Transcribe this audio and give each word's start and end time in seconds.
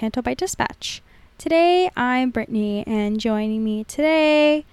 Canto 0.00 0.22
Bight 0.22 0.38
Dispatch. 0.38 1.02
Today 1.36 1.90
I'm 1.94 2.32
Brittani, 2.32 2.84
and 2.86 3.20
joining 3.20 3.62
me 3.62 3.84
today, 3.84 4.64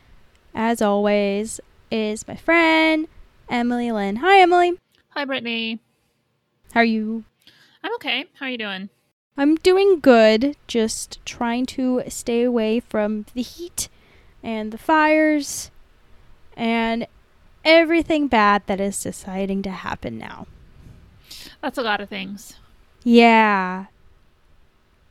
as 0.56 0.82
always, 0.82 1.60
is 1.92 2.26
my 2.30 2.38
friend 2.38 3.10
Emily 3.50 3.92
Lynn. 3.92 4.16
Hi, 4.16 4.40
Emily. 4.40 4.80
Hi, 5.10 5.26
Brittani. 5.26 5.80
How 6.72 6.80
are 6.80 6.86
you? 6.86 7.26
I'm 7.84 7.94
okay. 7.96 8.28
How 8.40 8.46
are 8.46 8.50
you 8.50 8.58
doing? 8.58 8.88
I'm 9.36 9.56
doing 9.56 10.00
good, 10.00 10.56
just 10.66 11.20
trying 11.26 11.66
to 11.66 12.04
stay 12.08 12.44
away 12.44 12.80
from 12.80 13.26
the 13.34 13.42
heat 13.42 13.90
and 14.42 14.72
the 14.72 14.78
fires 14.78 15.72
and 16.56 17.06
everything 17.66 18.30
bad 18.30 18.64
that 18.68 18.80
is 18.80 19.04
deciding 19.04 19.62
to 19.64 19.72
happen 19.72 20.18
now. 20.18 20.48
That's 21.62 21.78
a 21.78 21.84
lot 21.84 22.00
of 22.00 22.08
things. 22.08 22.56
Yeah. 23.04 23.88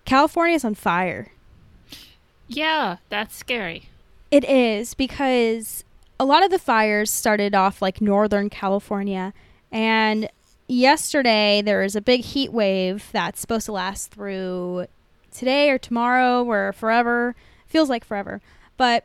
California's 0.06 0.64
on 0.64 0.74
fire. 0.74 1.32
Yeah, 2.48 2.98
that's 3.08 3.36
scary. 3.36 3.88
It 4.30 4.44
is 4.44 4.94
because 4.94 5.84
a 6.18 6.24
lot 6.24 6.44
of 6.44 6.50
the 6.50 6.58
fires 6.58 7.10
started 7.10 7.54
off 7.54 7.82
like 7.82 8.00
Northern 8.00 8.48
California. 8.48 9.34
And 9.70 10.28
yesterday 10.68 11.60
there 11.60 11.82
was 11.82 11.96
a 11.96 12.00
big 12.00 12.22
heat 12.22 12.52
wave 12.52 13.08
that's 13.12 13.40
supposed 13.40 13.66
to 13.66 13.72
last 13.72 14.10
through 14.10 14.86
today 15.30 15.70
or 15.70 15.78
tomorrow 15.78 16.44
or 16.44 16.72
forever. 16.72 17.34
Feels 17.66 17.90
like 17.90 18.04
forever. 18.04 18.40
But 18.76 19.04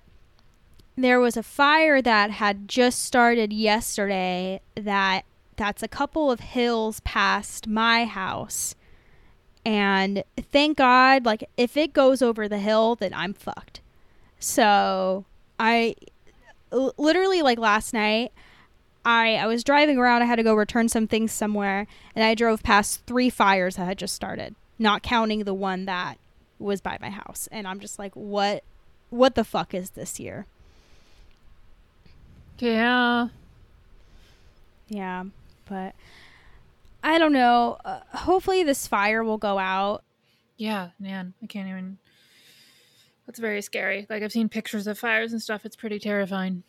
there 0.95 1.19
was 1.19 1.35
a 1.35 1.43
fire 1.43 2.01
that 2.01 2.31
had 2.31 2.67
just 2.67 3.01
started 3.03 3.51
yesterday 3.51 4.61
that 4.75 5.25
that's 5.55 5.83
a 5.83 5.87
couple 5.87 6.31
of 6.31 6.39
hills 6.39 6.99
past 7.01 7.67
my 7.67 8.05
house 8.05 8.75
and 9.65 10.23
thank 10.51 10.77
God, 10.77 11.25
like 11.25 11.49
if 11.57 11.77
it 11.77 11.93
goes 11.93 12.21
over 12.21 12.47
the 12.47 12.57
hill, 12.59 12.95
then 12.95 13.13
I'm 13.13 13.33
fucked. 13.33 13.81
So 14.39 15.25
I 15.59 15.95
l- 16.71 16.93
literally 16.97 17.41
like 17.41 17.59
last 17.59 17.93
night, 17.93 18.31
I 19.05 19.35
I 19.35 19.47
was 19.47 19.63
driving 19.63 19.97
around. 19.97 20.21
I 20.21 20.25
had 20.25 20.37
to 20.37 20.43
go 20.43 20.53
return 20.53 20.89
some 20.89 21.07
things 21.07 21.31
somewhere, 21.31 21.87
and 22.15 22.23
I 22.23 22.35
drove 22.35 22.63
past 22.63 23.05
three 23.05 23.29
fires 23.29 23.75
that 23.75 23.85
had 23.85 23.97
just 23.97 24.15
started, 24.15 24.55
not 24.79 25.03
counting 25.03 25.43
the 25.43 25.53
one 25.53 25.85
that 25.85 26.17
was 26.59 26.81
by 26.81 26.97
my 27.01 27.09
house. 27.09 27.47
And 27.51 27.67
I'm 27.67 27.79
just 27.79 27.97
like, 27.99 28.13
what, 28.15 28.63
what 29.09 29.35
the 29.35 29.43
fuck 29.43 29.73
is 29.73 29.91
this 29.91 30.19
year? 30.19 30.45
Yeah. 32.59 33.29
Yeah, 34.89 35.23
but 35.67 35.95
I 37.03 37.17
don't 37.17 37.33
know. 37.33 37.77
Uh, 37.83 38.01
hopefully, 38.13 38.63
this 38.63 38.87
fire 38.87 39.23
will 39.23 39.37
go 39.37 39.57
out. 39.57 40.03
Yeah, 40.57 40.89
man, 40.99 41.33
I 41.41 41.47
can't 41.47 41.67
even. 41.67 41.97
That's 43.25 43.39
very 43.39 43.61
scary. 43.61 44.05
Like 44.09 44.23
I've 44.23 44.31
seen 44.31 44.49
pictures 44.49 44.87
of 44.87 44.99
fires 44.99 45.31
and 45.31 45.41
stuff. 45.41 45.65
It's 45.65 45.75
pretty 45.75 45.99
terrifying. 45.99 46.63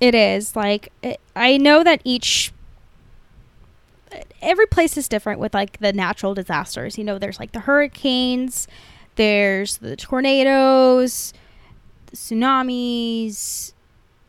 It 0.00 0.14
is 0.14 0.54
like 0.54 0.92
it, 1.02 1.20
I 1.34 1.56
know 1.56 1.82
that 1.82 2.00
each 2.04 2.52
every 4.40 4.66
place 4.66 4.96
is 4.96 5.08
different 5.08 5.40
with 5.40 5.54
like 5.54 5.78
the 5.78 5.92
natural 5.92 6.34
disasters. 6.34 6.98
You 6.98 7.04
know, 7.04 7.18
there's 7.18 7.40
like 7.40 7.52
the 7.52 7.60
hurricanes, 7.60 8.68
there's 9.16 9.78
the 9.78 9.96
tornadoes, 9.96 11.32
the 12.06 12.16
tsunamis, 12.16 13.72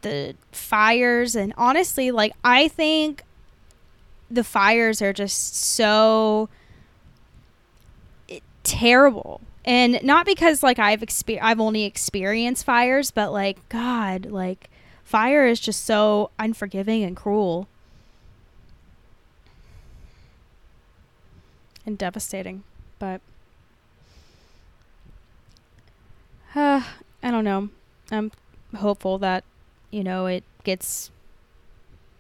the 0.02 0.36
fires, 0.52 1.36
and 1.36 1.54
honestly, 1.58 2.12
like 2.12 2.34
I 2.44 2.68
think 2.68 3.24
the 4.30 4.44
fires 4.44 5.02
are 5.02 5.14
just 5.14 5.56
so 5.56 6.50
terrible. 8.64 9.42
And 9.64 10.02
not 10.04 10.26
because 10.26 10.64
like 10.64 10.80
i've 10.80 11.02
exper- 11.02 11.40
i've 11.42 11.60
only 11.60 11.84
experienced 11.84 12.66
fires 12.66 13.12
but 13.12 13.34
like 13.34 13.58
god 13.68 14.26
like 14.28 14.70
fire 15.04 15.46
is 15.46 15.60
just 15.60 15.84
so 15.86 16.32
unforgiving 16.40 17.04
and 17.04 17.16
cruel. 17.16 17.68
And 21.86 21.98
devastating 21.98 22.64
but 23.00 23.22
uh, 26.56 26.82
i 27.24 27.32
don't 27.32 27.44
know. 27.44 27.70
I'm 28.12 28.32
hopeful 28.76 29.18
that 29.20 29.44
you 29.92 30.04
know 30.04 30.28
it 30.28 30.44
gets 30.64 31.12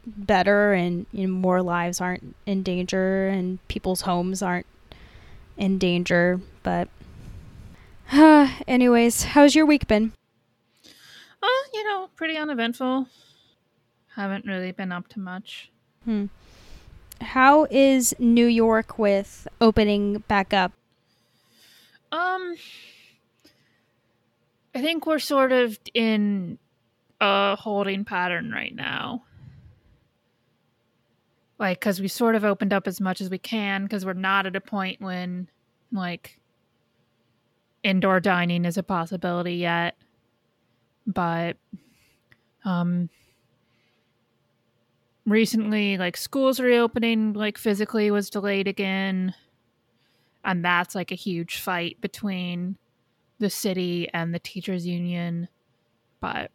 better 0.07 0.73
and 0.73 1.06
you 1.12 1.28
know, 1.28 1.34
more 1.34 1.62
lives 1.62 2.00
aren't 2.00 2.35
in 2.45 2.63
danger 2.63 3.28
and 3.28 3.66
people's 3.68 4.01
homes 4.01 4.41
aren't 4.41 4.66
in 5.57 5.78
danger. 5.78 6.40
But, 6.63 6.88
uh, 8.12 8.51
anyways, 8.67 9.23
how's 9.23 9.56
your 9.56 9.66
week 9.66 9.88
been? 9.88 10.13
Uh, 11.44 11.63
you 11.73 11.84
know, 11.84 12.09
pretty 12.16 12.38
uneventful. 12.38 13.07
Haven't 14.16 14.46
really 14.46 14.72
been 14.72 14.91
up 14.91 15.07
to 15.09 15.19
much. 15.19 15.69
Hmm. 16.06 16.25
How 17.22 17.67
is 17.69 18.16
New 18.19 18.46
York 18.46 18.97
with 18.97 19.47
opening 19.59 20.19
back 20.28 20.53
up? 20.53 20.72
Um, 22.12 22.56
I 24.73 24.81
think 24.81 25.06
we're 25.06 25.19
sort 25.19 25.51
of 25.51 25.78
in 25.94 26.57
a 27.19 27.56
holding 27.56 28.06
pattern 28.06 28.51
right 28.51 28.73
now 28.73 29.23
like 31.59 31.79
because 31.79 32.00
we 32.00 32.07
sort 32.07 32.35
of 32.35 32.44
opened 32.44 32.73
up 32.73 32.88
as 32.88 33.01
much 33.01 33.22
as 33.22 33.29
we 33.29 33.38
can 33.38 33.84
because 33.84 34.06
we're 34.06 34.13
not 34.13 34.45
at 34.45 34.56
a 34.56 34.62
point 34.62 35.01
when 35.01 35.50
like 35.91 36.40
indoor 37.84 38.20
dining 38.20 38.66
is 38.66 38.78
a 38.78 38.84
possibility 38.84 39.55
yet. 39.55 39.96
But 41.05 41.58
um 42.66 43.09
recently 45.26 45.97
like 45.97 46.16
schools 46.16 46.59
reopening 46.59 47.34
like 47.34 47.58
physically 47.58 48.11
was 48.11 48.29
delayed 48.29 48.67
again. 48.67 49.34
And 50.43 50.64
that's 50.64 50.96
like 50.96 51.11
a 51.11 51.16
huge 51.16 51.59
fight 51.59 51.99
between 51.99 52.78
the 53.40 53.49
city 53.49 54.09
and 54.14 54.34
the 54.34 54.40
teachers 54.40 54.85
union. 54.87 55.49
But 56.20 56.52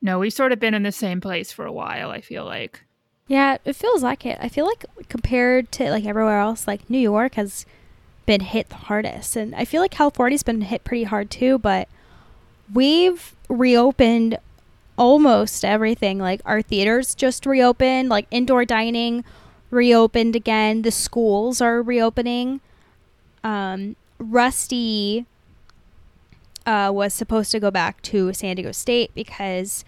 no 0.00 0.18
we've 0.18 0.32
sort 0.32 0.52
of 0.52 0.60
been 0.60 0.74
in 0.74 0.82
the 0.82 0.92
same 0.92 1.20
place 1.20 1.52
for 1.52 1.64
a 1.64 1.72
while 1.72 2.10
i 2.10 2.20
feel 2.20 2.44
like 2.44 2.84
yeah, 3.28 3.58
it 3.64 3.76
feels 3.76 4.02
like 4.02 4.26
it. 4.26 4.38
I 4.40 4.48
feel 4.48 4.64
like 4.66 4.84
compared 5.08 5.70
to 5.72 5.90
like 5.90 6.04
everywhere 6.04 6.40
else, 6.40 6.66
like 6.66 6.88
New 6.90 6.98
York 6.98 7.34
has 7.34 7.66
been 8.26 8.40
hit 8.40 8.68
the 8.70 8.76
hardest, 8.76 9.36
and 9.36 9.54
I 9.54 9.64
feel 9.64 9.80
like 9.80 9.90
California's 9.92 10.42
been 10.42 10.62
hit 10.62 10.82
pretty 10.84 11.04
hard 11.04 11.30
too. 11.30 11.58
But 11.58 11.88
we've 12.72 13.34
reopened 13.48 14.38
almost 14.96 15.64
everything. 15.64 16.18
Like 16.18 16.40
our 16.44 16.62
theaters 16.62 17.14
just 17.14 17.46
reopened, 17.46 18.08
like 18.08 18.26
indoor 18.30 18.64
dining 18.64 19.24
reopened 19.70 20.34
again. 20.34 20.82
The 20.82 20.90
schools 20.90 21.60
are 21.60 21.82
reopening. 21.82 22.60
um, 23.44 23.96
Rusty 24.18 25.26
uh, 26.66 26.90
was 26.92 27.14
supposed 27.14 27.52
to 27.52 27.60
go 27.60 27.70
back 27.70 28.02
to 28.02 28.32
San 28.32 28.56
Diego 28.56 28.72
State 28.72 29.14
because 29.14 29.84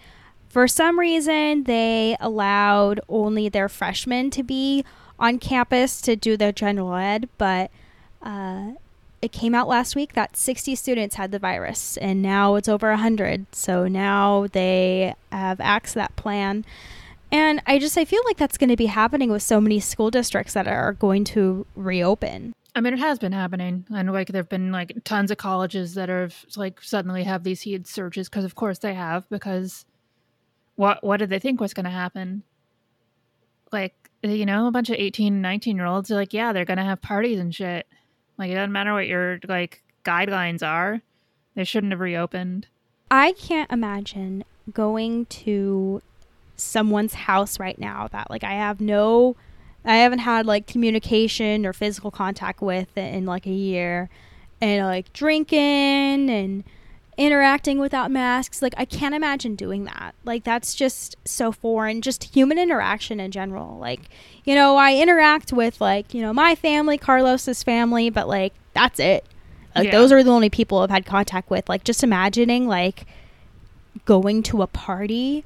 for 0.51 0.67
some 0.67 0.99
reason 0.99 1.63
they 1.63 2.17
allowed 2.19 2.99
only 3.07 3.47
their 3.47 3.69
freshmen 3.69 4.29
to 4.31 4.43
be 4.43 4.83
on 5.17 5.39
campus 5.39 6.01
to 6.01 6.15
do 6.15 6.35
their 6.35 6.51
general 6.51 6.93
ed, 6.95 7.29
but 7.37 7.71
uh, 8.21 8.71
it 9.21 9.31
came 9.31 9.55
out 9.55 9.67
last 9.67 9.95
week 9.95 10.13
that 10.13 10.35
60 10.35 10.75
students 10.75 11.15
had 11.15 11.31
the 11.31 11.39
virus 11.39 11.95
and 11.97 12.21
now 12.21 12.55
it's 12.55 12.67
over 12.67 12.89
100 12.89 13.45
so 13.51 13.87
now 13.87 14.47
they 14.51 15.13
have 15.31 15.59
axed 15.59 15.95
that 15.95 16.15
plan 16.15 16.65
and 17.31 17.61
i 17.67 17.77
just 17.77 17.97
i 17.97 18.05
feel 18.05 18.21
like 18.25 18.37
that's 18.37 18.57
going 18.57 18.69
to 18.69 18.75
be 18.75 18.87
happening 18.87 19.29
with 19.31 19.43
so 19.43 19.61
many 19.61 19.79
school 19.79 20.09
districts 20.09 20.53
that 20.53 20.67
are 20.67 20.93
going 20.93 21.23
to 21.23 21.65
reopen 21.75 22.53
I 22.73 22.79
mean, 22.79 22.93
it 22.93 22.99
has 22.99 23.19
been 23.19 23.33
happening, 23.33 23.85
and 23.93 24.13
like 24.13 24.29
there've 24.29 24.47
been 24.47 24.71
like 24.71 24.93
tons 25.03 25.29
of 25.29 25.37
colleges 25.37 25.93
that 25.95 26.09
are 26.09 26.29
like 26.55 26.81
suddenly 26.81 27.23
have 27.25 27.43
these 27.43 27.61
huge 27.63 27.85
surges 27.85 28.29
because, 28.29 28.45
of 28.45 28.55
course, 28.55 28.79
they 28.79 28.93
have. 28.93 29.27
Because 29.29 29.85
what 30.81 31.03
what 31.03 31.17
did 31.17 31.29
they 31.29 31.37
think 31.37 31.61
was 31.61 31.75
going 31.75 31.83
to 31.83 31.91
happen? 31.91 32.41
Like 33.71 33.93
you 34.23 34.47
know, 34.47 34.67
a 34.67 34.71
bunch 34.71 34.89
of 34.89 34.95
18, 34.95 35.39
19 35.39 35.75
year 35.75 35.85
olds 35.85 36.09
are 36.09 36.15
like, 36.15 36.33
yeah, 36.33 36.53
they're 36.53 36.65
going 36.65 36.77
to 36.77 36.83
have 36.83 37.01
parties 37.01 37.39
and 37.39 37.53
shit. 37.53 37.87
Like 38.37 38.49
it 38.49 38.55
doesn't 38.55 38.71
matter 38.71 38.93
what 38.93 39.05
your 39.05 39.39
like 39.47 39.83
guidelines 40.03 40.67
are, 40.67 41.01
they 41.53 41.65
shouldn't 41.65 41.93
have 41.93 41.99
reopened. 41.99 42.65
I 43.11 43.33
can't 43.33 43.71
imagine 43.71 44.43
going 44.73 45.27
to 45.27 46.01
someone's 46.55 47.13
house 47.13 47.59
right 47.59 47.77
now 47.77 48.07
that 48.11 48.31
like 48.31 48.43
I 48.43 48.53
have 48.53 48.81
no 48.81 49.35
I 49.85 49.97
haven't 49.97 50.19
had 50.19 50.47
like 50.47 50.65
communication 50.65 51.63
or 51.63 51.73
physical 51.73 52.09
contact 52.09 52.59
with 52.59 52.97
in 52.97 53.27
like 53.27 53.45
a 53.45 53.51
year 53.51 54.09
and 54.59 54.83
like 54.85 55.13
drinking 55.13 56.29
and 56.31 56.63
interacting 57.25 57.77
without 57.79 58.09
masks 58.09 58.61
like 58.61 58.73
I 58.77 58.85
can't 58.85 59.13
imagine 59.13 59.55
doing 59.55 59.83
that. 59.85 60.15
Like 60.23 60.43
that's 60.43 60.73
just 60.73 61.15
so 61.25 61.51
foreign 61.51 62.01
just 62.01 62.35
human 62.35 62.57
interaction 62.57 63.19
in 63.19 63.31
general. 63.31 63.77
Like 63.77 64.01
you 64.43 64.55
know, 64.55 64.75
I 64.77 64.95
interact 64.95 65.53
with 65.53 65.79
like, 65.79 66.13
you 66.13 66.21
know, 66.21 66.33
my 66.33 66.55
family, 66.55 66.97
Carlos's 66.97 67.61
family, 67.63 68.09
but 68.09 68.27
like 68.27 68.53
that's 68.73 68.99
it. 68.99 69.25
Like 69.75 69.85
Yeah. 69.85 69.91
those 69.91 70.11
are 70.11 70.23
the 70.23 70.31
only 70.31 70.49
people 70.49 70.79
I've 70.79 70.89
had 70.89 71.05
contact 71.05 71.49
with. 71.49 71.69
Like 71.69 71.83
just 71.83 72.03
imagining 72.03 72.67
like 72.67 73.05
going 74.05 74.41
to 74.43 74.61
a 74.61 74.67
party 74.67 75.45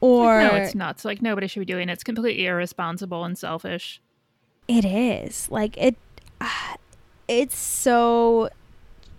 or 0.00 0.40
no, 0.40 0.54
it's 0.54 0.74
nuts. 0.74 1.04
Like 1.04 1.20
nobody 1.20 1.46
should 1.46 1.60
be 1.60 1.66
doing 1.66 1.88
it. 1.90 1.92
It's 1.92 2.04
completely 2.04 2.46
irresponsible 2.46 3.24
and 3.24 3.36
selfish. 3.36 4.00
It 4.68 4.84
is 4.86 5.50
like 5.50 5.76
it. 5.76 5.96
ah, 6.40 6.76
It's 7.28 7.56
so 7.56 8.48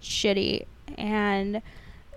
shitty, 0.01 0.65
and 0.97 1.61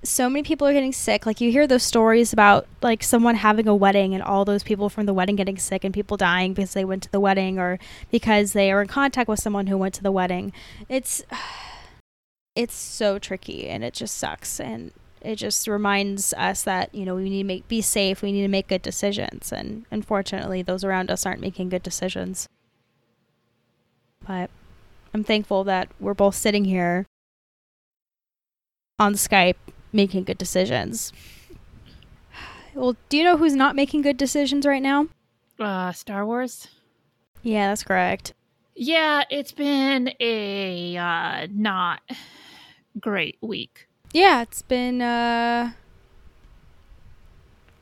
so 0.05 0.29
many 0.29 0.43
people 0.43 0.67
are 0.67 0.73
getting 0.73 0.93
sick. 0.93 1.27
Like 1.27 1.41
you 1.41 1.51
hear 1.51 1.67
those 1.67 1.83
stories 1.83 2.33
about 2.33 2.67
like 2.83 3.03
someone 3.03 3.37
having 3.37 3.67
a 3.67 3.75
wedding 3.75 4.15
and 4.15 4.23
all 4.23 4.45
those 4.45 4.63
people 4.63 4.89
from 4.89 5.07
the 5.07 5.15
wedding 5.15 5.37
getting 5.37 5.59
sick 5.59 5.83
and 5.83 5.95
people 5.95 6.17
dying 6.17 6.53
because 6.53 6.75
they 6.75 6.85
went 6.85 7.03
to 7.05 7.11
the 7.11 7.21
wedding 7.21 7.59
or 7.59 7.79
because 8.11 8.53
they 8.53 8.71
are 8.71 8.83
in 8.83 8.89
contact 8.89 9.29
with 9.29 9.41
someone 9.41 9.67
who 9.67 9.79
went 9.79 9.95
to 9.95 10.03
the 10.03 10.13
wedding. 10.13 10.53
It's 10.89 11.25
it's 12.55 12.75
so 12.75 13.19
tricky 13.19 13.67
and 13.69 13.83
it 13.83 13.95
just 13.95 14.17
sucks 14.17 14.61
and 14.61 14.93
it 15.21 15.37
just 15.37 15.67
reminds 15.67 16.33
us 16.35 16.63
that 16.63 16.95
you 16.95 17.05
know 17.05 17.17
we 17.17 17.29
need 17.29 17.43
to 17.43 17.45
make 17.45 17.67
be 17.67 17.81
safe 17.81 18.23
we 18.23 18.31
need 18.31 18.43
to 18.43 18.49
make 18.49 18.69
good 18.69 18.83
decisions 18.83 19.51
and 19.51 19.85
unfortunately 19.91 20.63
those 20.63 20.85
around 20.85 21.11
us 21.11 21.27
aren't 21.27 21.41
making 21.41 21.69
good 21.69 21.83
decisions 21.83 22.49
but 24.25 24.51
i'm 25.13 25.25
thankful 25.25 25.65
that 25.65 25.89
we're 25.99 26.15
both 26.15 26.37
sitting 26.37 26.65
here 26.65 27.07
on 29.01 29.15
skype 29.15 29.57
making 29.95 30.25
good 30.25 30.37
decisions 30.39 31.13
well 32.75 32.97
do 33.09 33.17
you 33.17 33.25
know 33.25 33.37
who's 33.37 33.55
not 33.55 33.77
making 33.77 34.03
good 34.03 34.17
decisions 34.17 34.67
right 34.67 34.83
now 34.83 35.07
Uh, 35.59 35.93
Star 35.93 36.27
Wars. 36.27 36.69
yeah 37.43 37.69
that's 37.69 37.85
correct 37.85 38.33
Yeah, 38.75 39.23
it's 39.31 39.53
been 39.53 40.11
a 40.19 40.97
uh, 40.97 41.47
not 41.53 42.01
great 42.99 43.39
week. 43.41 43.87
yeah 44.13 44.43
it's 44.43 44.63
been 44.63 45.01
uh 45.01 45.73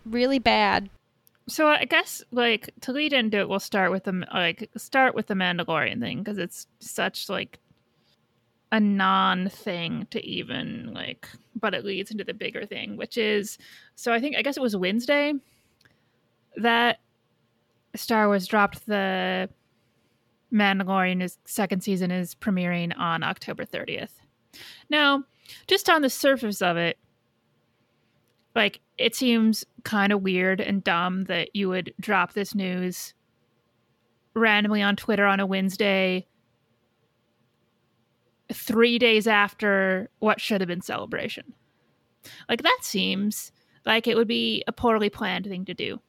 really 0.05 0.39
bad 0.39 0.91
So 1.49 1.67
I 1.69 1.85
guess 1.87 2.23
like 2.31 2.71
to 2.83 2.93
lead 2.93 3.13
into 3.13 3.39
it, 3.39 3.49
we'll 3.49 3.59
start 3.61 3.91
with 3.91 4.05
the 4.05 4.27
like 4.33 4.69
start 4.77 5.15
with 5.15 5.27
the 5.29 5.35
Mandalorian 5.35 6.01
thing 6.01 6.19
because 6.19 6.39
it's 6.39 6.67
such 6.81 7.29
like 7.29 7.59
a 8.73 8.81
non 8.81 9.51
thing 9.51 10.07
to 10.11 10.25
even 10.27 10.93
like, 10.95 11.29
but 11.55 11.75
it 11.75 11.85
leads 11.85 12.11
into 12.11 12.25
the 12.25 12.35
bigger 12.35 12.65
thing, 12.65 12.97
which 12.97 13.17
is 13.17 13.59
so 13.95 14.13
I 14.13 14.21
think 14.21 14.37
I 14.37 14.43
guess 14.43 14.57
it 14.57 14.63
was 14.63 14.75
Wednesday 14.75 15.35
that 16.57 16.99
Star 17.95 18.27
Wars 18.27 18.47
dropped 18.47 18.87
the 18.87 19.49
Mandalorian. 20.53 21.21
His 21.21 21.39
second 21.45 21.83
season 21.83 22.11
is 22.11 22.35
premiering 22.35 22.99
on 22.99 23.23
October 23.23 23.67
thirtieth. 23.67 24.19
Now, 24.89 25.25
just 25.67 25.91
on 25.91 26.01
the 26.01 26.11
surface 26.11 26.63
of 26.63 26.79
it, 26.79 26.99
like 28.57 28.81
it 28.97 29.15
seems 29.15 29.65
kind 29.85 30.15
of 30.15 30.23
weird 30.23 30.63
and 30.63 30.83
dumb 30.83 31.25
that 31.25 31.55
you 31.55 31.69
would 31.69 31.93
drop 32.01 32.33
this 32.33 32.55
news 32.55 33.13
randomly 34.35 34.81
on 34.81 34.97
Twitter 34.97 35.27
on 35.27 35.41
a 35.41 35.47
Wednesday, 35.47 36.27
three 38.53 38.99
days 38.99 39.27
after 39.27 40.11
what 40.19 40.41
should 40.41 40.61
have 40.61 40.69
been 40.69 40.83
celebration. 40.83 41.55
Like 42.49 42.63
that 42.63 42.79
seems 42.83 43.53
like 43.85 44.07
it 44.07 44.17
would 44.17 44.29
be 44.29 44.63
a 44.67 44.73
poorly 44.73 45.11
planned 45.11 45.47
thing 45.47 45.65
to 45.65 45.75
do. 45.75 46.01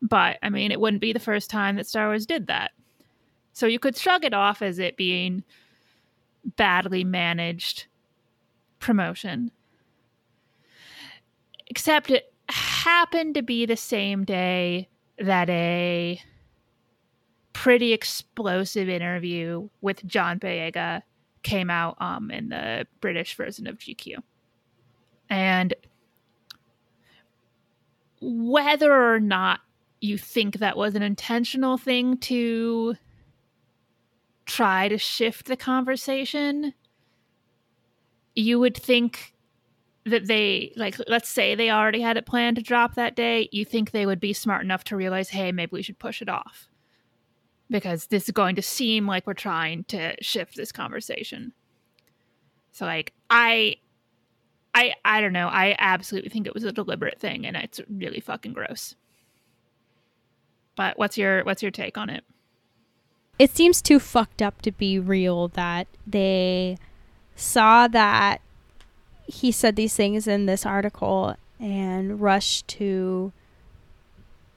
But 0.00 0.38
I 0.42 0.50
mean, 0.50 0.72
it 0.72 0.80
wouldn't 0.80 1.00
be 1.00 1.12
the 1.12 1.20
first 1.20 1.50
time 1.50 1.76
that 1.76 1.86
Star 1.86 2.08
Wars 2.08 2.26
did 2.26 2.46
that. 2.46 2.72
So 3.52 3.66
you 3.66 3.78
could 3.78 3.96
shrug 3.96 4.24
it 4.24 4.34
off 4.34 4.62
as 4.62 4.78
it 4.78 4.96
being 4.96 5.44
badly 6.56 7.04
managed 7.04 7.86
promotion 8.78 9.50
except 11.66 12.10
it 12.10 12.32
happened 12.48 13.34
to 13.34 13.42
be 13.42 13.66
the 13.66 13.76
same 13.76 14.24
day 14.24 14.88
that 15.18 15.48
a 15.50 16.20
pretty 17.52 17.92
explosive 17.92 18.88
interview 18.88 19.68
with 19.80 20.04
John 20.06 20.38
Boyega 20.38 21.02
came 21.46 21.70
out 21.70 21.96
um, 22.00 22.30
in 22.32 22.48
the 22.48 22.88
British 23.00 23.36
version 23.36 23.68
of 23.68 23.78
GQ. 23.78 24.16
And 25.30 25.74
whether 28.20 28.92
or 28.92 29.20
not 29.20 29.60
you 30.00 30.18
think 30.18 30.58
that 30.58 30.76
was 30.76 30.96
an 30.96 31.02
intentional 31.02 31.78
thing 31.78 32.18
to 32.18 32.96
try 34.44 34.88
to 34.88 34.98
shift 34.98 35.46
the 35.46 35.56
conversation, 35.56 36.74
you 38.34 38.58
would 38.58 38.76
think 38.76 39.32
that 40.04 40.26
they 40.26 40.72
like 40.76 40.96
let's 41.06 41.28
say 41.28 41.54
they 41.54 41.70
already 41.70 42.00
had 42.00 42.16
it 42.16 42.26
planned 42.26 42.56
to 42.56 42.62
drop 42.62 42.94
that 42.94 43.16
day 43.16 43.48
you 43.50 43.64
think 43.64 43.90
they 43.90 44.06
would 44.06 44.20
be 44.20 44.32
smart 44.32 44.62
enough 44.62 44.84
to 44.84 44.94
realize 44.94 45.30
hey 45.30 45.50
maybe 45.50 45.70
we 45.72 45.82
should 45.82 45.98
push 45.98 46.22
it 46.22 46.28
off 46.28 46.68
because 47.70 48.06
this 48.06 48.24
is 48.24 48.30
going 48.30 48.56
to 48.56 48.62
seem 48.62 49.06
like 49.06 49.26
we're 49.26 49.34
trying 49.34 49.84
to 49.84 50.14
shift 50.20 50.56
this 50.56 50.72
conversation. 50.72 51.52
So 52.72 52.84
like 52.84 53.12
i 53.30 53.76
i 54.74 54.92
i 55.04 55.20
don't 55.20 55.32
know. 55.32 55.48
I 55.48 55.74
absolutely 55.78 56.30
think 56.30 56.46
it 56.46 56.54
was 56.54 56.64
a 56.64 56.72
deliberate 56.72 57.18
thing 57.18 57.46
and 57.46 57.56
it's 57.56 57.80
really 57.88 58.20
fucking 58.20 58.52
gross. 58.52 58.94
But 60.76 60.98
what's 60.98 61.16
your 61.16 61.42
what's 61.44 61.62
your 61.62 61.70
take 61.70 61.96
on 61.96 62.10
it? 62.10 62.24
It 63.38 63.54
seems 63.54 63.82
too 63.82 63.98
fucked 63.98 64.40
up 64.40 64.62
to 64.62 64.72
be 64.72 64.98
real 64.98 65.48
that 65.48 65.86
they 66.06 66.78
saw 67.34 67.86
that 67.88 68.40
he 69.26 69.50
said 69.52 69.76
these 69.76 69.94
things 69.94 70.26
in 70.26 70.46
this 70.46 70.64
article 70.64 71.36
and 71.58 72.20
rushed 72.20 72.68
to 72.68 73.32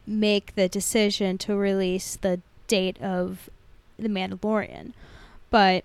make 0.05 0.55
the 0.55 0.67
decision 0.67 1.37
to 1.37 1.55
release 1.55 2.15
the 2.15 2.41
date 2.69 3.01
of 3.01 3.49
the 3.97 4.07
Mandalorian. 4.07 4.93
But 5.49 5.83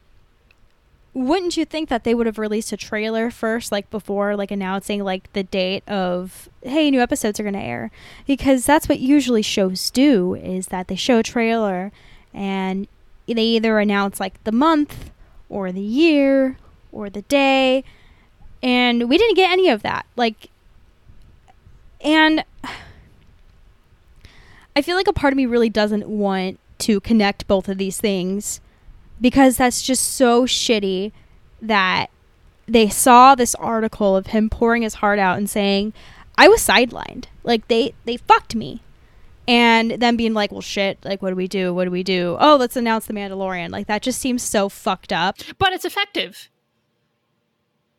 wouldn't 1.15 1.57
you 1.57 1.65
think 1.65 1.89
that 1.89 2.03
they 2.03 2.13
would 2.15 2.27
have 2.27 2.39
released 2.39 2.73
a 2.73 2.77
trailer 2.77 3.31
first 3.31 3.71
like 3.71 3.89
before 3.89 4.35
like 4.37 4.51
announcing 4.51 5.03
like 5.03 5.33
the 5.33 5.45
date 5.45 5.89
of 5.89 6.49
hey 6.63 6.91
new 6.91 7.01
episodes 7.01 7.39
are 7.39 7.45
going 7.45 7.55
to 7.55 7.61
air 7.61 7.93
because 8.27 8.67
that's 8.67 8.89
what 8.89 8.99
usually 8.99 9.43
shows 9.43 9.91
do 9.91 10.35
is 10.35 10.67
that 10.67 10.89
they 10.89 10.97
show 10.97 11.21
a 11.21 11.23
trailer 11.23 11.93
and 12.35 12.89
they 13.29 13.43
either 13.43 13.79
announce 13.79 14.19
like 14.19 14.43
the 14.43 14.51
month 14.51 15.11
or 15.49 15.71
the 15.71 15.81
year 15.81 16.59
or 16.91 17.09
the 17.09 17.23
day 17.23 17.85
and 18.61 19.09
we 19.09 19.17
didn't 19.17 19.37
get 19.37 19.53
any 19.53 19.69
of 19.69 19.83
that 19.83 20.05
like 20.17 20.51
and 22.01 22.45
i 24.75 24.83
feel 24.83 24.97
like 24.97 25.07
a 25.07 25.13
part 25.13 25.33
of 25.33 25.37
me 25.37 25.47
really 25.47 25.71
doesn't 25.71 26.09
want 26.09 26.59
to 26.85 27.01
connect 27.01 27.47
both 27.47 27.69
of 27.69 27.79
these 27.79 27.99
things 27.99 28.61
because 29.21 29.57
that's 29.57 29.83
just 29.83 30.13
so 30.15 30.45
shitty 30.45 31.13
that 31.63 32.11
they 32.67 32.89
saw 32.89 33.35
this 33.35 33.55
article 33.57 34.17
of 34.17 34.29
him 34.29 34.51
pouring 34.51 34.83
his 34.83 34.95
heart 34.95 35.19
out 35.19 35.39
and 35.39 35.49
saying, 35.49 35.93
I 36.37 36.49
was 36.49 36.61
sidelined. 36.61 37.27
Like 37.43 37.69
they 37.69 37.95
they 38.05 38.17
fucked 38.17 38.55
me. 38.55 38.83
And 39.47 39.93
then 39.93 40.17
being 40.17 40.35
like, 40.35 40.53
well 40.53 40.61
shit, 40.61 40.99
like 41.05 41.23
what 41.23 41.31
do 41.31 41.37
we 41.37 41.49
do? 41.49 41.73
What 41.73 41.85
do 41.85 41.91
we 41.91 42.03
do? 42.03 42.37
Oh, 42.41 42.57
let's 42.57 42.77
announce 42.77 43.07
the 43.07 43.15
Mandalorian. 43.15 43.71
Like 43.71 43.87
that 43.87 44.03
just 44.03 44.21
seems 44.21 44.43
so 44.43 44.69
fucked 44.69 45.13
up. 45.13 45.39
But 45.59 45.73
it's 45.73 45.85
effective. 45.85 46.51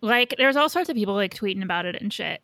Like 0.01 0.35
there's 0.37 0.55
all 0.55 0.69
sorts 0.69 0.89
of 0.89 0.95
people 0.95 1.15
like 1.15 1.33
tweeting 1.33 1.63
about 1.63 1.85
it 1.85 1.95
and 1.99 2.11
shit. 2.13 2.41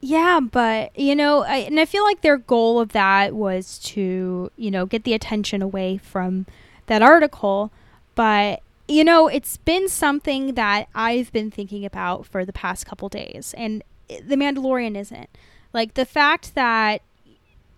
Yeah, 0.00 0.40
but 0.40 0.96
you 0.98 1.16
know, 1.16 1.42
I, 1.42 1.56
and 1.56 1.80
I 1.80 1.84
feel 1.84 2.04
like 2.04 2.20
their 2.20 2.38
goal 2.38 2.80
of 2.80 2.90
that 2.92 3.34
was 3.34 3.78
to, 3.80 4.50
you 4.56 4.70
know, 4.70 4.86
get 4.86 5.04
the 5.04 5.14
attention 5.14 5.60
away 5.60 5.98
from 5.98 6.46
that 6.86 7.02
article. 7.02 7.72
But 8.14 8.62
you 8.86 9.04
know, 9.04 9.26
it's 9.26 9.56
been 9.56 9.88
something 9.88 10.54
that 10.54 10.88
I've 10.94 11.32
been 11.32 11.50
thinking 11.50 11.84
about 11.84 12.26
for 12.26 12.44
the 12.44 12.52
past 12.52 12.86
couple 12.86 13.08
days, 13.08 13.54
and 13.56 13.82
the 14.08 14.36
Mandalorian 14.36 14.96
isn't. 14.96 15.28
Like 15.72 15.94
the 15.94 16.06
fact 16.06 16.54
that 16.54 17.02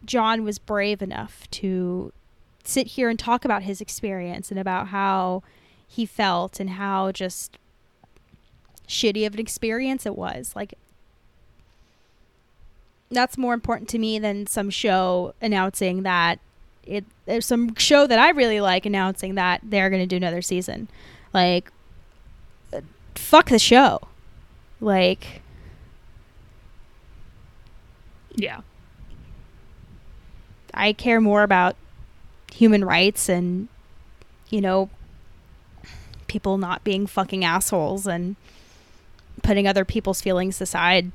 John 0.04 0.44
was 0.44 0.58
brave 0.58 1.02
enough 1.02 1.50
to 1.52 2.12
sit 2.64 2.88
here 2.88 3.08
and 3.08 3.18
talk 3.18 3.44
about 3.44 3.62
his 3.62 3.80
experience 3.80 4.50
and 4.50 4.60
about 4.60 4.88
how 4.88 5.42
he 5.88 6.04
felt 6.06 6.60
and 6.60 6.70
how 6.70 7.10
just 7.12 7.58
shitty 8.86 9.26
of 9.26 9.34
an 9.34 9.40
experience 9.40 10.04
it 10.04 10.16
was. 10.16 10.54
Like 10.54 10.74
that's 13.10 13.36
more 13.36 13.54
important 13.54 13.88
to 13.90 13.98
me 13.98 14.18
than 14.18 14.46
some 14.46 14.70
show 14.70 15.34
announcing 15.40 16.04
that 16.04 16.38
it 16.84 17.04
there's 17.26 17.46
some 17.46 17.74
show 17.74 18.06
that 18.06 18.18
I 18.18 18.30
really 18.30 18.60
like 18.60 18.86
announcing 18.86 19.34
that 19.34 19.60
they're 19.62 19.90
going 19.90 20.02
to 20.02 20.06
do 20.06 20.16
another 20.16 20.42
season. 20.42 20.88
Like 21.34 21.70
fuck 23.14 23.48
the 23.48 23.58
show. 23.58 24.00
Like 24.80 25.42
yeah. 28.34 28.60
I 30.72 30.92
care 30.92 31.20
more 31.20 31.42
about 31.42 31.76
human 32.52 32.84
rights 32.84 33.28
and 33.28 33.68
you 34.50 34.60
know 34.60 34.88
people 36.28 36.58
not 36.58 36.84
being 36.84 37.06
fucking 37.06 37.44
assholes 37.44 38.06
and 38.06 38.36
putting 39.42 39.66
other 39.66 39.84
people's 39.84 40.20
feelings 40.20 40.60
aside 40.60 41.10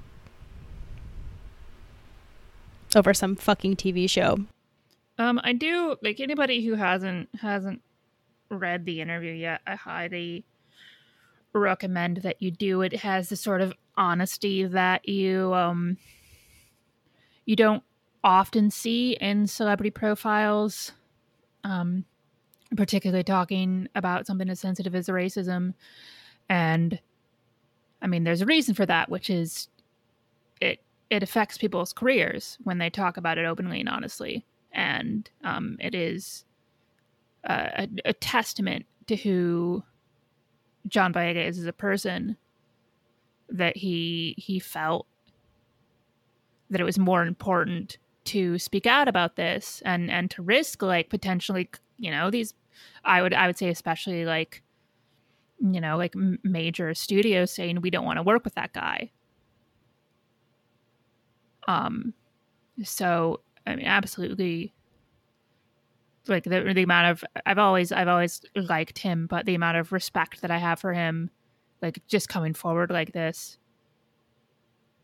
over 2.96 3.14
some 3.14 3.36
fucking 3.36 3.76
TV 3.76 4.10
show. 4.10 4.40
Um, 5.18 5.40
I 5.44 5.54
do 5.54 5.96
like 6.02 6.20
anybody 6.20 6.66
who 6.66 6.76
hasn't 6.76 7.30
hasn't 7.42 7.82
read 8.50 8.86
the 8.86 9.02
interview 9.02 9.32
yet. 9.32 9.62
I 9.66 9.76
highly 9.76 10.46
recommend 11.54 12.18
that 12.18 12.42
you 12.42 12.52
do. 12.52 12.82
It 12.82 12.98
has 12.98 13.30
the 13.30 13.36
sort 13.36 13.62
of 13.62 13.74
honesty 13.98 14.66
that 14.66 15.08
you 15.08 15.54
um 15.54 15.98
you 17.46 17.56
don't 17.56 17.84
often 18.24 18.72
see 18.72 19.14
in 19.14 19.48
celebrity 19.48 19.92
profiles. 19.92 20.92
Um, 21.64 22.06
particularly 22.76 23.24
talking 23.24 23.88
about 23.96 24.28
something 24.28 24.50
as 24.50 24.60
sensitive 24.60 24.94
as 24.94 25.08
racism, 25.08 25.74
and 26.50 27.00
I 28.02 28.08
mean, 28.08 28.24
there's 28.24 28.42
a 28.42 28.46
reason 28.46 28.76
for 28.76 28.86
that, 28.86 29.10
which 29.10 29.30
is 29.30 29.68
it 31.16 31.24
affects 31.24 31.58
people's 31.58 31.94
careers 31.94 32.58
when 32.64 32.78
they 32.78 32.90
talk 32.90 33.16
about 33.16 33.38
it 33.38 33.46
openly 33.46 33.80
and 33.80 33.88
honestly, 33.88 34.46
and 34.74 35.30
um, 35.46 35.78
it 35.80 35.96
is 35.96 36.44
a, 37.46 37.88
a, 38.04 38.14
testament 38.14 38.86
to 39.08 39.16
who 39.16 39.82
John 40.90 41.14
Boyega 41.14 41.48
is 41.48 41.58
as 41.58 41.66
a 41.66 41.74
person. 41.74 42.36
That 43.48 43.78
he 43.78 44.36
he 44.38 44.60
felt 44.60 45.06
that 46.72 46.82
it 46.82 46.84
was 46.84 46.98
more 46.98 47.24
important 47.24 47.98
to 48.26 48.58
speak 48.58 48.88
out 48.88 49.08
about 49.08 49.36
this 49.36 49.84
and 49.86 50.10
and 50.10 50.32
to 50.32 50.42
risk 50.42 50.82
like 50.82 51.10
potentially 51.10 51.70
you 51.98 52.10
know 52.10 52.32
these 52.32 52.56
I 53.04 53.22
would 53.22 53.36
I 53.36 53.46
would 53.46 53.58
say 53.58 53.70
especially 53.70 54.26
like 54.26 54.64
you 55.60 55.80
know 55.80 55.96
like 55.96 56.16
major 56.44 56.96
studios 56.96 57.52
saying 57.52 57.82
we 57.82 57.92
don't 57.92 58.06
want 58.06 58.18
to 58.18 58.24
work 58.24 58.44
with 58.44 58.56
that 58.56 58.74
guy 58.74 59.12
um, 61.68 62.14
so 62.84 63.42
I 63.66 63.76
mean, 63.76 63.86
absolutely, 63.86 64.74
like 66.28 66.44
the 66.44 66.74
the 66.74 66.84
amount 66.84 67.12
of 67.12 67.24
I've 67.46 67.58
always 67.58 67.92
I've 67.92 68.08
always 68.08 68.42
liked 68.56 69.00
him, 69.00 69.28
but 69.28 69.46
the 69.46 69.56
amount 69.56 69.78
of 69.78 69.92
respect 69.92 70.42
that 70.42 70.52
I 70.52 70.58
have 70.58 70.80
for 70.80 70.94
him, 70.94 71.30
like 71.82 72.02
just 72.08 72.30
coming 72.30 72.54
forward 72.54 72.92
like 72.92 73.14
this, 73.14 73.58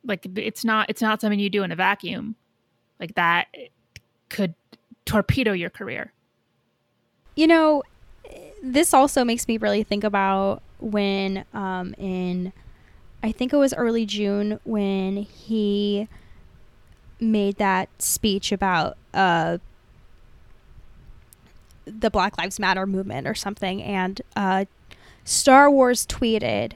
like 0.05 0.27
it's 0.37 0.63
not 0.63 0.89
it's 0.89 1.01
not 1.01 1.21
something 1.21 1.39
you 1.39 1.49
do 1.49 1.63
in 1.63 1.71
a 1.71 1.75
vacuum, 1.75 2.35
like 2.99 3.15
that 3.15 3.47
could 4.29 4.55
torpedo 5.05 5.53
your 5.53 5.69
career. 5.69 6.13
You 7.35 7.47
know, 7.47 7.83
this 8.61 8.93
also 8.93 9.23
makes 9.23 9.47
me 9.47 9.57
really 9.57 9.83
think 9.83 10.03
about 10.03 10.61
when 10.79 11.45
um 11.53 11.93
in 11.97 12.53
I 13.23 13.31
think 13.31 13.53
it 13.53 13.57
was 13.57 13.73
early 13.73 14.05
June 14.05 14.59
when 14.63 15.17
he 15.17 16.07
made 17.21 17.57
that 17.57 17.87
speech 18.01 18.51
about 18.51 18.97
uh, 19.13 19.59
the 21.85 22.09
Black 22.09 22.37
Lives 22.37 22.59
Matter 22.59 22.85
movement 22.85 23.27
or 23.27 23.35
something, 23.35 23.81
and 23.81 24.21
uh, 24.35 24.65
Star 25.23 25.69
Wars 25.69 26.05
tweeted, 26.05 26.73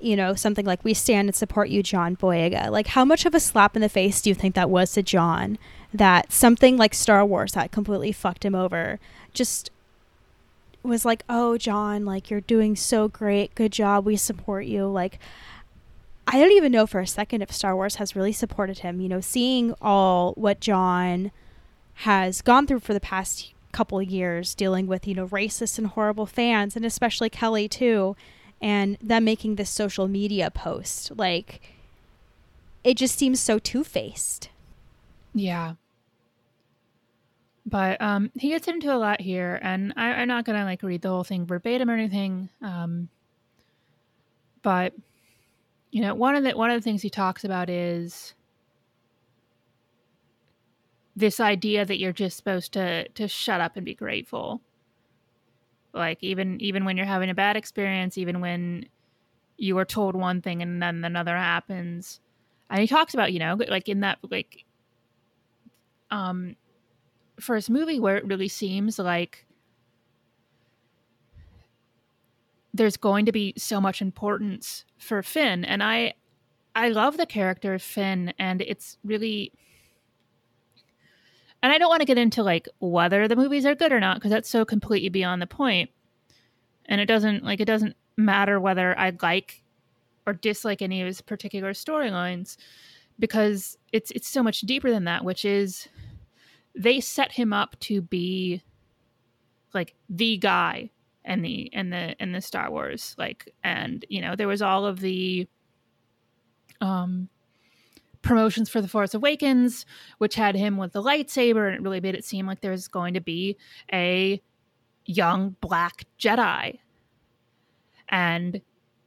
you 0.00 0.16
know, 0.16 0.34
something 0.34 0.66
like, 0.66 0.84
We 0.84 0.94
stand 0.94 1.28
and 1.28 1.34
support 1.34 1.68
you, 1.68 1.82
John 1.82 2.16
Boyega. 2.16 2.70
Like, 2.70 2.88
how 2.88 3.04
much 3.04 3.24
of 3.24 3.34
a 3.34 3.40
slap 3.40 3.76
in 3.76 3.82
the 3.82 3.88
face 3.88 4.20
do 4.20 4.30
you 4.30 4.34
think 4.34 4.54
that 4.54 4.70
was 4.70 4.92
to 4.92 5.02
John 5.02 5.58
That 5.94 6.32
something 6.32 6.76
like 6.76 6.94
Star 6.94 7.24
Wars 7.24 7.52
that 7.52 7.72
completely 7.72 8.12
fucked 8.12 8.44
him 8.44 8.54
over 8.54 8.98
just 9.32 9.70
was 10.82 11.04
like, 11.04 11.24
Oh, 11.28 11.56
John, 11.58 12.04
like, 12.04 12.30
you're 12.30 12.40
doing 12.40 12.76
so 12.76 13.08
great. 13.08 13.54
Good 13.54 13.72
job. 13.72 14.04
We 14.04 14.16
support 14.16 14.66
you. 14.66 14.86
Like, 14.86 15.18
I 16.26 16.40
don't 16.40 16.52
even 16.52 16.72
know 16.72 16.86
for 16.86 17.00
a 17.00 17.06
second 17.06 17.42
if 17.42 17.52
Star 17.52 17.76
Wars 17.76 17.96
has 17.96 18.16
really 18.16 18.32
supported 18.32 18.80
him. 18.80 19.00
You 19.00 19.08
know, 19.08 19.20
seeing 19.20 19.74
all 19.80 20.32
what 20.32 20.60
John 20.60 21.30
has 22.00 22.42
gone 22.42 22.66
through 22.66 22.80
for 22.80 22.94
the 22.94 23.00
past 23.00 23.54
couple 23.72 23.98
of 24.00 24.10
years, 24.10 24.54
dealing 24.54 24.86
with, 24.86 25.06
you 25.06 25.14
know, 25.14 25.28
racist 25.28 25.78
and 25.78 25.86
horrible 25.88 26.26
fans, 26.26 26.76
and 26.76 26.84
especially 26.84 27.30
Kelly 27.30 27.68
too, 27.68 28.16
and 28.60 28.96
them 29.00 29.24
making 29.24 29.56
this 29.56 29.70
social 29.70 30.08
media 30.08 30.50
post. 30.50 31.12
Like, 31.16 31.60
it 32.82 32.96
just 32.96 33.16
seems 33.18 33.38
so 33.40 33.58
two 33.58 33.84
faced. 33.84 34.48
Yeah. 35.34 35.74
But 37.64 38.00
um, 38.00 38.30
he 38.38 38.48
gets 38.48 38.68
into 38.68 38.94
a 38.94 38.96
lot 38.96 39.20
here, 39.20 39.58
and 39.62 39.92
I, 39.96 40.12
I'm 40.14 40.28
not 40.28 40.44
gonna 40.44 40.64
like 40.64 40.82
read 40.82 41.02
the 41.02 41.08
whole 41.08 41.24
thing 41.24 41.46
verbatim 41.46 41.90
or 41.90 41.94
anything. 41.94 42.48
Um, 42.62 43.08
but 44.62 44.94
you 45.90 46.02
know 46.02 46.14
one 46.14 46.34
of 46.34 46.44
the 46.44 46.56
one 46.56 46.70
of 46.70 46.78
the 46.80 46.84
things 46.84 47.02
he 47.02 47.10
talks 47.10 47.44
about 47.44 47.70
is 47.70 48.34
this 51.16 51.40
idea 51.40 51.84
that 51.84 51.98
you're 51.98 52.12
just 52.12 52.36
supposed 52.36 52.72
to 52.72 53.08
to 53.08 53.26
shut 53.26 53.60
up 53.60 53.76
and 53.76 53.84
be 53.84 53.94
grateful. 53.94 54.60
Like 55.94 56.18
even 56.22 56.60
even 56.60 56.84
when 56.84 56.96
you're 56.98 57.06
having 57.06 57.30
a 57.30 57.34
bad 57.34 57.56
experience 57.56 58.18
even 58.18 58.40
when 58.40 58.86
you 59.56 59.78
are 59.78 59.86
told 59.86 60.14
one 60.14 60.42
thing 60.42 60.60
and 60.60 60.82
then 60.82 61.04
another 61.04 61.36
happens. 61.36 62.20
And 62.68 62.80
he 62.80 62.86
talks 62.86 63.14
about 63.14 63.32
you 63.32 63.38
know 63.38 63.56
like 63.68 63.88
in 63.88 64.00
that 64.00 64.18
like 64.30 64.64
um 66.10 66.56
first 67.40 67.70
movie 67.70 67.98
where 67.98 68.16
it 68.18 68.26
really 68.26 68.48
seems 68.48 68.98
like 68.98 69.45
there's 72.76 72.96
going 72.96 73.26
to 73.26 73.32
be 73.32 73.54
so 73.56 73.80
much 73.80 74.02
importance 74.02 74.84
for 74.98 75.22
Finn 75.22 75.64
and 75.64 75.82
I 75.82 76.14
I 76.74 76.88
love 76.88 77.16
the 77.16 77.26
character 77.26 77.74
of 77.74 77.82
Finn 77.82 78.34
and 78.38 78.60
it's 78.60 78.98
really 79.04 79.52
and 81.62 81.72
I 81.72 81.78
don't 81.78 81.88
want 81.88 82.00
to 82.00 82.06
get 82.06 82.18
into 82.18 82.42
like 82.42 82.68
whether 82.78 83.26
the 83.26 83.36
movies 83.36 83.66
are 83.66 83.74
good 83.74 83.92
or 83.92 84.00
not 84.00 84.16
because 84.16 84.30
that's 84.30 84.48
so 84.48 84.64
completely 84.64 85.08
beyond 85.08 85.42
the 85.42 85.46
point. 85.46 85.90
And 86.84 87.00
it 87.00 87.06
doesn't 87.06 87.42
like 87.42 87.60
it 87.60 87.64
doesn't 87.64 87.96
matter 88.16 88.60
whether 88.60 88.96
I 88.98 89.12
like 89.20 89.64
or 90.26 90.32
dislike 90.32 90.82
any 90.82 91.00
of 91.00 91.06
his 91.06 91.20
particular 91.20 91.72
storylines 91.72 92.56
because 93.18 93.78
it's 93.92 94.10
it's 94.12 94.28
so 94.28 94.42
much 94.42 94.60
deeper 94.60 94.90
than 94.90 95.04
that, 95.04 95.24
which 95.24 95.44
is 95.44 95.88
they 96.74 97.00
set 97.00 97.32
him 97.32 97.52
up 97.52 97.78
to 97.80 98.00
be 98.00 98.62
like 99.72 99.94
the 100.08 100.36
guy 100.36 100.90
and 101.26 101.44
the 101.44 101.68
and 101.74 101.92
the 101.92 102.16
and 102.20 102.34
the 102.34 102.40
Star 102.40 102.70
Wars 102.70 103.14
like 103.18 103.52
and 103.62 104.04
you 104.08 104.20
know 104.20 104.34
there 104.34 104.48
was 104.48 104.62
all 104.62 104.86
of 104.86 105.00
the 105.00 105.46
um 106.80 107.28
promotions 108.22 108.70
for 108.70 108.80
the 108.80 108.88
Force 108.88 109.12
Awakens 109.12 109.84
which 110.18 110.34
had 110.34 110.56
him 110.56 110.76
with 110.78 110.92
the 110.92 111.02
lightsaber 111.02 111.66
and 111.66 111.76
it 111.76 111.82
really 111.82 112.00
made 112.00 112.14
it 112.14 112.24
seem 112.24 112.46
like 112.46 112.60
there 112.60 112.70
was 112.70 112.88
going 112.88 113.14
to 113.14 113.20
be 113.20 113.56
a 113.92 114.40
young 115.06 115.56
black 115.60 116.04
Jedi. 116.18 116.78
And 118.08 118.60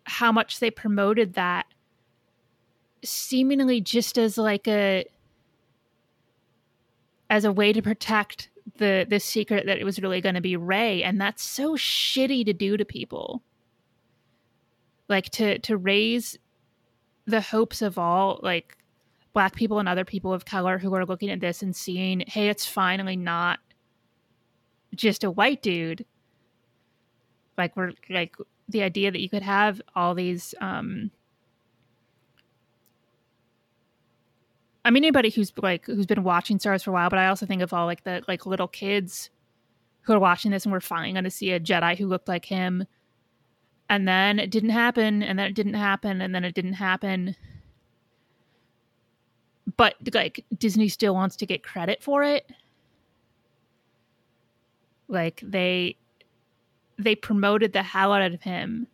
how 0.04 0.32
much 0.32 0.60
they 0.60 0.72
promoted 0.72 1.34
that 1.36 1.66
seemingly 3.04 3.80
just 3.80 4.18
as 4.18 4.38
like 4.38 4.68
a 4.68 5.06
as 7.30 7.46
a 7.46 7.52
way 7.52 7.72
to 7.72 7.82
protect 7.82 8.50
the 8.78 9.06
the 9.10 9.20
secret 9.20 9.66
that 9.66 9.78
it 9.78 9.84
was 9.84 10.02
really 10.02 10.22
going 10.22 10.36
to 10.36 10.42
be 10.42 10.56
Rey, 10.56 11.04
and 11.04 11.20
that's 11.20 11.44
so 11.44 11.76
shitty 11.76 12.46
to 12.46 12.54
do 12.54 12.78
to 12.78 12.86
people. 12.86 13.44
Like 15.08 15.30
to 15.32 15.60
to 15.60 15.78
raise 15.78 16.38
the 17.26 17.42
hopes 17.42 17.82
of 17.82 17.98
all 17.98 18.40
like 18.42 18.78
black 19.34 19.56
people 19.56 19.80
and 19.80 19.88
other 19.88 20.06
people 20.06 20.34
of 20.34 20.46
color 20.46 20.78
who 20.78 20.94
are 20.96 21.06
looking 21.06 21.30
at 21.30 21.40
this 21.40 21.62
and 21.62 21.76
seeing 21.76 22.24
hey 22.28 22.50
it's 22.50 22.66
finally 22.66 23.16
not 23.16 23.60
just 24.96 25.24
a 25.24 25.32
white 25.32 25.62
dude. 25.62 26.06
Like 27.58 27.76
we're 27.76 27.94
like 28.10 28.36
the 28.68 28.84
idea 28.84 29.12
that 29.12 29.22
you 29.22 29.30
could 29.30 29.44
have 29.44 29.82
all 29.96 30.16
these 30.16 30.56
um 30.62 31.12
I 34.86 34.92
mean 34.92 35.04
anybody 35.04 35.30
who's 35.30 35.52
like 35.62 35.86
who's 35.86 36.06
been 36.06 36.24
watching 36.24 36.60
stars 36.60 36.84
for 36.84 36.92
a 36.92 36.94
while, 36.94 37.10
but 37.10 37.20
I 37.20 37.28
also 37.28 37.46
think 37.46 37.62
of 37.62 37.74
all 37.74 37.86
like 37.86 38.04
the 38.04 38.24
like 38.28 38.46
little 38.46 38.68
kids 38.68 39.30
who 40.02 40.14
are 40.14 40.20
watching 40.20 40.52
this 40.52 40.66
and 40.66 40.72
we're 40.72 40.80
finally 40.80 41.12
going 41.12 41.24
to 41.26 41.30
see 41.30 41.52
a 41.52 41.60
Jedi 41.60 41.98
who 41.98 42.08
looked 42.08 42.28
like 42.28 42.46
him. 42.46 42.86
And 43.90 44.08
then 44.08 44.40
it 44.40 44.52
didn't 44.52 44.70
happen, 44.70 45.24
and 45.24 45.40
then 45.40 45.48
it 45.48 45.56
didn't 45.56 45.74
happen, 45.74 46.22
and 46.22 46.34
then 46.34 46.44
it 46.44 46.54
didn't 46.54 46.74
happen. 46.74 47.36
But 49.78 49.96
like 50.14 50.46
Disney 50.58 50.90
still 50.90 51.16
wants 51.16 51.36
to 51.38 51.46
get 51.48 51.64
credit 51.64 52.04
for 52.04 52.24
it. 52.24 52.50
Like 55.08 55.42
they 55.44 55.98
they 57.00 57.16
promoted 57.16 57.74
the 57.74 57.82
hell 57.82 58.14
out 58.14 58.32
of 58.32 58.42
him 58.42 58.88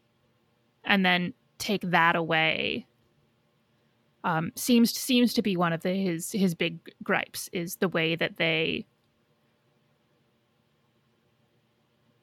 and 0.85 1.05
then 1.05 1.33
take 1.57 1.81
that 1.81 2.15
away 2.15 2.85
um, 4.25 4.51
seems 4.55 4.91
seems 4.91 5.33
to 5.35 5.41
be 5.41 5.55
one 5.55 5.71
of 5.71 5.81
the, 5.81 5.93
his 5.93 6.31
his 6.31 6.53
big 6.53 6.79
gripes 7.03 7.49
is 7.53 7.77
the 7.77 7.87
way 7.87 8.15
that 8.15 8.37
they 8.37 8.85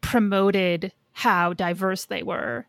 promoted 0.01 0.93
how 1.13 1.53
diverse 1.53 2.07
they 2.07 2.23
were 2.23 2.67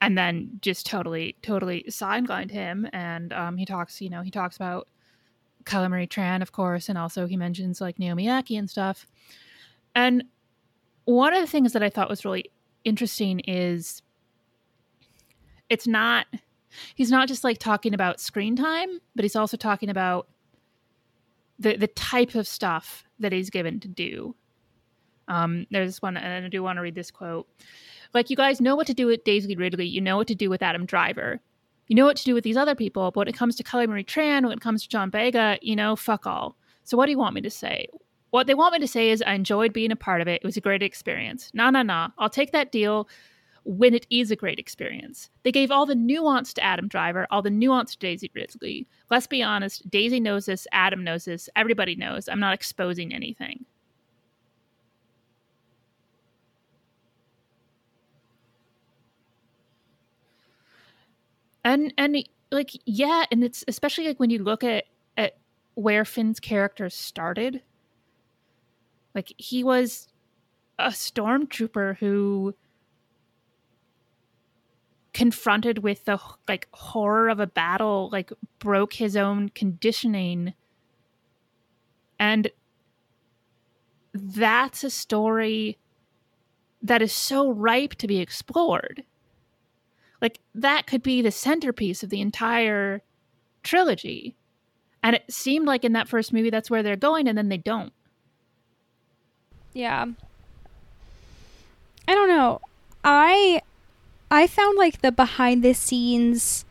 and 0.00 0.16
then 0.16 0.58
just 0.62 0.86
totally 0.86 1.36
totally 1.42 1.84
sidelined 1.88 2.50
him 2.50 2.88
and 2.92 3.32
um, 3.32 3.56
he 3.56 3.66
talks 3.66 4.00
you 4.00 4.08
know 4.08 4.22
he 4.22 4.30
talks 4.30 4.56
about 4.56 4.88
Kelly 5.64 5.88
Marie 5.88 6.06
Tran, 6.06 6.42
of 6.42 6.50
course, 6.52 6.88
and 6.88 6.98
also 6.98 7.26
he 7.26 7.36
mentions 7.36 7.80
like 7.80 7.98
Naomi 7.98 8.26
Ackie 8.26 8.58
and 8.58 8.68
stuff. 8.68 9.06
And 9.94 10.24
one 11.04 11.34
of 11.34 11.40
the 11.40 11.46
things 11.46 11.72
that 11.72 11.84
I 11.84 11.90
thought 11.90 12.08
was 12.08 12.24
really 12.24 12.50
interesting 12.84 13.40
is 13.40 14.02
it's 15.68 15.86
not 15.86 16.26
he's 16.94 17.10
not 17.10 17.28
just 17.28 17.44
like 17.44 17.58
talking 17.58 17.94
about 17.94 18.20
screen 18.20 18.56
time, 18.56 19.00
but 19.14 19.24
he's 19.24 19.36
also 19.36 19.56
talking 19.56 19.88
about 19.88 20.28
the 21.58 21.76
the 21.76 21.88
type 21.88 22.34
of 22.34 22.46
stuff 22.46 23.04
that 23.18 23.32
he's 23.32 23.50
given 23.50 23.80
to 23.80 23.88
do. 23.88 24.34
Um, 25.28 25.66
there's 25.70 26.02
one, 26.02 26.16
and 26.16 26.44
I 26.44 26.48
do 26.48 26.62
want 26.62 26.76
to 26.76 26.82
read 26.82 26.94
this 26.94 27.10
quote. 27.10 27.48
Like, 28.12 28.28
you 28.28 28.36
guys 28.36 28.60
know 28.60 28.76
what 28.76 28.86
to 28.88 28.94
do 28.94 29.06
with 29.06 29.24
Daisy 29.24 29.56
Ridley. 29.56 29.86
You 29.86 30.00
know 30.00 30.16
what 30.16 30.26
to 30.28 30.34
do 30.34 30.50
with 30.50 30.62
Adam 30.62 30.84
Driver. 30.84 31.40
You 31.86 31.96
know 31.96 32.04
what 32.04 32.16
to 32.18 32.24
do 32.24 32.34
with 32.34 32.44
these 32.44 32.56
other 32.56 32.74
people. 32.74 33.10
But 33.10 33.20
when 33.20 33.28
it 33.28 33.36
comes 33.36 33.56
to 33.56 33.62
Kelly 33.62 33.86
Marie 33.86 34.04
Tran, 34.04 34.42
when 34.42 34.52
it 34.52 34.60
comes 34.60 34.82
to 34.82 34.88
John 34.88 35.10
Boyega, 35.10 35.58
you 35.62 35.76
know, 35.76 35.96
fuck 35.96 36.26
all. 36.26 36.56
So 36.84 36.96
what 36.96 37.06
do 37.06 37.12
you 37.12 37.18
want 37.18 37.34
me 37.34 37.40
to 37.42 37.50
say? 37.50 37.86
What 38.30 38.46
they 38.46 38.54
want 38.54 38.72
me 38.72 38.78
to 38.80 38.88
say 38.88 39.10
is 39.10 39.22
I 39.22 39.34
enjoyed 39.34 39.72
being 39.72 39.92
a 39.92 39.96
part 39.96 40.20
of 40.20 40.28
it. 40.28 40.40
It 40.42 40.46
was 40.46 40.56
a 40.56 40.62
great 40.62 40.82
experience. 40.82 41.50
Nah, 41.54 41.70
nah, 41.70 41.82
nah. 41.82 42.08
I'll 42.18 42.30
take 42.30 42.52
that 42.52 42.72
deal 42.72 43.08
when 43.64 43.94
it 43.94 44.06
is 44.10 44.30
a 44.30 44.36
great 44.36 44.58
experience. 44.58 45.30
They 45.42 45.52
gave 45.52 45.70
all 45.70 45.86
the 45.86 45.94
nuance 45.94 46.52
to 46.54 46.64
Adam 46.64 46.88
Driver, 46.88 47.26
all 47.30 47.42
the 47.42 47.50
nuance 47.50 47.92
to 47.92 47.98
Daisy 47.98 48.30
Ridley. 48.34 48.86
Let's 49.10 49.26
be 49.26 49.42
honest, 49.42 49.88
Daisy 49.88 50.20
knows 50.20 50.46
this, 50.46 50.66
Adam 50.72 51.04
knows 51.04 51.24
this, 51.24 51.48
everybody 51.54 51.94
knows. 51.94 52.28
I'm 52.28 52.40
not 52.40 52.54
exposing 52.54 53.14
anything. 53.14 53.64
And 61.64 61.94
and 61.96 62.28
like 62.50 62.70
yeah, 62.86 63.24
and 63.30 63.44
it's 63.44 63.64
especially 63.68 64.08
like 64.08 64.18
when 64.18 64.30
you 64.30 64.42
look 64.42 64.64
at 64.64 64.84
at 65.16 65.36
where 65.74 66.04
Finn's 66.04 66.40
character 66.40 66.90
started. 66.90 67.62
Like 69.14 69.32
he 69.36 69.62
was 69.62 70.08
a 70.78 70.88
stormtrooper 70.88 71.98
who 71.98 72.54
confronted 75.12 75.78
with 75.78 76.04
the 76.04 76.18
like 76.48 76.68
horror 76.72 77.28
of 77.28 77.38
a 77.38 77.46
battle 77.46 78.08
like 78.12 78.32
broke 78.58 78.94
his 78.94 79.16
own 79.16 79.50
conditioning. 79.50 80.54
And 82.18 82.50
that's 84.14 84.84
a 84.84 84.90
story 84.90 85.78
that 86.82 87.02
is 87.02 87.12
so 87.12 87.50
ripe 87.50 87.94
to 87.96 88.06
be 88.06 88.18
explored. 88.20 89.04
Like 90.20 90.38
that 90.54 90.86
could 90.86 91.02
be 91.02 91.20
the 91.20 91.30
centerpiece 91.30 92.02
of 92.02 92.10
the 92.10 92.20
entire 92.20 93.02
trilogy. 93.62 94.36
And 95.02 95.16
it 95.16 95.24
seemed 95.30 95.66
like 95.66 95.84
in 95.84 95.92
that 95.92 96.08
first 96.08 96.32
movie 96.32 96.50
that's 96.50 96.70
where 96.70 96.82
they're 96.82 96.96
going 96.96 97.28
and 97.28 97.36
then 97.36 97.48
they 97.48 97.58
don't. 97.58 97.92
Yeah. 99.74 100.06
I 102.06 102.14
don't 102.14 102.28
know. 102.28 102.60
I 103.04 103.62
I 104.32 104.46
found 104.46 104.78
like 104.78 105.02
the 105.02 105.12
behind 105.12 105.62
the 105.62 105.74
scenes 105.74 106.64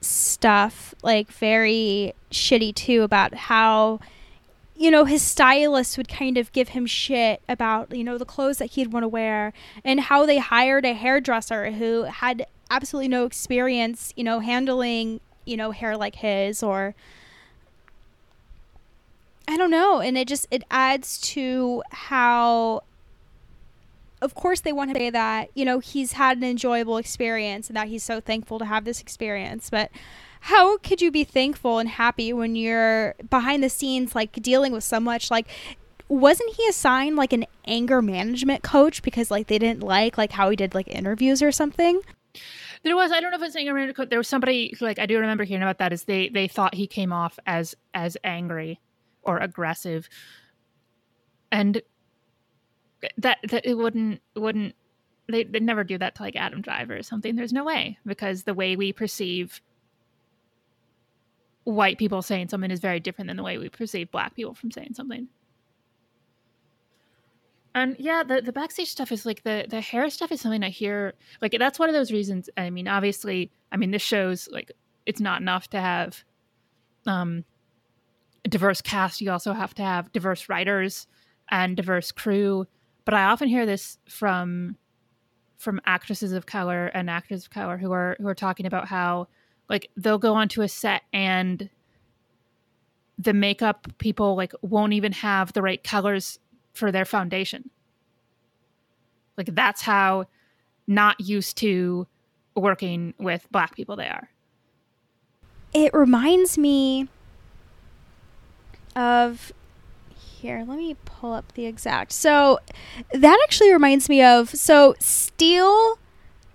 stuff 0.00 0.94
like 1.02 1.28
very 1.32 2.14
shitty 2.30 2.72
too 2.76 3.02
about 3.02 3.34
how 3.34 3.98
you 4.76 4.88
know 4.88 5.04
his 5.04 5.22
stylist 5.22 5.96
would 5.96 6.08
kind 6.08 6.38
of 6.38 6.52
give 6.52 6.68
him 6.68 6.86
shit 6.86 7.42
about 7.48 7.94
you 7.94 8.04
know 8.04 8.16
the 8.16 8.24
clothes 8.24 8.58
that 8.58 8.70
he'd 8.70 8.92
want 8.92 9.02
to 9.02 9.08
wear 9.08 9.52
and 9.84 10.02
how 10.02 10.24
they 10.24 10.38
hired 10.38 10.84
a 10.84 10.94
hairdresser 10.94 11.72
who 11.72 12.04
had 12.04 12.46
absolutely 12.70 13.08
no 13.08 13.26
experience 13.26 14.12
you 14.16 14.22
know 14.22 14.38
handling 14.38 15.18
you 15.44 15.56
know 15.56 15.72
hair 15.72 15.96
like 15.96 16.16
his 16.16 16.62
or 16.62 16.94
I 19.48 19.56
don't 19.56 19.70
know 19.70 20.00
and 20.00 20.16
it 20.16 20.28
just 20.28 20.46
it 20.52 20.62
adds 20.70 21.20
to 21.32 21.82
how 21.90 22.84
of 24.22 24.34
course 24.34 24.60
they 24.60 24.72
want 24.72 24.92
to 24.92 24.98
say 24.98 25.10
that 25.10 25.50
you 25.54 25.64
know 25.64 25.78
he's 25.78 26.12
had 26.12 26.38
an 26.38 26.44
enjoyable 26.44 26.96
experience 26.96 27.68
and 27.68 27.76
that 27.76 27.88
he's 27.88 28.02
so 28.02 28.20
thankful 28.20 28.58
to 28.58 28.64
have 28.64 28.84
this 28.84 29.00
experience. 29.00 29.70
But 29.70 29.90
how 30.40 30.78
could 30.78 31.00
you 31.00 31.10
be 31.10 31.24
thankful 31.24 31.78
and 31.78 31.88
happy 31.88 32.32
when 32.32 32.56
you're 32.56 33.14
behind 33.30 33.62
the 33.62 33.68
scenes 33.68 34.14
like 34.14 34.32
dealing 34.42 34.72
with 34.72 34.84
so 34.84 34.98
much? 34.98 35.30
Like 35.30 35.46
wasn't 36.08 36.54
he 36.54 36.66
assigned 36.68 37.16
like 37.16 37.32
an 37.32 37.46
anger 37.66 38.02
management 38.02 38.62
coach 38.62 39.02
because 39.02 39.30
like 39.30 39.46
they 39.46 39.58
didn't 39.58 39.82
like 39.82 40.18
like 40.18 40.32
how 40.32 40.50
he 40.50 40.56
did 40.56 40.74
like 40.74 40.88
interviews 40.88 41.42
or 41.42 41.52
something? 41.52 42.00
There 42.82 42.96
was 42.96 43.12
i 43.12 43.20
don't 43.20 43.30
know 43.30 43.36
if 43.36 43.42
it's 43.42 43.56
anger 43.56 43.74
management 43.74 43.96
coach 43.96 44.08
there 44.08 44.18
was 44.18 44.26
somebody 44.26 44.74
like 44.80 44.98
i 44.98 45.06
do 45.06 45.18
remember 45.20 45.44
hearing 45.44 45.62
about 45.62 45.78
that 45.78 45.92
is 45.92 46.04
they 46.04 46.28
they 46.28 46.48
thought 46.48 46.74
he 46.74 46.86
came 46.88 47.12
off 47.12 47.38
as 47.46 47.76
as 47.94 48.16
angry 48.24 48.80
or 49.22 49.38
aggressive. 49.38 50.08
And 51.50 51.82
that 53.18 53.38
that 53.48 53.66
it 53.66 53.74
wouldn't 53.74 54.20
wouldn't 54.36 54.74
they 55.28 55.44
they 55.44 55.60
never 55.60 55.84
do 55.84 55.98
that 55.98 56.14
to 56.16 56.22
like 56.22 56.36
Adam 56.36 56.60
Driver 56.60 56.96
or 56.96 57.02
something. 57.02 57.36
There's 57.36 57.52
no 57.52 57.64
way 57.64 57.98
because 58.06 58.44
the 58.44 58.54
way 58.54 58.76
we 58.76 58.92
perceive 58.92 59.60
white 61.64 61.98
people 61.98 62.22
saying 62.22 62.48
something 62.48 62.70
is 62.70 62.80
very 62.80 63.00
different 63.00 63.28
than 63.28 63.36
the 63.36 63.42
way 63.42 63.58
we 63.58 63.68
perceive 63.68 64.10
black 64.10 64.34
people 64.34 64.54
from 64.54 64.70
saying 64.70 64.94
something. 64.94 65.28
And 67.74 67.96
yeah, 67.98 68.22
the 68.22 68.42
the 68.42 68.52
backstage 68.52 68.88
stuff 68.88 69.12
is 69.12 69.24
like 69.24 69.42
the 69.44 69.66
the 69.68 69.80
hair 69.80 70.08
stuff 70.10 70.30
is 70.30 70.40
something 70.40 70.62
I 70.62 70.68
hear 70.68 71.14
like 71.40 71.54
that's 71.58 71.78
one 71.78 71.88
of 71.88 71.94
those 71.94 72.12
reasons. 72.12 72.50
I 72.56 72.70
mean, 72.70 72.86
obviously, 72.86 73.50
I 73.70 73.76
mean 73.76 73.90
this 73.90 74.02
shows 74.02 74.48
like 74.52 74.72
it's 75.06 75.20
not 75.20 75.40
enough 75.40 75.68
to 75.70 75.80
have 75.80 76.24
um 77.06 77.44
a 78.44 78.48
diverse 78.48 78.82
cast. 78.82 79.20
You 79.20 79.30
also 79.30 79.52
have 79.52 79.74
to 79.74 79.82
have 79.82 80.12
diverse 80.12 80.48
writers 80.48 81.06
and 81.50 81.76
diverse 81.76 82.12
crew 82.12 82.66
but 83.04 83.14
I 83.14 83.24
often 83.24 83.48
hear 83.48 83.66
this 83.66 83.98
from 84.08 84.76
from 85.56 85.80
actresses 85.86 86.32
of 86.32 86.46
color 86.46 86.86
and 86.86 87.08
actors 87.08 87.44
of 87.44 87.50
color 87.50 87.76
who 87.76 87.92
are 87.92 88.16
who 88.18 88.26
are 88.26 88.34
talking 88.34 88.66
about 88.66 88.88
how 88.88 89.28
like 89.68 89.88
they'll 89.96 90.18
go 90.18 90.34
onto 90.34 90.62
a 90.62 90.68
set 90.68 91.02
and 91.12 91.70
the 93.18 93.32
makeup 93.32 93.86
people 93.98 94.34
like 94.34 94.52
won't 94.62 94.92
even 94.92 95.12
have 95.12 95.52
the 95.52 95.62
right 95.62 95.82
colors 95.84 96.38
for 96.72 96.90
their 96.90 97.04
foundation. 97.04 97.70
Like 99.36 99.54
that's 99.54 99.82
how 99.82 100.26
not 100.86 101.20
used 101.20 101.56
to 101.58 102.06
working 102.56 103.14
with 103.18 103.46
black 103.50 103.74
people 103.74 103.96
they 103.96 104.08
are. 104.08 104.28
It 105.72 105.94
reminds 105.94 106.58
me 106.58 107.08
of 108.94 109.52
here. 110.42 110.64
Let 110.66 110.76
me 110.76 110.96
pull 111.04 111.32
up 111.32 111.52
the 111.54 111.66
exact. 111.66 112.12
So 112.12 112.58
that 113.12 113.40
actually 113.44 113.72
reminds 113.72 114.08
me 114.08 114.22
of 114.22 114.50
so 114.50 114.94
Steel 114.98 115.98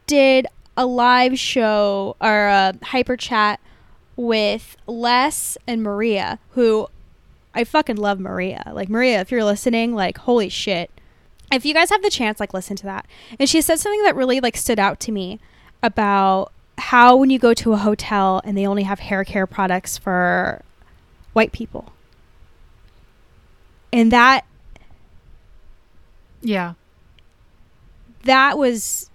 did 0.06 0.45
a 0.76 0.86
live 0.86 1.39
show 1.39 2.15
or 2.21 2.47
a 2.47 2.73
hyper 2.84 3.17
chat 3.17 3.60
with 4.15 4.78
Les 4.86 5.58
and 5.65 5.82
Maria, 5.82 6.39
who 6.52 6.88
I 7.56 7.63
fucking 7.63 7.95
love 7.95 8.19
Maria. 8.19 8.71
Like 8.73 8.89
Maria, 8.89 9.21
if 9.21 9.32
you're 9.32 9.43
listening, 9.43 9.95
like 9.95 10.19
holy 10.19 10.50
shit. 10.50 10.91
If 11.52 11.65
you 11.65 11.73
guys 11.73 11.89
have 11.89 12.04
the 12.04 12.10
chance, 12.10 12.39
like 12.39 12.54
listen 12.54 12.76
to 12.78 12.86
that. 12.86 13.08
And 13.39 13.50
she 13.50 13.62
said 13.62 13.80
something 13.80 14.04
that 14.04 14.15
really 14.15 14.39
like 14.39 14.58
stood 14.58 14.80
out 14.80 15.00
to 15.02 15.12
me 15.12 15.39
about 15.82 16.52
how 16.78 17.15
when 17.15 17.30
you 17.30 17.39
go 17.39 17.54
to 17.54 17.73
a 17.73 17.78
hotel 17.78 18.41
and 18.43 18.58
they 18.58 18.67
only 18.67 18.84
have 18.84 19.00
hair 19.00 19.23
care 19.23 19.47
products 19.47 19.97
for 19.97 20.62
white 21.34 21.54
people. 21.54 21.93
And 23.91 24.12
that 24.12 24.45
Yeah. 26.41 26.73
that 28.23 28.58
was 28.58 29.10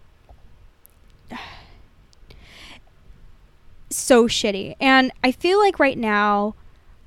so 3.90 4.26
shitty. 4.26 4.74
And 4.80 5.12
I 5.22 5.32
feel 5.32 5.58
like 5.60 5.78
right 5.78 5.98
now 5.98 6.54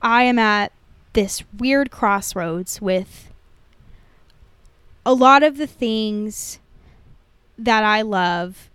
I 0.01 0.23
am 0.23 0.38
at 0.39 0.71
this 1.13 1.43
weird 1.58 1.91
crossroads 1.91 2.82
with 2.82 3.32
a 5.06 5.13
lot 5.13 5.43
of 5.43 5.58
the 5.58 5.67
things 5.67 6.60
that 7.58 7.84
I 7.84 8.01
love 8.01 8.69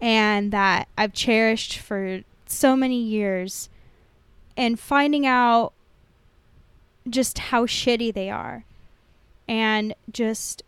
and 0.00 0.52
that 0.52 0.88
I've 0.96 1.12
cherished 1.12 1.78
for 1.78 2.20
so 2.46 2.76
many 2.76 3.00
years 3.02 3.68
and 4.56 4.78
finding 4.78 5.26
out 5.26 5.72
just 7.10 7.38
how 7.38 7.66
shitty 7.66 8.12
they 8.12 8.30
are 8.30 8.64
and 9.48 9.94
just 10.12 10.62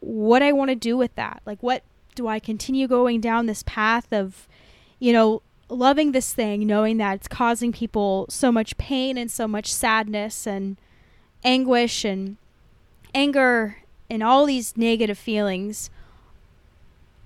what 0.00 0.42
I 0.42 0.52
want 0.52 0.70
to 0.70 0.74
do 0.74 0.96
with 0.96 1.14
that. 1.14 1.42
Like, 1.44 1.62
what 1.62 1.82
do 2.14 2.26
I 2.26 2.38
continue 2.38 2.88
going 2.88 3.20
down 3.20 3.46
this 3.46 3.62
path 3.64 4.12
of, 4.12 4.48
you 4.98 5.12
know, 5.12 5.42
loving 5.68 6.12
this 6.12 6.32
thing, 6.32 6.66
knowing 6.66 6.96
that 6.98 7.16
it's 7.16 7.28
causing 7.28 7.72
people 7.72 8.26
so 8.28 8.50
much 8.50 8.76
pain 8.78 9.16
and 9.16 9.30
so 9.30 9.46
much 9.46 9.72
sadness 9.72 10.46
and 10.46 10.76
anguish 11.44 12.04
and 12.04 12.36
anger 13.14 13.78
and 14.10 14.22
all 14.22 14.46
these 14.46 14.76
negative 14.76 15.18
feelings? 15.18 15.90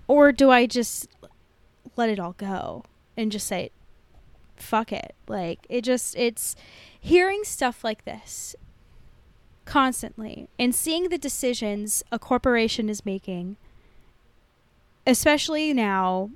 Or 0.09 0.33
do 0.33 0.51
I 0.51 0.67
just 0.67 1.09
let 1.97 2.09
it 2.09 2.19
all 2.19 2.35
go 2.37 2.85
and 3.17 3.33
just 3.33 3.47
say, 3.47 3.71
fuck 4.63 4.93
it? 4.93 5.15
Like, 5.29 5.67
it 5.69 5.83
just, 5.83 6.17
it's 6.17 6.57
hearing 7.01 7.45
stuff 7.45 7.83
like 7.85 8.05
this 8.05 8.55
constantly 9.65 10.49
and 10.59 10.75
seeing 10.75 11.09
the 11.09 11.19
decisions 11.19 12.03
a 12.11 12.19
corporation 12.19 12.89
is 12.89 13.07
making 13.07 13.57
especially 15.07 15.73
now 15.73 16.31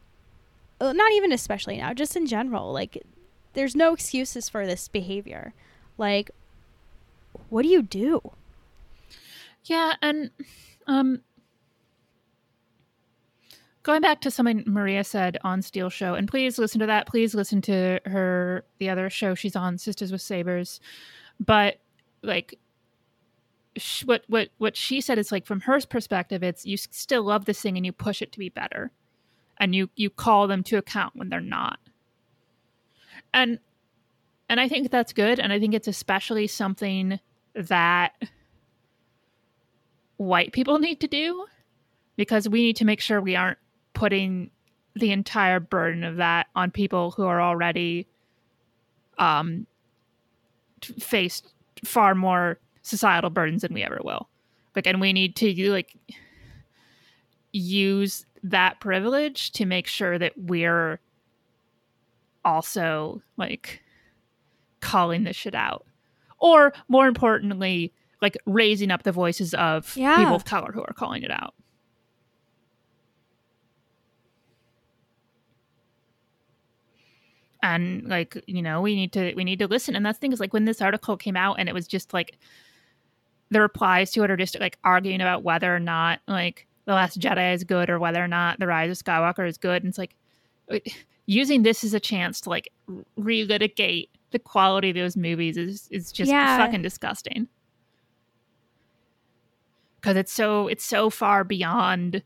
not 0.80 1.12
even 1.12 1.32
especially 1.32 1.76
now 1.76 1.92
just 1.92 2.14
in 2.14 2.24
general 2.24 2.72
like 2.72 3.02
there's 3.54 3.74
no 3.74 3.92
excuses 3.92 4.48
for 4.48 4.64
this 4.64 4.86
behavior 4.86 5.52
like 5.98 6.30
what 7.48 7.62
do 7.62 7.68
you 7.68 7.82
do 7.82 8.20
Yeah, 9.64 9.94
and 10.00 10.30
um 10.86 11.22
going 13.86 14.00
back 14.00 14.20
to 14.20 14.32
something 14.32 14.64
Maria 14.66 15.04
said 15.04 15.38
on 15.44 15.62
Steel 15.62 15.88
Show, 15.88 16.14
and 16.14 16.26
please 16.26 16.58
listen 16.58 16.80
to 16.80 16.86
that. 16.86 17.06
Please 17.06 17.36
listen 17.36 17.62
to 17.62 18.00
her 18.04 18.64
the 18.78 18.90
other 18.90 19.08
show 19.08 19.36
she's 19.36 19.54
on, 19.54 19.78
Sisters 19.78 20.10
with 20.10 20.20
Sabers. 20.20 20.80
But 21.38 21.76
like 22.20 22.58
sh- 23.76 24.02
what 24.04 24.24
what 24.26 24.48
what 24.58 24.76
she 24.76 25.00
said 25.00 25.18
is 25.18 25.30
like 25.30 25.46
from 25.46 25.60
her 25.60 25.80
perspective, 25.88 26.42
it's 26.42 26.66
you 26.66 26.76
still 26.76 27.22
love 27.22 27.44
this 27.44 27.60
thing 27.60 27.76
and 27.76 27.86
you 27.86 27.92
push 27.92 28.20
it 28.20 28.32
to 28.32 28.40
be 28.40 28.48
better, 28.48 28.90
and 29.58 29.72
you 29.72 29.88
you 29.94 30.10
call 30.10 30.48
them 30.48 30.64
to 30.64 30.78
account 30.78 31.14
when 31.14 31.28
they're 31.28 31.40
not. 31.40 31.78
And 33.32 33.60
and 34.48 34.58
I 34.58 34.68
think 34.68 34.90
that's 34.90 35.12
good, 35.12 35.38
and 35.38 35.52
I 35.52 35.60
think 35.60 35.74
it's 35.74 35.88
especially 35.88 36.48
something 36.48 37.20
that 37.54 38.14
white 40.16 40.52
people 40.52 40.80
need 40.80 41.00
to 41.02 41.06
do 41.06 41.46
because 42.16 42.48
we 42.48 42.62
need 42.62 42.76
to 42.76 42.84
make 42.84 43.00
sure 43.00 43.20
we 43.20 43.36
aren't 43.36 43.58
putting 43.96 44.50
the 44.94 45.10
entire 45.10 45.58
burden 45.58 46.04
of 46.04 46.16
that 46.16 46.46
on 46.54 46.70
people 46.70 47.10
who 47.12 47.24
are 47.24 47.40
already 47.40 48.06
um 49.18 49.66
faced 50.98 51.52
far 51.84 52.14
more 52.14 52.58
societal 52.82 53.30
burdens 53.30 53.62
than 53.62 53.72
we 53.74 53.82
ever 53.82 53.98
will. 54.04 54.28
Like 54.76 54.86
and 54.86 55.00
we 55.00 55.12
need 55.12 55.34
to 55.36 55.70
like 55.72 55.96
use 57.52 58.26
that 58.42 58.78
privilege 58.80 59.50
to 59.52 59.64
make 59.64 59.86
sure 59.86 60.18
that 60.18 60.34
we're 60.36 61.00
also 62.44 63.22
like 63.36 63.82
calling 64.80 65.24
this 65.24 65.36
shit 65.36 65.54
out. 65.54 65.84
Or 66.38 66.72
more 66.88 67.06
importantly 67.08 67.92
like 68.22 68.36
raising 68.46 68.90
up 68.90 69.02
the 69.02 69.12
voices 69.12 69.52
of 69.54 69.96
Yeah. 69.96 70.16
people 70.18 70.36
of 70.36 70.44
color 70.44 70.70
who 70.72 70.80
are 70.82 70.94
calling 70.94 71.22
it 71.22 71.30
out 71.30 71.54
and 77.74 78.08
like 78.08 78.42
you 78.46 78.62
know 78.62 78.80
we 78.80 78.94
need 78.94 79.12
to 79.12 79.34
we 79.34 79.44
need 79.44 79.58
to 79.58 79.66
listen. 79.66 79.96
And 79.96 80.06
that's 80.06 80.18
the 80.18 80.20
thing 80.20 80.32
is 80.32 80.40
like 80.40 80.52
when 80.52 80.64
this 80.64 80.80
article 80.80 81.16
came 81.16 81.36
out 81.36 81.56
and 81.58 81.68
it 81.68 81.74
was 81.74 81.86
just 81.86 82.12
like 82.12 82.38
the 83.50 83.60
replies 83.60 84.10
to 84.12 84.22
it 84.22 84.30
are 84.30 84.36
just 84.36 84.58
like 84.60 84.78
arguing 84.84 85.20
about 85.20 85.42
whether 85.42 85.74
or 85.74 85.80
not 85.80 86.20
like 86.28 86.66
the 86.84 86.94
last 86.94 87.18
jedi 87.18 87.54
is 87.54 87.64
good 87.64 87.90
or 87.90 87.98
whether 87.98 88.22
or 88.22 88.28
not 88.28 88.58
the 88.60 88.66
rise 88.66 88.90
of 88.90 89.04
skywalker 89.04 89.48
is 89.48 89.58
good. 89.58 89.82
And 89.82 89.90
it's 89.90 89.98
like 89.98 90.14
using 91.26 91.62
this 91.62 91.82
as 91.82 91.94
a 91.94 92.00
chance 92.00 92.40
to 92.42 92.50
like 92.50 92.72
relitigate 93.18 94.08
the 94.30 94.38
quality 94.38 94.90
of 94.90 94.96
those 94.96 95.16
movies 95.16 95.56
is 95.56 95.88
is 95.90 96.12
just 96.12 96.30
Yeah. 96.30 96.58
fucking 96.58 96.82
disgusting. 96.82 97.48
Because 100.00 100.16
it's 100.16 100.32
so 100.32 100.68
it's 100.68 100.84
so 100.84 101.10
far 101.10 101.42
beyond 101.42 102.22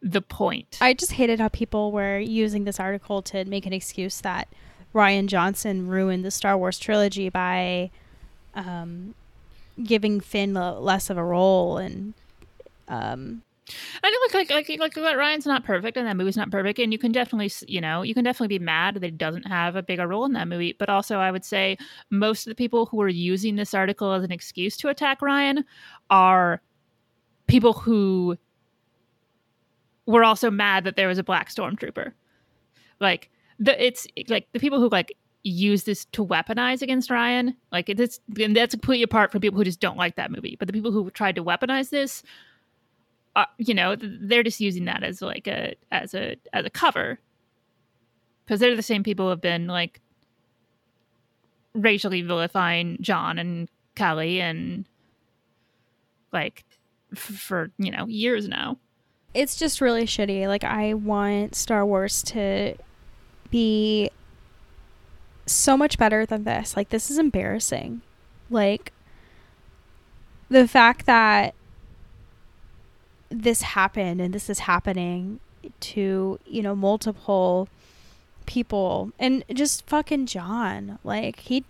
the 0.00 0.22
point. 0.22 0.78
I 0.80 0.94
just 0.94 1.12
hated 1.12 1.40
how 1.40 1.48
people 1.48 1.90
were 1.90 2.18
using 2.18 2.64
this 2.64 2.78
article 2.78 3.22
to 3.22 3.44
make 3.44 3.66
an 3.66 3.72
excuse 3.72 4.20
that 4.20 4.48
rian 4.94 5.26
johnson 5.26 5.86
ruined 5.88 6.24
the 6.24 6.30
star 6.30 6.56
wars 6.56 6.78
trilogy 6.78 7.28
by 7.28 7.90
um, 8.54 9.14
giving 9.82 10.20
finn 10.20 10.54
less 10.54 11.10
of 11.10 11.16
a 11.16 11.24
role 11.24 11.78
and 11.78 12.14
um, 12.88 13.42
I 14.02 14.10
know, 14.10 14.38
like, 14.38 14.50
like, 14.50 14.68
like, 14.68 14.80
like, 14.80 14.96
like, 14.96 15.16
Rian's 15.16 15.46
not 15.46 15.64
perfect, 15.64 15.96
and 15.96 16.06
that 16.06 16.16
movie's 16.16 16.36
not 16.36 16.50
perfect, 16.50 16.78
and 16.78 16.92
you 16.92 16.98
can 16.98 17.12
definitely, 17.12 17.50
you 17.66 17.80
know, 17.80 18.02
you 18.02 18.14
can 18.14 18.24
definitely 18.24 18.58
be 18.58 18.64
mad 18.64 18.94
that 18.94 19.04
he 19.04 19.10
doesn't 19.10 19.46
have 19.46 19.76
a 19.76 19.82
bigger 19.82 20.06
role 20.06 20.24
in 20.24 20.32
that 20.32 20.48
movie. 20.48 20.74
But 20.78 20.88
also, 20.88 21.18
I 21.18 21.30
would 21.30 21.44
say 21.44 21.76
most 22.10 22.46
of 22.46 22.50
the 22.50 22.54
people 22.54 22.86
who 22.86 23.00
are 23.02 23.08
using 23.08 23.56
this 23.56 23.74
article 23.74 24.12
as 24.12 24.24
an 24.24 24.32
excuse 24.32 24.76
to 24.78 24.88
attack 24.88 25.20
Rian 25.20 25.64
are 26.10 26.62
people 27.46 27.72
who 27.72 28.36
were 30.06 30.24
also 30.24 30.50
mad 30.50 30.84
that 30.84 30.96
there 30.96 31.08
was 31.08 31.18
a 31.18 31.24
black 31.24 31.50
stormtrooper. 31.50 32.12
Like 33.00 33.30
the, 33.58 33.84
it's 33.84 34.06
like 34.28 34.48
the 34.52 34.60
people 34.60 34.80
who 34.80 34.88
like 34.88 35.16
use 35.42 35.84
this 35.84 36.04
to 36.06 36.24
weaponize 36.24 36.82
against 36.82 37.10
Rian. 37.10 37.54
Like 37.72 37.88
it's 37.88 38.20
and 38.40 38.56
that's 38.56 38.74
completely 38.74 39.02
apart 39.02 39.32
from 39.32 39.40
people 39.40 39.58
who 39.58 39.64
just 39.64 39.80
don't 39.80 39.96
like 39.96 40.16
that 40.16 40.30
movie. 40.30 40.56
But 40.58 40.66
the 40.66 40.72
people 40.72 40.92
who 40.92 41.10
tried 41.10 41.36
to 41.36 41.44
weaponize 41.44 41.90
this 41.90 42.22
uh, 43.36 43.44
you 43.56 43.72
know 43.72 43.96
they're 43.96 44.42
just 44.42 44.60
using 44.60 44.86
that 44.86 45.04
as 45.04 45.22
like 45.22 45.46
a 45.46 45.74
as 45.92 46.12
a 46.12 46.36
as 46.52 46.64
a 46.64 46.70
cover 46.70 47.20
because 48.44 48.58
they're 48.58 48.74
the 48.74 48.82
same 48.82 49.04
people 49.04 49.26
who 49.26 49.30
have 49.30 49.40
been 49.40 49.68
like 49.68 50.00
racially 51.74 52.22
vilifying 52.22 52.96
john 53.00 53.38
and 53.38 53.68
kelly 53.94 54.40
and 54.40 54.86
like 56.32 56.64
f- 57.12 57.20
for 57.20 57.70
you 57.78 57.92
know 57.92 58.06
years 58.06 58.48
now 58.48 58.76
it's 59.34 59.56
just 59.56 59.80
really 59.80 60.04
shitty. 60.04 60.48
Like 60.48 60.64
I 60.64 60.94
want 60.94 61.54
Star 61.54 61.84
Wars 61.84 62.22
to 62.24 62.74
be 63.50 64.10
so 65.46 65.76
much 65.76 65.98
better 65.98 66.26
than 66.26 66.44
this. 66.44 66.76
Like 66.76 66.90
this 66.90 67.10
is 67.10 67.18
embarrassing. 67.18 68.02
Like 68.50 68.92
the 70.48 70.66
fact 70.68 71.06
that 71.06 71.54
this 73.30 73.62
happened 73.62 74.20
and 74.20 74.32
this 74.34 74.48
is 74.48 74.60
happening 74.60 75.40
to, 75.80 76.38
you 76.46 76.62
know, 76.62 76.74
multiple 76.74 77.68
people 78.46 79.12
and 79.18 79.44
just 79.52 79.86
fucking 79.86 80.26
John. 80.26 80.98
Like 81.04 81.40
he 81.40 81.64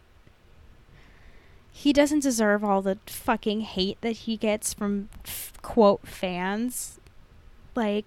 he 1.70 1.92
doesn't 1.92 2.20
deserve 2.20 2.64
all 2.64 2.82
the 2.82 2.98
fucking 3.06 3.60
hate 3.60 4.00
that 4.00 4.12
he 4.12 4.36
gets 4.36 4.74
from 4.74 5.08
f- 5.24 5.52
quote 5.62 6.06
fans 6.06 6.98
like 7.76 8.04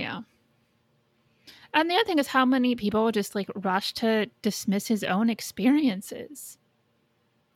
yeah. 0.00 0.20
And 1.74 1.90
the 1.90 1.94
other 1.94 2.04
thing 2.04 2.18
is 2.18 2.28
how 2.28 2.44
many 2.44 2.74
people 2.74 3.10
just 3.12 3.34
like 3.34 3.50
rush 3.54 3.92
to 3.94 4.26
dismiss 4.42 4.88
his 4.88 5.04
own 5.04 5.28
experiences. 5.28 6.58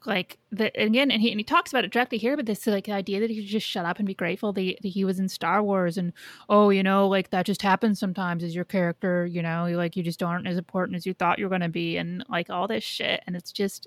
Like 0.05 0.38
the 0.50 0.66
again 0.81 1.12
and 1.12 1.22
he, 1.22 1.31
and 1.31 1.38
he 1.38 1.44
talks 1.44 1.70
about 1.72 1.85
it 1.85 1.92
directly 1.92 2.18
here 2.18 2.37
but 2.37 2.44
this 2.44 2.66
like 2.66 2.87
the 2.87 2.92
idea 2.92 3.20
that 3.20 3.31
he 3.31 3.40
should 3.40 3.48
just 3.48 3.68
shut 3.68 3.85
up 3.85 3.98
and 3.98 4.07
be 4.07 4.14
grateful 4.14 4.52
that, 4.52 4.78
that 4.83 4.88
he 4.88 5.05
was 5.05 5.20
in 5.20 5.28
star 5.28 5.62
wars 5.62 5.96
and 5.96 6.12
oh 6.48 6.70
you 6.70 6.83
know 6.83 7.07
like 7.07 7.31
that 7.31 7.46
just 7.46 7.62
happens 7.62 8.00
sometimes 8.00 8.42
as 8.42 8.52
your 8.52 8.64
character 8.64 9.24
you 9.26 9.40
know 9.40 9.68
like 9.76 9.94
you 9.94 10.02
just 10.02 10.20
aren't 10.20 10.48
as 10.48 10.59
important 10.59 10.96
as 10.96 11.07
you 11.07 11.14
thought 11.14 11.38
you 11.38 11.44
were 11.44 11.48
going 11.48 11.61
to 11.61 11.68
be 11.68 11.98
and 11.98 12.24
like 12.28 12.50
all 12.50 12.66
this 12.66 12.83
shit. 12.83 13.22
And 13.28 13.37
it's 13.37 13.52
just 13.52 13.87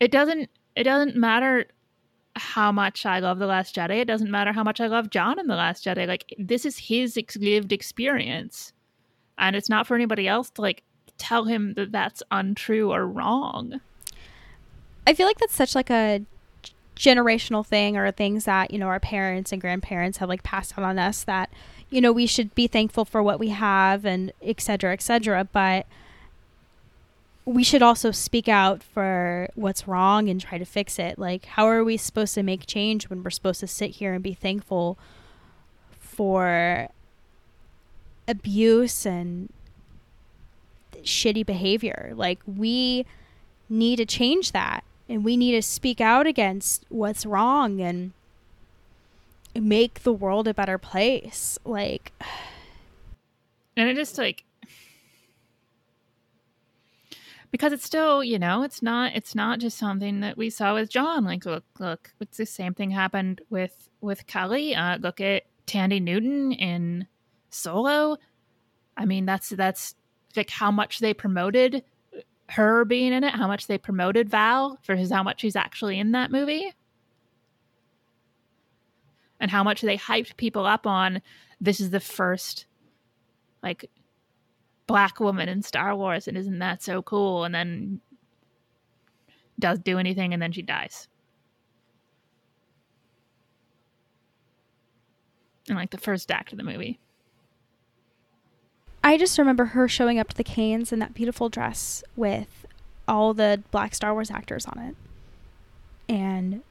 it 0.00 0.10
doesn't 0.10 0.50
it 0.76 0.84
doesn't 0.84 1.16
matter 1.16 1.66
how 2.36 2.72
much 2.72 3.06
I 3.06 3.20
love 3.20 3.38
The 3.38 3.46
Last 3.46 3.74
Jedi. 3.74 4.00
It 4.00 4.06
doesn't 4.06 4.30
matter 4.30 4.52
how 4.52 4.64
much 4.64 4.80
I 4.80 4.86
love 4.86 5.10
John 5.10 5.38
in 5.38 5.46
The 5.46 5.56
Last 5.56 5.84
Jedi. 5.84 6.06
Like, 6.06 6.34
this 6.38 6.64
is 6.64 6.78
his 6.78 7.16
ex- 7.16 7.36
lived 7.36 7.72
experience. 7.72 8.72
And 9.38 9.54
it's 9.56 9.68
not 9.68 9.86
for 9.86 9.94
anybody 9.94 10.26
else 10.28 10.50
to, 10.50 10.62
like, 10.62 10.82
tell 11.16 11.44
him 11.44 11.74
that 11.74 11.92
that's 11.92 12.22
untrue 12.30 12.92
or 12.92 13.06
wrong. 13.06 13.80
I 15.06 15.14
feel 15.14 15.26
like 15.26 15.38
that's 15.38 15.54
such 15.54 15.74
like 15.74 15.90
a 15.90 16.22
generational 16.96 17.64
thing 17.64 17.96
or 17.96 18.10
things 18.10 18.46
that, 18.46 18.70
you 18.72 18.78
know, 18.78 18.86
our 18.86 19.00
parents 19.00 19.52
and 19.52 19.60
grandparents 19.60 20.18
have 20.18 20.28
like 20.28 20.42
passed 20.42 20.76
on 20.76 20.84
on 20.84 20.98
us 20.98 21.24
that, 21.24 21.50
you 21.90 22.00
know, 22.00 22.10
we 22.10 22.26
should 22.26 22.54
be 22.54 22.66
thankful 22.66 23.04
for 23.04 23.22
what 23.22 23.38
we 23.38 23.50
have 23.50 24.04
and 24.04 24.32
et 24.42 24.60
cetera, 24.60 24.92
et 24.92 25.02
cetera. 25.02 25.44
But 25.44 25.86
we 27.46 27.62
should 27.62 27.82
also 27.82 28.10
speak 28.10 28.48
out 28.48 28.82
for 28.82 29.48
what's 29.54 29.86
wrong 29.86 30.28
and 30.28 30.40
try 30.40 30.56
to 30.56 30.64
fix 30.64 30.98
it. 30.98 31.18
Like, 31.18 31.44
how 31.44 31.68
are 31.68 31.84
we 31.84 31.96
supposed 31.96 32.34
to 32.34 32.42
make 32.42 32.66
change 32.66 33.10
when 33.10 33.22
we're 33.22 33.30
supposed 33.30 33.60
to 33.60 33.66
sit 33.66 33.92
here 33.92 34.14
and 34.14 34.22
be 34.22 34.32
thankful 34.32 34.98
for 35.98 36.88
abuse 38.26 39.04
and 39.04 39.52
shitty 41.02 41.44
behavior? 41.44 42.12
Like, 42.14 42.40
we 42.46 43.04
need 43.68 43.96
to 43.96 44.06
change 44.06 44.52
that 44.52 44.82
and 45.08 45.22
we 45.22 45.36
need 45.36 45.52
to 45.52 45.62
speak 45.62 46.00
out 46.00 46.26
against 46.26 46.86
what's 46.88 47.26
wrong 47.26 47.80
and 47.80 48.12
make 49.54 50.02
the 50.02 50.12
world 50.12 50.48
a 50.48 50.54
better 50.54 50.78
place. 50.78 51.58
Like, 51.66 52.12
and 53.76 53.90
it 53.90 53.96
just 53.96 54.16
like 54.16 54.44
because 57.54 57.72
it's 57.72 57.84
still 57.84 58.24
you 58.24 58.36
know 58.36 58.64
it's 58.64 58.82
not 58.82 59.12
it's 59.14 59.32
not 59.32 59.60
just 59.60 59.78
something 59.78 60.18
that 60.18 60.36
we 60.36 60.50
saw 60.50 60.74
with 60.74 60.90
john. 60.90 61.22
Like 61.22 61.46
look 61.46 61.62
look 61.78 62.12
it's 62.18 62.36
the 62.36 62.46
same 62.46 62.74
thing 62.74 62.90
happened 62.90 63.42
with 63.48 63.88
with 64.00 64.26
kelly. 64.26 64.74
Uh 64.74 64.98
look 64.98 65.20
at 65.20 65.44
thandie 65.64 66.02
newton 66.02 66.50
in 66.50 67.06
solo. 67.50 68.16
I 68.96 69.04
mean 69.04 69.24
that's 69.24 69.50
that's 69.50 69.94
like 70.34 70.50
how 70.50 70.72
much 70.72 70.98
they 70.98 71.14
promoted 71.14 71.84
her 72.48 72.84
being 72.84 73.12
in 73.12 73.22
it 73.22 73.34
how 73.34 73.46
much 73.46 73.68
they 73.68 73.78
promoted 73.78 74.28
val 74.28 74.76
versus 74.84 75.12
how 75.12 75.22
much 75.22 75.40
she's 75.42 75.54
actually 75.54 76.00
in 76.00 76.10
that 76.10 76.32
movie. 76.32 76.72
And 79.38 79.48
how 79.48 79.62
much 79.62 79.80
they 79.80 79.96
hyped 79.96 80.36
people 80.36 80.66
up 80.66 80.88
on 80.88 81.22
this 81.60 81.78
is 81.78 81.90
the 81.90 82.00
first 82.00 82.66
like 83.62 83.88
black 84.86 85.20
woman 85.20 85.48
in 85.48 85.62
Star 85.62 85.94
Wars, 85.96 86.28
and 86.28 86.36
isn't 86.36 86.58
that 86.58 86.82
so 86.82 87.02
cool? 87.02 87.44
And 87.44 87.54
then 87.54 88.00
does 89.58 89.78
do 89.78 89.98
anything, 89.98 90.32
and 90.32 90.42
then 90.42 90.52
she 90.52 90.62
dies. 90.62 91.08
In 95.68 95.76
like 95.76 95.90
the 95.90 95.98
first 95.98 96.30
act 96.30 96.52
of 96.52 96.58
the 96.58 96.64
movie. 96.64 96.98
I 99.02 99.18
just 99.18 99.38
remember 99.38 99.66
her 99.66 99.86
showing 99.86 100.18
up 100.18 100.28
to 100.28 100.36
the 100.36 100.44
Cannes 100.44 100.92
in 100.92 100.98
that 100.98 101.14
beautiful 101.14 101.48
dress 101.48 102.02
with 102.16 102.66
all 103.06 103.34
the 103.34 103.62
black 103.70 103.94
Star 103.94 104.12
Wars 104.12 104.30
actors 104.30 104.66
on 104.66 104.78
it. 104.78 104.96
And 106.08 106.62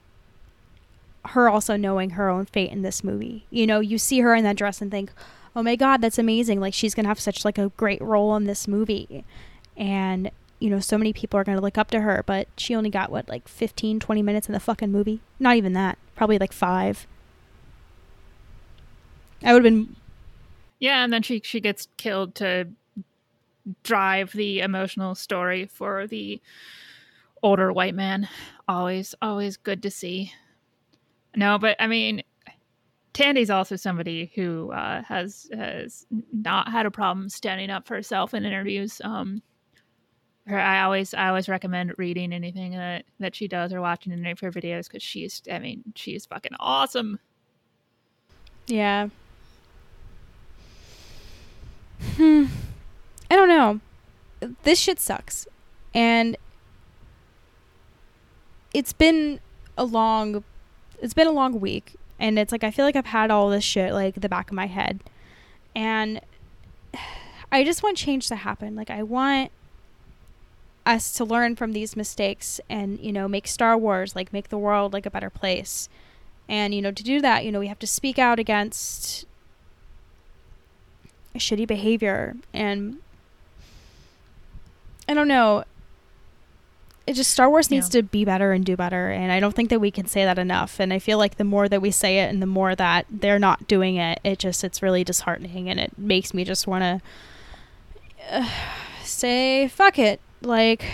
her 1.25 1.49
also 1.49 1.77
knowing 1.77 2.11
her 2.11 2.29
own 2.29 2.45
fate 2.45 2.71
in 2.71 2.81
this 2.81 3.03
movie. 3.03 3.45
You 3.49 3.65
know, 3.65 3.79
you 3.79 3.97
see 3.97 4.19
her 4.19 4.35
in 4.35 4.43
that 4.43 4.57
dress 4.57 4.81
and 4.81 4.91
think, 4.91 5.11
oh 5.55 5.63
my 5.63 5.75
god 5.75 6.01
that's 6.01 6.17
amazing. 6.17 6.59
Like 6.59 6.73
she's 6.73 6.93
gonna 6.93 7.07
have 7.07 7.19
such 7.19 7.45
like 7.45 7.57
a 7.57 7.69
great 7.77 8.01
role 8.01 8.35
in 8.35 8.45
this 8.45 8.67
movie. 8.67 9.23
And 9.75 10.31
you 10.59 10.69
know 10.69 10.79
so 10.79 10.97
many 10.97 11.13
people 11.13 11.39
are 11.39 11.43
gonna 11.43 11.61
look 11.61 11.77
up 11.77 11.91
to 11.91 12.01
her 12.01 12.23
but 12.25 12.47
she 12.57 12.75
only 12.75 12.89
got 12.89 13.11
what 13.11 13.27
like 13.27 13.47
15 13.47 13.99
20 13.99 14.21
minutes 14.21 14.47
in 14.47 14.53
the 14.53 14.59
fucking 14.59 14.91
movie? 14.91 15.21
Not 15.39 15.57
even 15.57 15.73
that. 15.73 15.97
Probably 16.15 16.37
like 16.37 16.53
five. 16.53 17.07
I 19.43 19.53
would 19.53 19.63
have 19.65 19.73
been 19.73 19.95
yeah 20.79 21.03
and 21.03 21.11
then 21.11 21.21
she 21.21 21.41
she 21.43 21.59
gets 21.59 21.87
killed 21.97 22.35
to 22.35 22.67
drive 23.83 24.33
the 24.33 24.59
emotional 24.59 25.15
story 25.15 25.65
for 25.65 26.07
the 26.07 26.41
older 27.41 27.71
white 27.71 27.95
man. 27.95 28.27
Always 28.67 29.15
always 29.21 29.57
good 29.57 29.83
to 29.83 29.91
see. 29.91 30.33
No 31.35 31.57
but 31.57 31.75
i 31.79 31.87
mean 31.87 32.23
Thandie's 33.13 33.49
also 33.49 33.75
somebody 33.75 34.31
who 34.35 34.71
uh, 34.71 35.03
has 35.03 35.47
has 35.53 36.05
not 36.31 36.69
had 36.69 36.85
a 36.85 36.91
problem 36.91 37.29
standing 37.29 37.69
up 37.69 37.87
for 37.87 37.95
herself 37.95 38.33
in 38.33 38.43
interviews. 38.43 38.99
Um, 39.03 39.41
her, 40.47 40.59
I 40.59 40.81
always 40.81 41.13
I 41.13 41.27
always 41.27 41.47
recommend 41.47 41.93
reading 41.97 42.33
anything 42.33 42.71
that 42.71 43.05
that 43.19 43.35
she 43.35 43.47
does 43.47 43.71
or 43.71 43.81
watching 43.81 44.11
any 44.13 44.31
of 44.31 44.39
her 44.39 44.51
videos 44.51 44.87
because 44.87 45.03
she's 45.03 45.43
I 45.51 45.59
mean 45.59 45.83
she's 45.95 46.25
fucking 46.25 46.53
awesome. 46.59 47.19
Yeah. 48.67 49.09
Hmm. 52.15 52.45
I 53.29 53.35
don't 53.35 53.47
know. 53.47 53.79
This 54.63 54.79
shit 54.79 54.99
sucks, 54.99 55.47
and 55.93 56.35
it's 58.73 58.91
been 58.91 59.39
a 59.77 59.85
long 59.85 60.43
it's 61.01 61.13
been 61.13 61.27
a 61.27 61.31
long 61.31 61.59
week 61.59 61.95
and 62.23 62.39
it's 62.39 62.53
like 62.53 62.63
I 62.63 62.71
feel 62.71 62.85
like 62.85 62.95
I've 62.95 63.07
had 63.07 63.29
all 63.29 63.49
this 63.49 63.65
shit 63.65 63.91
like 63.91 64.15
the 64.15 64.29
back 64.29 64.49
of 64.49 64.55
my 64.55 64.67
head. 64.67 65.01
And 65.75 66.21
I 67.51 67.65
just 67.65 67.83
want 67.83 67.97
change 67.97 68.29
to 68.29 68.37
happen. 68.37 68.77
Like 68.77 68.89
I 68.89 69.03
want 69.03 69.51
us 70.85 71.11
to 71.15 71.25
learn 71.25 71.57
from 71.57 71.73
these 71.73 71.97
mistakes 71.97 72.61
and, 72.69 72.97
you 73.01 73.11
know, 73.11 73.27
make 73.27 73.45
Star 73.45 73.77
Wars 73.77 74.15
like 74.15 74.31
make 74.31 74.47
the 74.47 74.57
world 74.57 74.93
like 74.93 75.05
a 75.05 75.11
better 75.11 75.29
place. 75.29 75.89
And, 76.47 76.73
you 76.73 76.81
know, 76.81 76.91
to 76.91 77.03
do 77.03 77.19
that, 77.19 77.43
you 77.43 77.51
know, 77.51 77.59
we 77.59 77.67
have 77.67 77.79
to 77.79 77.87
speak 77.87 78.17
out 78.17 78.39
against 78.39 79.25
shitty 81.35 81.67
behavior 81.67 82.37
and 82.53 82.99
I 85.09 85.13
don't 85.13 85.27
know 85.27 85.65
it 87.05 87.13
just 87.13 87.31
Star 87.31 87.49
Wars 87.49 87.69
needs 87.69 87.93
yeah. 87.93 88.01
to 88.01 88.03
be 88.07 88.23
better 88.23 88.53
and 88.53 88.63
do 88.65 88.77
better, 88.77 89.09
and 89.09 89.31
I 89.31 89.39
don't 89.39 89.53
think 89.53 89.69
that 89.69 89.79
we 89.79 89.91
can 89.91 90.05
say 90.05 90.23
that 90.23 90.39
enough. 90.39 90.79
And 90.79 90.93
I 90.93 90.99
feel 90.99 91.17
like 91.17 91.35
the 91.35 91.43
more 91.43 91.67
that 91.67 91.81
we 91.81 91.91
say 91.91 92.19
it, 92.19 92.29
and 92.29 92.41
the 92.41 92.47
more 92.47 92.75
that 92.75 93.05
they're 93.09 93.39
not 93.39 93.67
doing 93.67 93.97
it, 93.97 94.19
it 94.23 94.39
just 94.39 94.63
it's 94.63 94.81
really 94.81 95.03
disheartening, 95.03 95.69
and 95.69 95.79
it 95.79 95.97
makes 95.97 96.33
me 96.33 96.45
just 96.45 96.65
want 96.65 96.83
to 96.83 98.37
uh, 98.37 98.49
say 99.03 99.67
fuck 99.67 99.99
it, 99.99 100.21
like. 100.41 100.85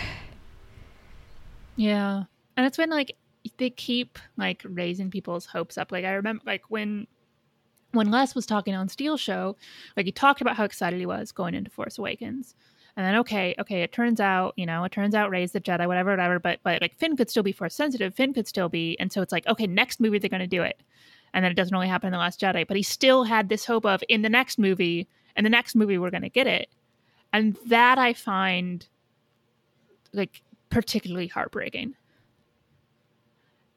Yeah, 1.76 2.24
and 2.56 2.66
it's 2.66 2.76
been 2.76 2.90
like 2.90 3.16
they 3.56 3.70
keep 3.70 4.18
like 4.36 4.62
raising 4.64 5.10
people's 5.10 5.46
hopes 5.46 5.78
up. 5.78 5.92
Like 5.92 6.04
I 6.04 6.12
remember, 6.12 6.42
like 6.44 6.64
when 6.68 7.06
when 7.92 8.10
Les 8.10 8.34
was 8.34 8.46
talking 8.46 8.74
on 8.74 8.88
Steel 8.88 9.16
Show, 9.16 9.56
like 9.96 10.06
he 10.06 10.12
talked 10.12 10.40
about 10.40 10.56
how 10.56 10.64
excited 10.64 10.98
he 10.98 11.06
was 11.06 11.30
going 11.30 11.54
into 11.54 11.70
Force 11.70 11.98
Awakens 11.98 12.56
and 12.96 13.06
then 13.06 13.16
okay, 13.16 13.54
okay, 13.58 13.82
it 13.82 13.92
turns 13.92 14.20
out, 14.20 14.54
you 14.56 14.66
know, 14.66 14.84
it 14.84 14.92
turns 14.92 15.14
out 15.14 15.30
Rey's 15.30 15.52
the 15.52 15.60
Jedi, 15.60 15.86
whatever, 15.86 16.10
whatever. 16.10 16.38
But 16.38 16.60
but 16.62 16.82
like 16.82 16.96
Finn 16.96 17.16
could 17.16 17.30
still 17.30 17.42
be 17.42 17.52
force 17.52 17.74
sensitive. 17.74 18.14
Finn 18.14 18.34
could 18.34 18.48
still 18.48 18.68
be, 18.68 18.96
and 18.98 19.12
so 19.12 19.22
it's 19.22 19.32
like, 19.32 19.46
okay, 19.46 19.66
next 19.66 20.00
movie 20.00 20.18
they're 20.18 20.30
going 20.30 20.40
to 20.40 20.46
do 20.46 20.62
it, 20.62 20.80
and 21.32 21.44
then 21.44 21.52
it 21.52 21.54
doesn't 21.54 21.74
really 21.74 21.88
happen 21.88 22.08
in 22.08 22.12
the 22.12 22.18
Last 22.18 22.40
Jedi. 22.40 22.66
But 22.66 22.76
he 22.76 22.82
still 22.82 23.24
had 23.24 23.48
this 23.48 23.64
hope 23.64 23.86
of 23.86 24.02
in 24.08 24.22
the 24.22 24.28
next 24.28 24.58
movie, 24.58 25.08
and 25.36 25.46
the 25.46 25.50
next 25.50 25.74
movie 25.74 25.98
we're 25.98 26.10
going 26.10 26.22
to 26.22 26.28
get 26.28 26.46
it, 26.46 26.68
and 27.32 27.56
that 27.66 27.98
I 27.98 28.12
find 28.12 28.86
like 30.12 30.42
particularly 30.70 31.28
heartbreaking. 31.28 31.94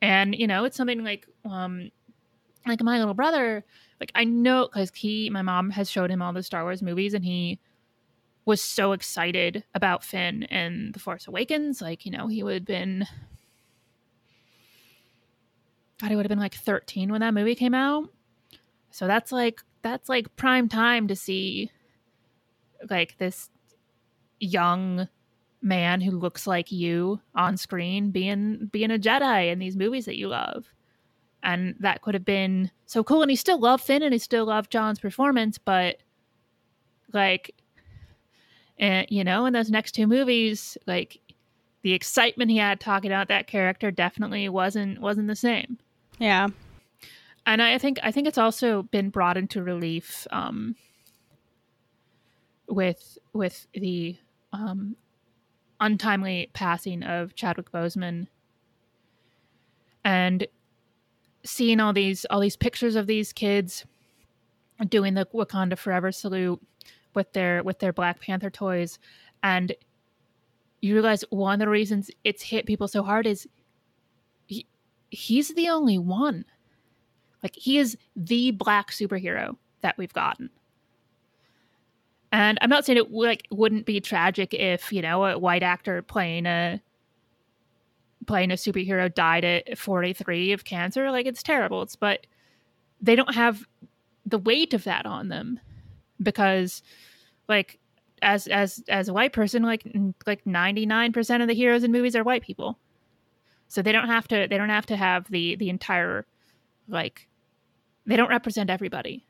And 0.02 0.36
you 0.36 0.48
know, 0.48 0.66
it's 0.66 0.78
something 0.78 1.04
like 1.04 1.28
um 1.46 1.92
like 2.68 2.82
my 2.82 2.98
little 2.98 3.14
brother, 3.14 3.64
like 4.00 4.12
I 4.16 4.24
know 4.24 4.68
because 4.68 4.92
he, 4.96 5.30
my 5.30 5.42
mom 5.42 5.70
has 5.72 5.90
showed 5.90 6.10
him 6.10 6.22
all 6.22 6.34
the 6.34 6.44
Star 6.44 6.64
Wars 6.64 6.82
movies, 6.82 7.14
and 7.14 7.24
he 7.24 7.60
was 8.46 8.62
so 8.62 8.92
excited 8.92 9.64
about 9.74 10.04
Finn 10.04 10.44
and 10.44 10.94
The 10.94 11.00
Force 11.00 11.28
Awakens. 11.28 11.82
Like, 11.82 12.06
you 12.06 12.12
know, 12.12 12.28
he 12.28 12.44
would 12.44 12.56
have 12.56 12.66
been 12.66 13.08
God, 16.00 16.10
he 16.10 16.16
would 16.16 16.26
have 16.26 16.30
been 16.30 16.40
like 16.40 16.56
13 16.56 17.12
when 17.12 17.22
that 17.22 17.34
movie 17.34 17.56
came 17.56 17.74
out. 17.74 18.10
So 18.92 19.08
that's 19.08 19.32
like 19.32 19.62
that's 19.82 20.10
like 20.10 20.36
prime 20.36 20.68
time 20.68 21.08
to 21.08 21.16
see 21.16 21.72
like 22.90 23.18
this 23.18 23.50
young 24.40 25.08
man 25.62 26.02
who 26.02 26.12
looks 26.12 26.46
like 26.46 26.72
you 26.72 27.22
on 27.36 27.56
screen 27.56 28.12
being 28.12 28.70
being 28.72 28.92
a 28.92 29.00
Jedi 29.00 29.52
in 29.52 29.60
these 29.60 29.78
movies 29.78 30.06
that 30.06 30.18
you 30.18 30.28
love. 30.28 30.66
And 31.42 31.76
that 31.80 32.02
could 32.02 32.14
have 32.14 32.26
been 32.26 32.70
so 32.86 33.04
cool. 33.04 33.22
And 33.22 33.32
he 33.32 33.36
still 33.36 33.60
loved 33.60 33.84
Finn 33.84 34.04
and 34.04 34.14
he 34.14 34.20
still 34.20 34.46
loved 34.46 34.72
John's 34.72 35.00
performance, 35.00 35.58
but 35.58 35.98
like 37.14 37.56
and 38.80 39.08
you 39.10 39.24
know 39.24 39.46
in 39.46 39.54
those 39.54 39.70
next 39.70 39.94
two 39.94 40.08
movies 40.08 40.78
like 40.88 41.20
the 41.84 41.94
excitement 41.94 42.50
he 42.50 42.58
had 42.58 42.80
talking 42.80 43.12
about 43.12 43.28
that 43.28 43.46
character 43.46 43.92
definitely 43.92 44.50
wasn't 44.50 45.00
wasn't 45.00 45.28
the 45.28 45.36
same. 45.36 45.78
Yeah. 46.18 46.48
And 47.46 47.62
I 47.62 47.78
think 47.78 48.00
I 48.02 48.12
think 48.12 48.26
it's 48.26 48.38
also 48.38 48.84
been 48.84 49.10
brought 49.10 49.38
into 49.38 49.62
relief 49.62 50.26
um, 50.32 50.76
with 52.70 53.18
with 53.34 53.68
the 53.74 54.16
um, 54.54 54.96
untimely 55.80 56.50
passing 56.54 57.04
of 57.04 57.36
Chadwick 57.36 57.70
Boseman 57.72 58.28
and 60.06 60.48
seeing 61.44 61.82
all 61.82 61.92
these 61.92 62.26
all 62.30 62.40
these 62.40 62.56
pictures 62.56 62.96
of 62.96 63.08
these 63.08 63.34
kids 63.34 63.86
doing 64.88 65.16
the 65.16 65.26
Wakanda 65.34 65.78
Forever 65.78 66.14
salute 66.14 66.62
with 67.16 67.32
their 67.34 67.64
with 67.64 67.80
their 67.80 67.94
Black 67.94 68.20
Panther 68.20 68.50
toys. 68.50 69.00
And 69.42 69.74
you 70.82 70.94
realize 70.94 71.24
one 71.30 71.54
of 71.56 71.60
the 71.60 71.70
reasons 71.70 72.12
it's 72.24 72.44
hit 72.44 72.66
people 72.66 72.88
so 72.88 73.04
hard 73.04 73.26
is 73.26 73.48
he, 74.48 74.66
he's 75.10 75.54
the 75.54 75.70
only 75.70 75.98
one. 75.98 76.46
Like 77.42 77.56
he 77.56 77.78
is 77.78 77.98
the 78.16 78.52
black 78.52 78.92
superhero 78.92 79.56
that 79.82 79.98
we've 79.98 80.14
gotten. 80.14 80.50
And 82.32 82.58
i'm 82.62 82.70
not 82.70 82.84
saying 82.84 82.98
it 82.98 83.12
like 83.12 83.48
wouldn't 83.52 83.86
be 83.86 84.02
tragic 84.02 84.54
if 84.54 84.92
you 84.92 85.02
know 85.02 85.24
a 85.26 85.38
white 85.38 85.62
actor 85.62 86.02
playing 86.02 86.48
a 86.48 86.82
playing 88.26 88.52
a 88.52 88.56
superhero 88.56 89.14
died 89.14 89.46
at 89.46 89.78
43 89.78 90.52
of 90.52 90.64
cancer. 90.64 91.12
Like 91.12 91.26
it's 91.26 91.44
terrible. 91.44 91.82
It's 91.82 91.96
but 91.96 92.26
they 93.02 93.16
don't 93.16 93.36
have 93.36 93.66
the 94.26 94.38
weight 94.38 94.74
of 94.74 94.84
that 94.86 95.06
on 95.06 95.28
them 95.28 95.60
because 96.24 96.82
like 97.48 97.80
as 98.22 98.48
as 98.48 98.84
as 98.88 99.10
a 99.10 99.14
white 99.14 99.34
person 99.34 99.64
like 99.64 99.84
like 100.26 100.44
99% 100.46 101.42
of 101.42 101.48
the 101.48 101.54
heroes 101.54 101.84
in 101.84 101.92
movies 101.92 102.16
are 102.16 102.24
white 102.24 102.44
people. 102.44 102.80
So 103.68 103.82
they 103.82 103.92
don't 103.92 104.08
have 104.08 104.28
to 104.30 104.48
they 104.50 104.58
don't 104.58 104.70
have 104.70 104.86
to 104.88 104.96
have 104.96 105.30
the 105.30 105.56
the 105.56 105.70
entire 105.70 106.26
like 106.88 107.28
they 108.06 108.16
don't 108.16 108.30
represent 108.30 108.70
everybody. 108.70 109.26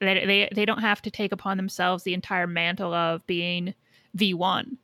They 0.00 0.26
they, 0.26 0.48
they 0.54 0.64
don't 0.64 0.80
have 0.80 1.02
to 1.02 1.10
take 1.10 1.32
upon 1.32 1.56
themselves 1.56 2.02
the 2.02 2.14
entire 2.14 2.46
mantle 2.46 2.94
of 2.94 3.26
being 3.26 3.74
the 4.14 4.34
one. 4.34 4.78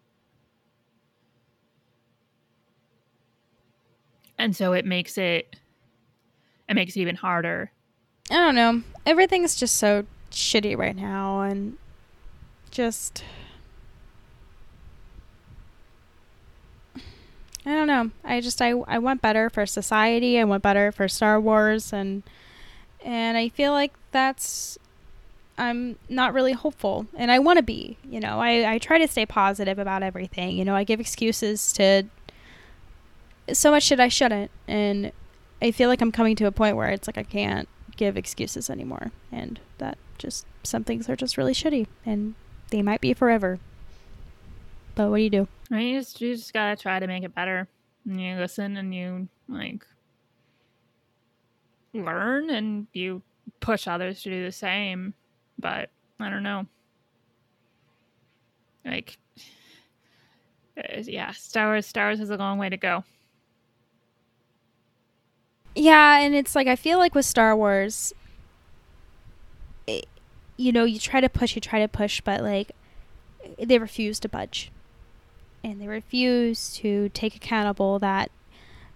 And 4.39 4.55
so 4.55 4.75
it 4.75 4.85
makes 4.85 5.17
it 5.19 5.57
it 6.69 6.75
makes 6.75 6.97
it 6.97 7.01
even 7.01 7.17
harder. 7.17 7.73
I 8.31 8.35
don't 8.35 8.55
know. 8.55 8.83
Everything's 9.07 9.55
just 9.55 9.77
so 9.77 10.05
shitty 10.37 10.77
right 10.77 10.95
now 10.95 11.41
and 11.41 11.77
just 12.71 13.25
I 17.65 17.71
don't 17.71 17.89
know. 17.89 18.11
I 18.23 18.41
just 18.41 18.63
I 18.63 18.71
I 18.87 18.99
want 18.99 19.23
better 19.23 19.51
for 19.51 19.67
society. 19.67 20.39
I 20.39 20.45
want 20.45 20.63
better 20.63 20.93
for 20.93 21.09
Star 21.09 21.41
Wars 21.41 21.93
and 21.93 22.23
and 23.05 23.37
I 23.37 23.49
feel 23.49 23.73
like 23.73 23.93
that's 24.13 24.79
I'm 25.59 25.97
not 26.09 26.35
really 26.35 26.53
hopeful 26.53 27.07
and 27.17 27.33
I 27.33 27.39
want 27.39 27.57
to 27.57 27.63
be, 27.63 27.97
you 28.09 28.21
know. 28.21 28.39
I 28.39 28.75
I 28.75 28.79
try 28.79 28.99
to 28.99 29.09
stay 29.09 29.27
positive 29.27 29.79
about 29.79 30.03
everything. 30.03 30.57
You 30.57 30.65
know, 30.65 30.77
I 30.77 30.85
give 30.85 31.01
excuses 31.01 31.73
to 31.73 32.05
so 33.53 33.71
much 33.71 33.85
shit 33.85 33.99
I 33.99 34.09
shouldn't 34.09 34.51
and 34.69 35.11
I 35.63 35.71
feel 35.71 35.89
like 35.89 36.01
I'm 36.03 36.13
coming 36.13 36.37
to 36.37 36.47
a 36.47 36.53
point 36.53 36.77
where 36.77 36.91
it's 36.91 37.09
like 37.09 37.19
I 37.19 37.23
can't 37.23 37.69
give 37.97 38.17
excuses 38.17 38.69
anymore 38.69 39.13
and 39.33 39.59
that 39.79 39.97
just 40.19 40.47
some 40.63 40.85
things 40.85 41.09
are 41.09 41.17
just 41.17 41.37
really 41.37 41.55
shitty 41.55 41.87
and 42.05 42.35
they 42.71 42.83
might 42.83 43.01
be 43.01 43.15
forever. 43.15 43.59
But 44.95 45.11
what 45.11 45.19
do 45.19 45.23
you 45.23 45.31
do? 45.31 45.49
I 45.71 45.77
mean, 45.77 45.95
you 45.95 46.01
just 46.01 46.21
you 46.21 46.35
just 46.35 46.53
gotta 46.53 46.81
try 46.81 46.99
to 46.99 47.07
make 47.07 47.23
it 47.23 47.35
better. 47.35 47.69
And 48.05 48.21
you 48.21 48.37
listen 48.37 48.77
and 48.77 48.95
you 48.95 49.29
like 49.49 49.85
learn 51.93 52.51
and 52.51 52.87
you 52.93 53.23
push 53.61 53.87
others 53.87 54.23
to 54.23 54.31
do 54.31 54.45
the 54.45 54.53
same. 54.53 55.15
But 55.59 55.91
i 56.19 56.31
don't 56.31 56.43
know. 56.43 56.67
Like 58.85 59.19
yeah 61.05 61.33
star 61.33 61.69
wars 61.69 61.87
star 61.87 62.09
wars 62.09 62.19
has 62.19 62.31
a 62.31 62.37
long 62.37 62.59
way 62.59 62.69
to 62.69 62.77
go. 62.77 63.05
Yeah 65.75 66.19
and 66.21 66.35
it's 66.35 66.55
like 66.55 66.67
i 66.67 66.77
feel 66.77 66.99
like 66.99 67.15
with 67.15 67.27
star 67.27 67.55
wars 67.55 68.15
it, 69.87 70.07
you 70.57 70.73
know 70.73 70.85
you 70.85 70.99
try 70.99 71.21
to 71.21 71.29
push 71.29 71.55
you 71.55 71.61
try 71.61 71.81
to 71.81 71.89
push 71.89 72.21
but 72.21 72.43
like 72.43 72.73
they 73.59 73.79
refuse 73.79 74.21
to 74.21 74.29
budge. 74.29 74.71
And 75.63 75.81
they 75.81 75.89
refuse 75.89 76.73
to 76.75 77.09
take 77.11 77.35
accountable 77.35 77.99
that 77.99 78.31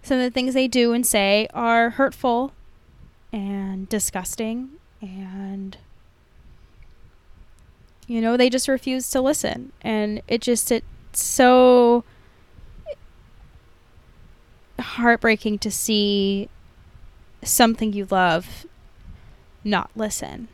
some 0.01 0.17
of 0.17 0.23
the 0.23 0.31
things 0.31 0.53
they 0.53 0.67
do 0.67 0.93
and 0.93 1.05
say 1.05 1.47
are 1.53 1.91
hurtful 1.91 2.53
and 3.31 3.87
disgusting 3.87 4.71
and 5.01 5.77
you 8.07 8.19
know 8.19 8.35
they 8.35 8.49
just 8.49 8.67
refuse 8.67 9.09
to 9.11 9.21
listen. 9.21 9.71
And 9.81 10.21
it 10.27 10.41
just 10.41 10.71
it's 10.71 10.85
so 11.13 12.03
heartbreaking 14.79 15.59
to 15.59 15.71
see 15.71 16.49
something 17.43 17.93
you 17.93 18.07
love 18.09 18.65
not 19.63 19.91
listen 19.95 20.47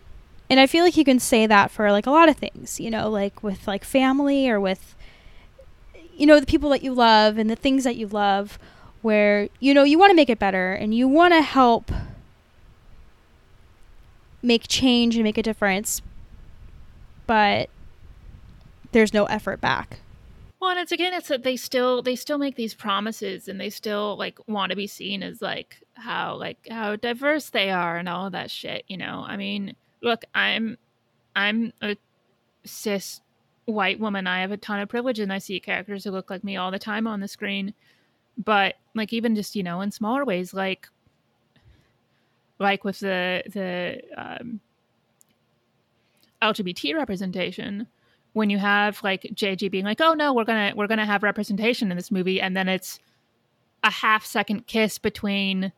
and 0.50 0.60
i 0.60 0.68
feel 0.68 0.84
like 0.84 0.98
you 0.98 1.04
can 1.04 1.20
say 1.20 1.46
that 1.46 1.72
for 1.72 1.92
like 1.92 2.06
a 2.06 2.12
lot 2.12 2.30
of 2.30 2.38
things 2.38 2.80
you 2.80 2.90
know 2.90 3.10
like 3.10 3.44
with 3.44 3.68
like 3.68 3.84
family 3.84 4.50
or 4.50 4.60
with 4.60 4.96
you 6.16 6.26
know 6.26 6.40
the 6.40 6.46
people 6.46 6.70
that 6.70 6.84
you 6.84 6.94
love 6.94 7.38
and 7.38 7.50
the 7.50 7.56
things 7.56 7.84
that 7.84 7.96
you 7.96 8.08
love 8.08 8.58
where 9.02 9.50
you 9.60 9.74
know 9.74 9.84
you 9.84 9.98
want 9.98 10.10
to 10.10 10.16
make 10.16 10.30
it 10.30 10.40
better 10.40 10.74
and 10.74 10.94
you 10.94 11.08
want 11.08 11.34
to 11.34 11.42
help 11.42 11.92
make 14.42 14.68
change 14.68 15.16
and 15.16 15.24
make 15.24 15.38
a 15.38 15.44
difference 15.44 16.02
but 17.28 17.70
there's 18.94 19.14
no 19.14 19.26
effort 19.26 19.62
back. 19.62 20.00
Well 20.60 20.72
and 20.72 20.80
it's 20.80 20.92
again 20.92 21.14
it's 21.14 21.28
that 21.28 21.44
they 21.44 21.56
still 21.56 22.02
they 22.02 22.16
still 22.16 22.40
make 22.40 22.56
these 22.56 22.74
promises 22.74 23.48
and 23.48 23.62
they 23.62 23.70
still 23.70 24.18
like 24.18 24.40
want 24.48 24.72
to 24.72 24.76
be 24.76 24.88
seen 24.88 25.22
as 25.22 25.40
like 25.40 25.84
how 25.94 26.36
like 26.36 26.68
how 26.72 26.96
diverse 26.96 27.50
they 27.50 27.70
are 27.70 27.98
and 27.98 28.10
all 28.10 28.30
that 28.32 28.50
shit 28.50 28.84
you 28.88 28.98
know? 28.98 29.24
I 29.28 29.38
mean 29.38 29.76
look 30.02 30.24
i'm 30.34 30.78
i'm 31.36 31.74
a 31.82 31.96
cis 32.66 33.22
white 33.68 34.00
woman. 34.00 34.28
I 34.28 34.40
have 34.42 34.52
a 34.52 34.58
ton 34.58 34.80
of 34.80 34.90
privilege 34.90 35.20
and 35.20 35.32
i 35.32 35.38
see 35.38 35.60
characters 35.60 36.04
who 36.04 36.12
look 36.12 36.30
like 36.30 36.44
me 36.44 36.58
all 36.58 36.72
the 36.72 36.80
time 36.80 37.06
on 37.06 37.20
the 37.20 37.28
screen. 37.28 37.74
But 38.44 38.76
like 38.96 39.14
even 39.14 39.36
just 39.36 39.56
you 39.56 39.64
know 39.64 39.82
in 39.82 39.92
smaller 39.92 40.26
ways 40.26 40.54
like 40.54 40.88
like 42.60 42.84
with 42.84 43.00
the 43.00 43.44
the 43.52 44.02
um, 44.16 44.60
lgbt 46.42 46.96
representation 46.96 47.88
when 48.34 48.50
you 48.50 48.58
have 48.60 49.02
like 49.04 49.24
jj 49.34 49.70
being 49.72 49.86
like 49.86 50.02
oh 50.02 50.14
no 50.14 50.34
we're 50.34 50.44
gonna 50.44 50.72
we're 50.76 50.88
gonna 50.88 51.06
have 51.06 51.24
representation 51.24 51.90
in 51.90 51.98
this 51.98 52.12
movie 52.12 52.40
and 52.40 52.56
then 52.56 52.68
it's 52.68 53.00
a 53.84 53.90
half 53.90 54.24
second 54.24 54.68
kiss 54.68 55.00
between 55.00 55.72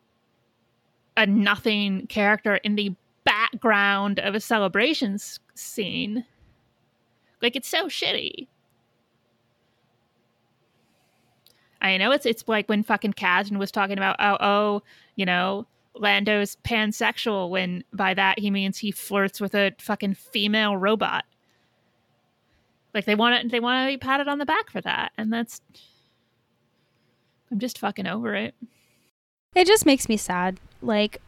a 1.15 1.25
nothing 1.25 2.07
character 2.07 2.55
in 2.57 2.75
the 2.75 2.93
background 3.29 4.19
of 4.19 4.33
a 4.33 4.39
celebrations 4.39 5.39
scene 5.53 6.25
like 7.41 7.55
it's 7.55 7.67
so 7.67 7.85
shitty. 7.85 8.47
I 11.81 11.97
know 11.97 12.11
it's 12.11 12.25
it's 12.25 12.43
like 12.47 12.67
when 12.67 12.83
fucking 12.83 13.13
Kasdan 13.13 13.57
was 13.57 13.71
talking 13.71 13.97
about 13.97 14.17
oh 14.19 14.37
oh 14.39 14.83
you 15.15 15.25
know 15.25 15.65
Lando's 15.95 16.57
pansexual 16.63 17.49
when 17.49 17.83
by 17.93 18.13
that 18.13 18.39
he 18.39 18.51
means 18.51 18.77
he 18.77 18.91
flirts 18.91 19.39
with 19.39 19.55
a 19.55 19.73
fucking 19.79 20.15
female 20.15 20.75
robot. 20.75 21.25
Like 22.93 23.05
they 23.05 23.15
want 23.15 23.35
it, 23.35 23.51
they 23.51 23.59
want 23.59 23.85
to 23.85 23.93
be 23.93 23.97
patted 23.97 24.27
on 24.27 24.39
the 24.39 24.45
back 24.45 24.69
for 24.69 24.81
that, 24.81 25.11
and 25.17 25.31
that's 25.31 25.61
I'm 27.51 27.59
just 27.59 27.79
fucking 27.79 28.07
over 28.07 28.35
it. 28.35 28.55
It 29.55 29.65
just 29.65 29.85
makes 29.85 30.09
me 30.09 30.17
sad. 30.17 30.59
Like 30.81 31.21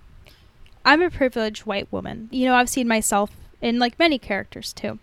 I'm 0.83 1.01
a 1.01 1.09
privileged 1.09 1.65
white 1.65 1.91
woman. 1.91 2.29
You 2.31 2.45
know, 2.45 2.55
I've 2.55 2.69
seen 2.69 2.87
myself 2.87 3.31
in 3.61 3.79
like 3.79 3.99
many 3.99 4.17
characters 4.17 4.73
too. 4.73 4.99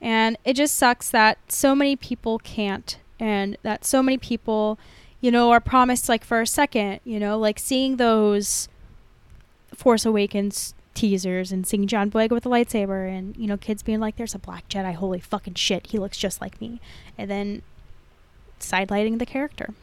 And 0.00 0.36
it 0.44 0.54
just 0.54 0.74
sucks 0.74 1.10
that 1.10 1.38
so 1.50 1.74
many 1.74 1.96
people 1.96 2.38
can't 2.38 2.98
and 3.18 3.56
that 3.62 3.84
so 3.84 4.02
many 4.02 4.18
people, 4.18 4.78
you 5.20 5.30
know, 5.30 5.50
are 5.50 5.60
promised 5.60 6.08
like 6.08 6.24
for 6.24 6.40
a 6.40 6.46
second, 6.46 7.00
you 7.04 7.18
know, 7.18 7.38
like 7.38 7.58
seeing 7.58 7.96
those 7.96 8.68
Force 9.74 10.04
Awakens 10.04 10.74
teasers 10.94 11.52
and 11.52 11.66
seeing 11.66 11.86
John 11.86 12.10
Boyega 12.10 12.30
with 12.30 12.46
a 12.46 12.48
lightsaber 12.48 13.08
and, 13.08 13.36
you 13.36 13.46
know, 13.46 13.56
kids 13.56 13.82
being 13.82 14.00
like, 14.00 14.16
There's 14.16 14.34
a 14.34 14.38
black 14.38 14.68
Jedi, 14.68 14.94
holy 14.94 15.20
fucking 15.20 15.54
shit, 15.54 15.88
he 15.88 15.98
looks 15.98 16.18
just 16.18 16.40
like 16.40 16.60
me. 16.60 16.80
And 17.16 17.30
then 17.30 17.62
sidelighting 18.60 19.18
the 19.18 19.26
character. 19.26 19.74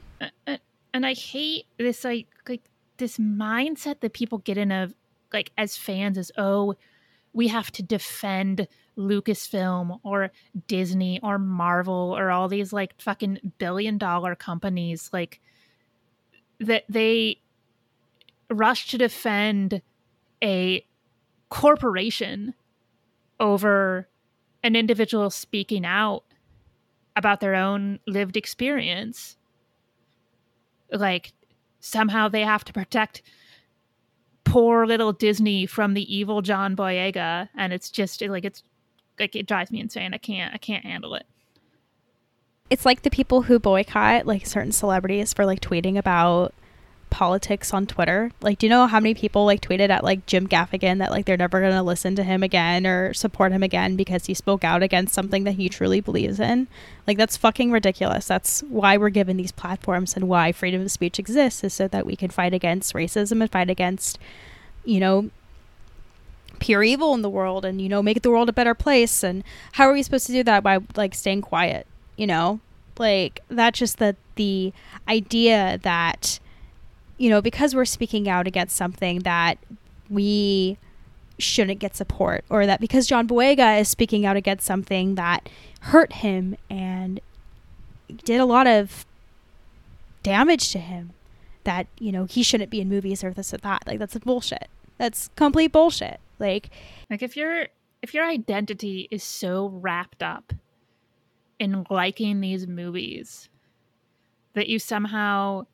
And 0.93 1.05
I 1.05 1.13
hate 1.13 1.65
this 1.77 2.03
like 2.03 2.27
like 2.47 2.61
this 2.97 3.17
mindset 3.17 4.01
that 4.01 4.13
people 4.13 4.37
get 4.39 4.57
in 4.57 4.71
of 4.71 4.93
like 5.33 5.51
as 5.57 5.75
fans 5.75 6.17
as 6.17 6.31
oh 6.37 6.75
we 7.33 7.47
have 7.47 7.71
to 7.71 7.81
defend 7.81 8.67
Lucasfilm 8.97 9.99
or 10.03 10.31
Disney 10.67 11.19
or 11.23 11.39
Marvel 11.39 12.15
or 12.15 12.29
all 12.29 12.47
these 12.47 12.71
like 12.71 12.93
fucking 13.01 13.53
billion 13.57 13.97
dollar 13.97 14.35
companies 14.35 15.09
like 15.11 15.41
that 16.59 16.83
they 16.87 17.41
rush 18.49 18.87
to 18.87 18.97
defend 18.97 19.81
a 20.43 20.85
corporation 21.49 22.53
over 23.39 24.07
an 24.63 24.75
individual 24.75 25.29
speaking 25.29 25.85
out 25.85 26.23
about 27.15 27.39
their 27.39 27.55
own 27.55 27.99
lived 28.07 28.37
experience. 28.37 29.37
Like 30.91 31.33
somehow 31.79 32.27
they 32.27 32.41
have 32.41 32.63
to 32.65 32.73
protect 32.73 33.23
poor 34.53 34.85
little 34.85 35.11
Disney 35.11 35.65
from 35.65 35.95
the 35.95 36.15
evil 36.15 36.43
John 36.43 36.75
Boyega, 36.75 37.49
and 37.57 37.73
it's 37.73 37.89
just 37.89 38.21
like 38.21 38.45
it's 38.45 38.61
like 39.19 39.35
it 39.35 39.47
drives 39.47 39.71
me 39.71 39.79
insane. 39.79 40.13
I 40.13 40.19
can't 40.19 40.53
I 40.53 40.57
can't 40.57 40.85
handle 40.85 41.15
it. 41.15 41.25
It's 42.69 42.85
like 42.85 43.01
the 43.01 43.09
people 43.09 43.41
who 43.41 43.57
boycott 43.57 44.27
like 44.27 44.45
certain 44.45 44.71
celebrities 44.71 45.33
for 45.33 45.47
like 45.47 45.59
tweeting 45.59 45.97
about 45.97 46.53
politics 47.13 47.75
on 47.75 47.85
Twitter. 47.85 48.31
Like, 48.41 48.57
do 48.57 48.65
you 48.65 48.71
know 48.71 48.87
how 48.87 48.99
many 48.99 49.13
people 49.13 49.45
like 49.45 49.61
tweeted 49.61 49.89
at 49.89 50.03
like 50.03 50.25
Jim 50.25 50.47
Gaffigan 50.47 50.97
that 50.97 51.11
like 51.11 51.25
they're 51.25 51.37
never 51.37 51.61
going 51.61 51.71
to 51.71 51.83
listen 51.83 52.15
to 52.15 52.23
him 52.23 52.41
again 52.41 52.87
or 52.87 53.13
support 53.13 53.51
him 53.51 53.61
again 53.61 53.95
because 53.95 54.25
he 54.25 54.33
spoke 54.33 54.63
out 54.63 54.81
against 54.81 55.13
something 55.13 55.43
that 55.43 55.51
he 55.51 55.69
truly 55.69 56.01
believes 56.01 56.39
in? 56.39 56.67
Like, 57.05 57.19
that's 57.19 57.37
fucking 57.37 57.71
ridiculous. 57.71 58.25
That's 58.25 58.61
why 58.63 58.97
we're 58.97 59.09
given 59.09 59.37
these 59.37 59.51
platforms 59.51 60.15
and 60.15 60.27
why 60.27 60.51
freedom 60.51 60.81
of 60.81 60.91
speech 60.91 61.19
exists 61.19 61.63
is 61.63 61.75
so 61.75 61.87
that 61.87 62.07
we 62.07 62.15
can 62.15 62.31
fight 62.31 62.53
against 62.53 62.95
racism 62.95 63.41
and 63.41 63.51
fight 63.51 63.69
against, 63.69 64.17
you 64.83 64.99
know, 64.99 65.29
pure 66.59 66.81
evil 66.81 67.13
in 67.13 67.21
the 67.21 67.29
world 67.29 67.65
and 67.65 67.81
you 67.81 67.89
know 67.89 68.01
make 68.01 68.21
the 68.21 68.29
world 68.29 68.47
a 68.47 68.53
better 68.53 68.73
place 68.73 69.21
and 69.21 69.43
how 69.73 69.85
are 69.85 69.91
we 69.91 70.01
supposed 70.01 70.27
to 70.27 70.31
do 70.31 70.43
that 70.43 70.63
by 70.63 70.79
like 70.95 71.13
staying 71.13 71.41
quiet 71.41 71.85
you 72.15 72.25
know 72.25 72.61
like 72.99 73.41
that's 73.49 73.79
just 73.79 73.97
the 73.97 74.15
the 74.35 74.71
idea 75.09 75.77
that 75.83 76.39
you 77.17 77.29
know, 77.29 77.41
because 77.41 77.75
we're 77.75 77.85
speaking 77.85 78.27
out 78.27 78.47
against 78.47 78.75
something 78.75 79.19
that 79.19 79.57
we 80.09 80.77
shouldn't 81.39 81.79
get 81.79 81.95
support, 81.95 82.43
or 82.49 82.65
that 82.65 82.79
because 82.79 83.07
John 83.07 83.27
Boyega 83.27 83.79
is 83.81 83.89
speaking 83.89 84.25
out 84.25 84.35
against 84.35 84.65
something 84.65 85.15
that 85.15 85.49
hurt 85.81 86.13
him 86.13 86.55
and 86.69 87.19
did 88.23 88.39
a 88.39 88.45
lot 88.45 88.67
of 88.67 89.05
damage 90.21 90.71
to 90.71 90.79
him, 90.79 91.11
that, 91.63 91.87
you 91.99 92.11
know, 92.11 92.25
he 92.25 92.43
shouldn't 92.43 92.69
be 92.69 92.81
in 92.81 92.89
movies 92.89 93.23
or 93.23 93.31
this 93.31 93.53
or 93.53 93.57
that. 93.57 93.83
Like, 93.87 93.99
that's 93.99 94.17
bullshit. 94.19 94.69
That's 94.97 95.29
complete 95.35 95.71
bullshit. 95.71 96.19
Like, 96.39 96.69
like 97.09 97.21
if 97.23 97.35
your 97.37 97.67
if 98.01 98.13
your 98.13 98.25
identity 98.25 99.07
is 99.09 99.23
so 99.23 99.69
wrapped 99.69 100.21
up 100.21 100.53
in 101.57 101.85
liking 101.89 102.41
these 102.41 102.67
movies 102.67 103.49
that 104.53 104.67
you 104.67 104.77
somehow 104.77 105.65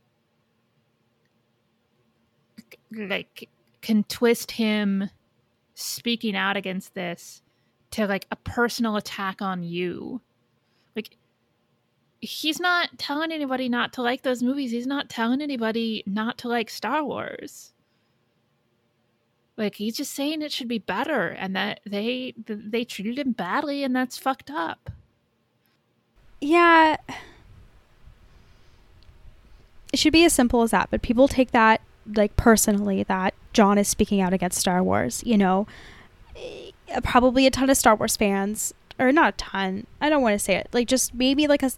like 2.92 3.50
can 3.82 4.04
twist 4.06 4.52
him 4.52 5.10
speaking 5.74 6.36
out 6.36 6.58
against 6.58 6.94
this 6.94 7.42
to 7.92 8.06
like 8.06 8.26
a 8.32 8.36
personal 8.36 8.98
attack 8.98 9.42
on 9.42 9.64
you. 9.64 10.22
Like 10.96 11.16
he's 12.20 12.60
not 12.60 12.90
telling 12.98 13.32
anybody 13.32 13.70
not 13.70 13.94
to 13.94 14.02
like 14.02 14.24
those 14.24 14.44
movies. 14.44 14.72
He's 14.72 14.88
not 14.88 15.10
telling 15.10 15.42
anybody 15.42 16.04
not 16.06 16.38
to 16.40 16.48
like 16.48 16.70
Star 16.70 17.04
Wars. 17.04 17.74
Like 19.58 19.76
he's 19.76 19.98
just 19.98 20.14
saying 20.14 20.42
it 20.42 20.52
should 20.52 20.68
be 20.68 20.80
better 20.80 21.28
and 21.30 21.56
that 21.56 21.82
they 21.86 22.34
they 22.38 22.86
treated 22.86 23.20
him 23.20 23.34
badly 23.34 23.84
and 23.84 23.96
that's 23.96 24.18
fucked 24.18 24.50
up. 24.50 24.90
Yeah. 26.42 26.98
It 29.92 30.00
should 30.00 30.14
be 30.14 30.24
as 30.24 30.34
simple 30.34 30.62
as 30.62 30.72
that, 30.72 30.90
but 30.92 31.02
people 31.02 31.28
take 31.28 31.52
that 31.52 31.82
like 32.16 32.36
personally 32.36 33.04
that 33.04 33.34
John 33.54 33.78
is 33.78 33.88
speaking 33.88 34.22
out 34.22 34.34
against 34.34 34.60
Star 34.60 34.84
Wars. 34.84 35.24
You 35.26 35.38
know, 35.38 35.68
eh, 36.36 36.72
probably 37.04 37.46
a 37.46 37.52
ton 37.52 37.70
of 37.70 37.78
Star 37.78 37.96
Wars 37.96 38.18
fans, 38.18 38.74
or 38.98 39.12
not 39.12 39.34
a 39.34 39.38
ton. 39.38 39.88
I 40.02 40.10
don't 40.10 40.22
want 40.22 40.34
to 40.34 40.40
say 40.40 40.56
it. 40.56 40.70
Like 40.74 40.88
just 40.88 41.14
maybe 41.14 41.48
like 41.48 41.64
a 41.64 41.72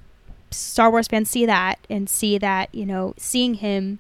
Star 0.51 0.91
Wars 0.91 1.07
fan 1.07 1.25
see 1.25 1.45
that 1.45 1.79
and 1.89 2.09
see 2.09 2.38
that 2.38 2.73
you 2.73 2.86
know 2.86 3.13
seeing 3.17 3.55
him 3.55 3.99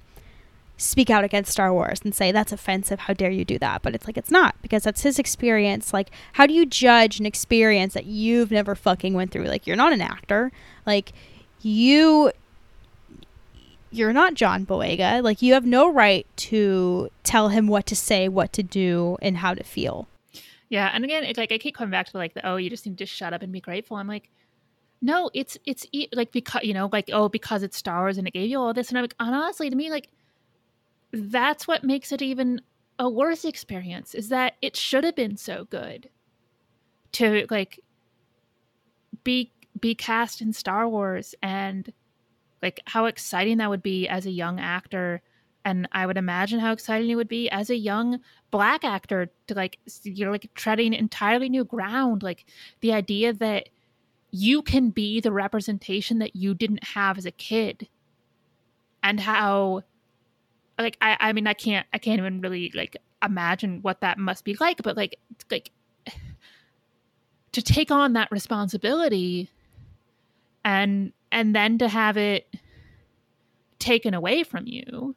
speak 0.77 1.11
out 1.11 1.23
against 1.23 1.51
Star 1.51 1.71
Wars 1.71 2.01
and 2.03 2.13
say 2.13 2.31
that's 2.31 2.51
offensive. 2.51 3.01
How 3.01 3.13
dare 3.13 3.29
you 3.29 3.45
do 3.45 3.59
that? 3.59 3.81
But 3.81 3.93
it's 3.95 4.07
like 4.07 4.17
it's 4.17 4.31
not 4.31 4.55
because 4.61 4.83
that's 4.83 5.03
his 5.03 5.19
experience. 5.19 5.93
Like 5.93 6.09
how 6.33 6.45
do 6.47 6.53
you 6.53 6.65
judge 6.65 7.19
an 7.19 7.25
experience 7.25 7.93
that 7.93 8.05
you've 8.05 8.51
never 8.51 8.75
fucking 8.75 9.13
went 9.13 9.31
through? 9.31 9.45
Like 9.45 9.67
you're 9.67 9.75
not 9.75 9.93
an 9.93 10.01
actor. 10.01 10.51
Like 10.85 11.13
you 11.61 12.31
you're 13.91 14.13
not 14.13 14.33
John 14.33 14.65
Boyega. 14.65 15.21
Like 15.23 15.41
you 15.41 15.53
have 15.53 15.65
no 15.65 15.91
right 15.91 16.25
to 16.37 17.09
tell 17.23 17.49
him 17.49 17.67
what 17.67 17.85
to 17.87 17.95
say, 17.95 18.27
what 18.27 18.53
to 18.53 18.63
do, 18.63 19.17
and 19.21 19.37
how 19.37 19.53
to 19.53 19.63
feel. 19.63 20.07
Yeah, 20.69 20.89
and 20.93 21.03
again, 21.03 21.25
it's 21.25 21.37
like 21.37 21.51
I 21.51 21.57
keep 21.57 21.75
coming 21.75 21.91
back 21.91 22.07
to 22.07 22.17
like 22.17 22.33
the 22.33 22.47
oh, 22.47 22.55
you 22.55 22.69
just 22.69 22.85
need 22.85 22.97
to 22.97 23.05
shut 23.05 23.33
up 23.33 23.41
and 23.41 23.51
be 23.51 23.59
grateful. 23.59 23.97
I'm 23.97 24.07
like, 24.07 24.29
no, 25.01 25.29
it's 25.33 25.57
it's 25.65 25.85
like 26.13 26.31
because 26.31 26.63
you 26.63 26.73
know 26.73 26.89
like 26.91 27.09
oh 27.11 27.29
because 27.29 27.63
it's 27.63 27.77
Star 27.77 28.01
Wars 28.01 28.17
and 28.17 28.27
it 28.27 28.31
gave 28.31 28.49
you 28.49 28.59
all 28.59 28.73
this, 28.73 28.89
and 28.89 28.97
I'm 28.97 29.03
like 29.03 29.15
honestly 29.19 29.69
to 29.69 29.75
me 29.75 29.91
like 29.91 30.07
that's 31.11 31.67
what 31.67 31.83
makes 31.83 32.11
it 32.11 32.21
even 32.21 32.61
a 32.97 33.09
worse 33.09 33.43
experience 33.43 34.15
is 34.15 34.29
that 34.29 34.53
it 34.61 34.77
should 34.77 35.03
have 35.03 35.15
been 35.15 35.35
so 35.35 35.65
good 35.65 36.09
to 37.11 37.45
like 37.49 37.79
be 39.23 39.51
be 39.79 39.95
cast 39.95 40.41
in 40.41 40.53
Star 40.53 40.87
Wars 40.87 41.35
and 41.41 41.91
like 42.61 42.81
how 42.85 43.05
exciting 43.05 43.57
that 43.57 43.69
would 43.69 43.83
be 43.83 44.07
as 44.07 44.25
a 44.25 44.31
young 44.31 44.59
actor. 44.59 45.21
And 45.63 45.87
i 45.91 46.05
would 46.05 46.17
imagine 46.17 46.59
how 46.59 46.71
exciting 46.71 47.09
it 47.09 47.15
would 47.15 47.27
be 47.27 47.49
as 47.49 47.69
a 47.69 47.75
young 47.75 48.19
black 48.49 48.83
actor 48.83 49.29
to 49.47 49.53
like 49.53 49.77
you're 50.03 50.31
like 50.31 50.53
treading 50.55 50.93
entirely 50.93 51.49
new 51.49 51.63
ground. 51.63 52.23
Like 52.23 52.45
the 52.81 52.93
idea 52.93 53.33
that 53.33 53.69
you 54.31 54.61
can 54.61 54.89
be 54.89 55.19
the 55.19 55.31
representation 55.31 56.19
that 56.19 56.35
you 56.35 56.53
didn't 56.53 56.83
have 56.83 57.17
as 57.17 57.25
a 57.25 57.31
kid. 57.31 57.87
And 59.03 59.19
how 59.19 59.83
like 60.81 60.97
i 61.01 61.17
i 61.19 61.33
mean 61.33 61.47
i 61.47 61.53
can't 61.53 61.85
i 61.93 61.97
can't 61.97 62.19
even 62.19 62.41
really 62.41 62.71
like 62.73 62.97
imagine 63.23 63.81
what 63.81 64.01
that 64.01 64.17
must 64.17 64.43
be 64.43 64.55
like 64.59 64.81
but 64.83 64.97
like 64.97 65.17
like 65.49 65.71
to 67.51 67.61
take 67.61 67.91
on 67.91 68.13
that 68.13 68.31
responsibility 68.31 69.49
and 70.63 71.13
and 71.31 71.55
then 71.55 71.77
to 71.77 71.87
have 71.87 72.17
it 72.17 72.47
taken 73.79 74.13
away 74.13 74.43
from 74.43 74.67
you 74.67 75.15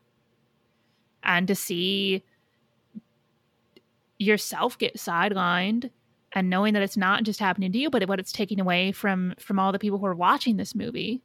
and 1.23 1.49
to 1.49 1.55
see 1.55 2.23
yourself 4.19 4.79
get 4.79 4.97
sidelined 4.97 5.91
and 6.33 6.49
knowing 6.49 6.75
that 6.75 6.83
it's 6.83 6.97
not 6.97 7.25
just 7.25 7.41
happening 7.41 7.73
to 7.73 7.79
you 7.79 7.91
but 7.91 8.07
what 8.09 8.19
it's 8.19 8.33
taking 8.33 8.61
away 8.61 8.93
from 8.93 9.35
from 9.39 9.59
all 9.59 9.73
the 9.73 9.79
people 9.79 9.99
who 9.99 10.07
are 10.07 10.15
watching 10.15 10.57
this 10.57 10.75
movie. 10.75 11.23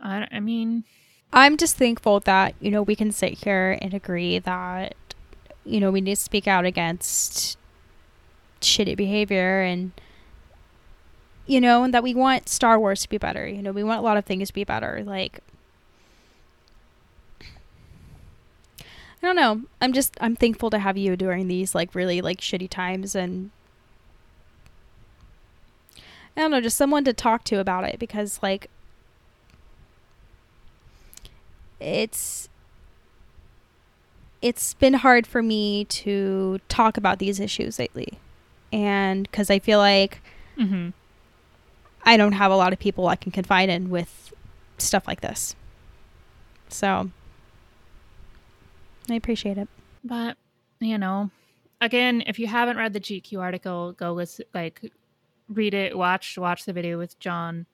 I, 0.00 0.28
I 0.30 0.40
mean 0.40 0.84
i'm 1.32 1.56
just 1.56 1.76
thankful 1.76 2.20
that 2.20 2.54
you 2.60 2.70
know 2.70 2.82
we 2.82 2.96
can 2.96 3.12
sit 3.12 3.44
here 3.44 3.76
and 3.82 3.92
agree 3.92 4.38
that 4.38 4.94
you 5.64 5.80
know 5.80 5.90
we 5.90 6.00
need 6.00 6.14
to 6.14 6.20
speak 6.20 6.46
out 6.46 6.64
against 6.64 7.58
shitty 8.60 8.96
behavior 8.96 9.60
and 9.60 9.92
you 11.48 11.62
know, 11.62 11.82
and 11.82 11.94
that 11.94 12.02
we 12.02 12.14
want 12.14 12.48
Star 12.48 12.78
Wars 12.78 13.02
to 13.02 13.08
be 13.08 13.16
better. 13.16 13.48
You 13.48 13.62
know, 13.62 13.72
we 13.72 13.82
want 13.82 13.98
a 13.98 14.02
lot 14.02 14.18
of 14.18 14.26
things 14.26 14.48
to 14.48 14.54
be 14.54 14.64
better. 14.64 15.02
Like, 15.04 15.40
I 18.80 19.26
don't 19.26 19.34
know. 19.34 19.62
I'm 19.80 19.94
just 19.94 20.16
I'm 20.20 20.36
thankful 20.36 20.68
to 20.70 20.78
have 20.78 20.98
you 20.98 21.16
during 21.16 21.48
these 21.48 21.74
like 21.74 21.94
really 21.94 22.20
like 22.20 22.40
shitty 22.40 22.68
times 22.68 23.14
and 23.14 23.50
I 26.36 26.42
don't 26.42 26.50
know, 26.52 26.60
just 26.60 26.76
someone 26.76 27.02
to 27.04 27.14
talk 27.14 27.42
to 27.44 27.58
about 27.58 27.84
it 27.84 27.98
because 27.98 28.38
like 28.42 28.70
it's 31.80 32.50
it's 34.42 34.74
been 34.74 34.94
hard 34.94 35.26
for 35.26 35.42
me 35.42 35.86
to 35.86 36.60
talk 36.68 36.96
about 36.96 37.18
these 37.18 37.40
issues 37.40 37.78
lately. 37.78 38.20
And 38.70 39.32
cuz 39.32 39.48
I 39.50 39.58
feel 39.58 39.78
like 39.78 40.20
mm-hmm. 40.56 40.90
I 42.08 42.16
don't 42.16 42.32
have 42.32 42.50
a 42.50 42.56
lot 42.56 42.72
of 42.72 42.78
people 42.78 43.06
I 43.06 43.16
can 43.16 43.32
confide 43.32 43.68
in 43.68 43.90
with 43.90 44.32
stuff 44.78 45.06
like 45.06 45.20
this. 45.20 45.54
So 46.68 47.10
I 49.10 49.14
appreciate 49.14 49.58
it. 49.58 49.68
But, 50.02 50.38
you 50.80 50.96
know, 50.96 51.30
again, 51.82 52.22
if 52.26 52.38
you 52.38 52.46
haven't 52.46 52.78
read 52.78 52.94
the 52.94 53.00
GQ 53.00 53.38
article, 53.38 53.92
go 53.92 54.14
listen, 54.14 54.46
like 54.54 54.90
read 55.50 55.74
it, 55.74 55.98
watch 55.98 56.38
watch 56.38 56.64
the 56.64 56.72
video 56.72 56.96
with 56.96 57.18
John. 57.18 57.66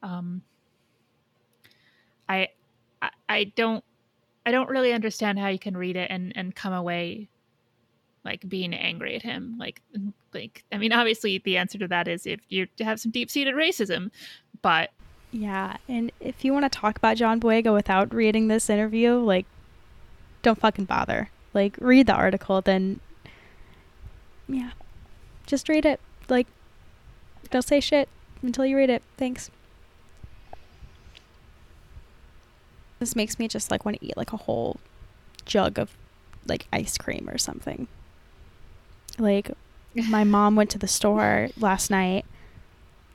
Um 0.00 0.42
I 2.28 2.50
I, 3.02 3.10
I 3.28 3.44
don't 3.56 3.82
I 4.46 4.52
don't 4.52 4.70
really 4.70 4.92
understand 4.92 5.40
how 5.40 5.48
you 5.48 5.58
can 5.58 5.76
read 5.76 5.96
it 5.96 6.08
and 6.08 6.32
and 6.36 6.54
come 6.54 6.72
away 6.72 7.26
like 8.26 8.46
being 8.46 8.74
angry 8.74 9.14
at 9.16 9.22
him. 9.22 9.56
Like, 9.58 9.80
like 10.34 10.64
I 10.70 10.76
mean, 10.76 10.92
obviously 10.92 11.38
the 11.38 11.56
answer 11.56 11.78
to 11.78 11.88
that 11.88 12.08
is 12.08 12.26
if 12.26 12.40
you 12.50 12.66
have 12.80 13.00
some 13.00 13.10
deep 13.10 13.30
seated 13.30 13.54
racism, 13.54 14.10
but 14.60 14.90
Yeah, 15.32 15.76
and 15.88 16.12
if 16.20 16.44
you 16.44 16.52
want 16.52 16.70
to 16.70 16.78
talk 16.78 16.96
about 16.96 17.16
John 17.16 17.40
Boyega 17.40 17.72
without 17.72 18.14
reading 18.14 18.48
this 18.48 18.70
interview, 18.70 19.14
like, 19.16 19.46
don't 20.42 20.58
fucking 20.58 20.84
bother. 20.86 21.30
Like, 21.52 21.76
read 21.80 22.06
the 22.06 22.14
article, 22.14 22.60
then, 22.60 23.00
yeah, 24.48 24.70
just 25.46 25.68
read 25.68 25.84
it. 25.84 26.00
Like, 26.28 26.46
don't 27.50 27.62
say 27.62 27.80
shit 27.80 28.08
until 28.42 28.64
you 28.64 28.76
read 28.76 28.90
it. 28.90 29.02
Thanks. 29.16 29.50
This 32.98 33.14
makes 33.14 33.38
me 33.38 33.46
just 33.46 33.70
like 33.70 33.84
want 33.84 34.00
to 34.00 34.06
eat 34.06 34.16
like 34.16 34.32
a 34.32 34.38
whole 34.38 34.78
jug 35.44 35.78
of 35.78 35.90
like 36.46 36.66
ice 36.72 36.96
cream 36.96 37.28
or 37.30 37.36
something. 37.36 37.88
Like, 39.18 39.50
my 39.94 40.24
mom 40.24 40.56
went 40.56 40.70
to 40.70 40.78
the 40.78 40.88
store 40.88 41.48
last 41.58 41.90
night 41.90 42.24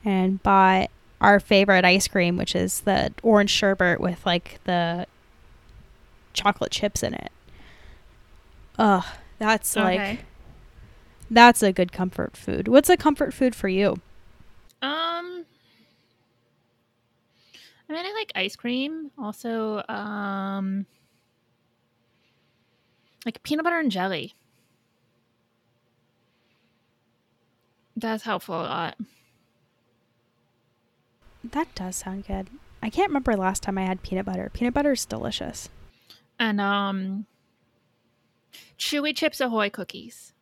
and 0.04 0.41
bought 0.41 0.89
our 1.20 1.39
favorite 1.39 1.86
ice 1.86 2.08
cream, 2.08 2.38
which 2.38 2.56
is 2.56 2.82
the 2.82 3.14
orange 3.22 3.52
sherbet 3.52 4.02
with 4.02 4.26
like 4.26 4.60
the 4.64 5.06
chocolate 6.34 6.72
chips 6.72 7.04
in 7.04 7.14
it. 7.14 7.32
Ugh, 8.80 9.06
that's 9.38 9.76
like 9.76 10.26
that's 11.30 11.62
a 11.62 11.72
good 11.72 11.91
comfort 11.91 12.36
food. 12.36 12.68
What's 12.68 12.89
a 12.89 12.97
comfort 12.97 13.34
food 13.34 13.54
for 13.56 13.68
you? 13.68 14.02
Um, 14.82 15.45
I 17.88 17.93
mean, 17.93 18.06
I 18.06 18.14
like 18.18 18.32
ice 18.34 18.56
cream. 18.56 19.12
Also, 19.20 19.84
um, 19.88 20.88
like 23.26 23.43
peanut 23.43 23.64
butter 23.64 23.78
and 23.80 23.91
jelly. 23.91 24.34
That's 28.02 28.24
helpful 28.24 28.56
a 28.56 28.64
lot. 28.64 28.97
That 31.43 31.74
does 31.76 31.97
sound 31.97 32.26
good. 32.26 32.49
I 32.82 32.89
can't 32.89 33.10
remember 33.10 33.38
last 33.38 33.62
time 33.62 33.78
I 33.78 33.86
had 33.86 34.02
peanut 34.02 34.26
butter. 34.26 34.49
Peanut 34.54 34.74
butter 34.74 34.93
is 34.93 35.06
delicious. 35.06 35.70
And 36.39 36.60
um, 36.60 37.28
chewy 38.80 39.16
chips 39.16 39.39
ahoy 39.39 39.70
cookies. 39.70 40.34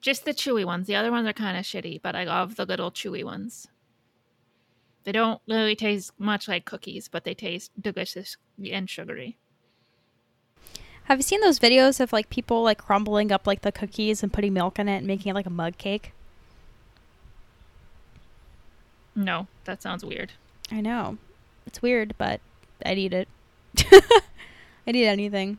Just 0.00 0.24
the 0.24 0.32
chewy 0.32 0.64
ones. 0.64 0.86
The 0.86 0.96
other 0.96 1.10
ones 1.10 1.28
are 1.28 1.34
kind 1.34 1.58
of 1.58 1.64
shitty, 1.64 2.00
but 2.00 2.16
I 2.16 2.24
love 2.24 2.56
the 2.56 2.64
little 2.64 2.90
chewy 2.90 3.22
ones. 3.22 3.68
They 5.04 5.12
don't 5.12 5.42
really 5.46 5.76
taste 5.76 6.12
much 6.18 6.48
like 6.48 6.64
cookies, 6.64 7.08
but 7.08 7.24
they 7.24 7.34
taste 7.34 7.72
delicious 7.78 8.38
and 8.70 8.88
sugary. 8.88 9.36
Have 11.10 11.18
you 11.18 11.24
seen 11.24 11.40
those 11.40 11.58
videos 11.58 11.98
of 11.98 12.12
like 12.12 12.30
people 12.30 12.62
like 12.62 12.78
crumbling 12.78 13.32
up 13.32 13.44
like 13.44 13.62
the 13.62 13.72
cookies 13.72 14.22
and 14.22 14.32
putting 14.32 14.52
milk 14.52 14.78
in 14.78 14.88
it 14.88 14.98
and 14.98 15.08
making 15.08 15.30
it 15.30 15.34
like 15.34 15.44
a 15.44 15.50
mug 15.50 15.76
cake? 15.76 16.12
No, 19.16 19.48
that 19.64 19.82
sounds 19.82 20.04
weird. 20.04 20.30
I 20.70 20.80
know. 20.80 21.18
It's 21.66 21.82
weird, 21.82 22.14
but 22.16 22.40
I'd 22.86 22.96
eat 22.96 23.12
it. 23.12 23.26
I'd 24.86 24.94
eat 24.94 25.08
anything. 25.08 25.58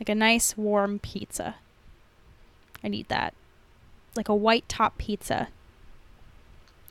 Like 0.00 0.08
a 0.08 0.16
nice 0.16 0.56
warm 0.56 0.98
pizza. 0.98 1.54
I'd 2.82 2.92
eat 2.92 3.06
that. 3.06 3.34
Like 4.16 4.28
a 4.28 4.34
white 4.34 4.68
top 4.68 4.98
pizza. 4.98 5.46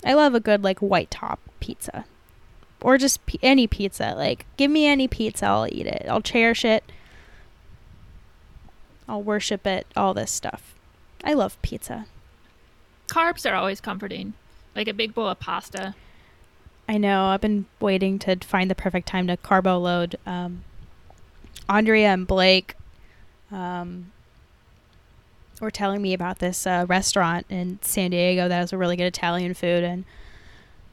I 0.05 0.13
love 0.13 0.33
a 0.33 0.39
good 0.39 0.63
like 0.63 0.79
white 0.79 1.11
top 1.11 1.41
pizza. 1.59 2.05
Or 2.81 2.97
just 2.97 3.25
p- 3.25 3.39
any 3.41 3.67
pizza. 3.67 4.13
Like 4.15 4.45
give 4.57 4.71
me 4.71 4.87
any 4.87 5.07
pizza, 5.07 5.45
I'll 5.45 5.67
eat 5.71 5.87
it. 5.87 6.05
I'll 6.09 6.21
cherish 6.21 6.63
it. 6.63 6.83
I'll 9.07 9.23
worship 9.23 9.65
it, 9.65 9.87
all 9.95 10.13
this 10.13 10.31
stuff. 10.31 10.75
I 11.23 11.33
love 11.33 11.59
pizza. 11.61 12.05
Carbs 13.07 13.49
are 13.49 13.55
always 13.55 13.81
comforting. 13.81 14.33
Like 14.75 14.87
a 14.87 14.93
big 14.93 15.13
bowl 15.13 15.27
of 15.27 15.39
pasta. 15.39 15.95
I 16.87 16.97
know. 16.97 17.25
I've 17.25 17.41
been 17.41 17.65
waiting 17.79 18.17
to 18.19 18.35
find 18.37 18.69
the 18.69 18.75
perfect 18.75 19.07
time 19.07 19.27
to 19.27 19.37
carbo 19.37 19.77
load. 19.77 20.15
Um, 20.25 20.63
Andrea 21.67 22.09
and 22.09 22.25
Blake 22.25 22.75
um, 23.51 24.11
were 25.61 25.71
telling 25.71 26.01
me 26.01 26.13
about 26.13 26.39
this 26.39 26.65
uh, 26.65 26.85
restaurant 26.87 27.45
in 27.49 27.79
San 27.81 28.11
Diego 28.11 28.47
that 28.47 28.57
has 28.57 28.73
a 28.73 28.77
really 28.77 28.95
good 28.95 29.05
Italian 29.05 29.53
food, 29.53 29.83
and 29.83 30.05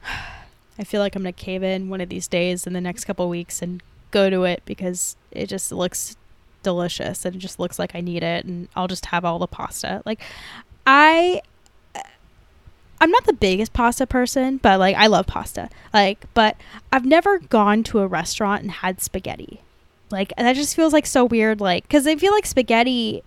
I 0.78 0.84
feel 0.84 1.00
like 1.00 1.16
I'm 1.16 1.22
gonna 1.22 1.32
cave 1.32 1.62
in 1.62 1.88
one 1.88 2.00
of 2.00 2.08
these 2.08 2.28
days 2.28 2.66
in 2.66 2.72
the 2.72 2.80
next 2.80 3.04
couple 3.04 3.28
weeks 3.28 3.62
and 3.62 3.82
go 4.10 4.30
to 4.30 4.44
it 4.44 4.62
because 4.64 5.16
it 5.30 5.46
just 5.48 5.72
looks 5.72 6.16
delicious 6.62 7.24
and 7.24 7.36
it 7.36 7.38
just 7.38 7.58
looks 7.58 7.78
like 7.78 7.94
I 7.94 8.00
need 8.00 8.22
it, 8.22 8.44
and 8.44 8.68
I'll 8.76 8.88
just 8.88 9.06
have 9.06 9.24
all 9.24 9.38
the 9.38 9.46
pasta. 9.46 10.02
Like, 10.04 10.20
I 10.86 11.42
I'm 13.00 13.10
not 13.10 13.26
the 13.26 13.32
biggest 13.32 13.72
pasta 13.72 14.06
person, 14.06 14.56
but 14.58 14.78
like 14.78 14.96
I 14.96 15.06
love 15.06 15.26
pasta. 15.26 15.68
Like, 15.92 16.24
but 16.34 16.56
I've 16.92 17.04
never 17.04 17.38
gone 17.38 17.82
to 17.84 18.00
a 18.00 18.06
restaurant 18.06 18.62
and 18.62 18.70
had 18.70 19.00
spaghetti. 19.00 19.60
Like 20.10 20.32
that 20.38 20.54
just 20.54 20.76
feels 20.76 20.92
like 20.92 21.06
so 21.06 21.24
weird 21.24 21.60
like 21.60 21.88
cuz 21.88 22.06
I 22.06 22.16
feel 22.16 22.32
like 22.32 22.46
spaghetti 22.46 23.22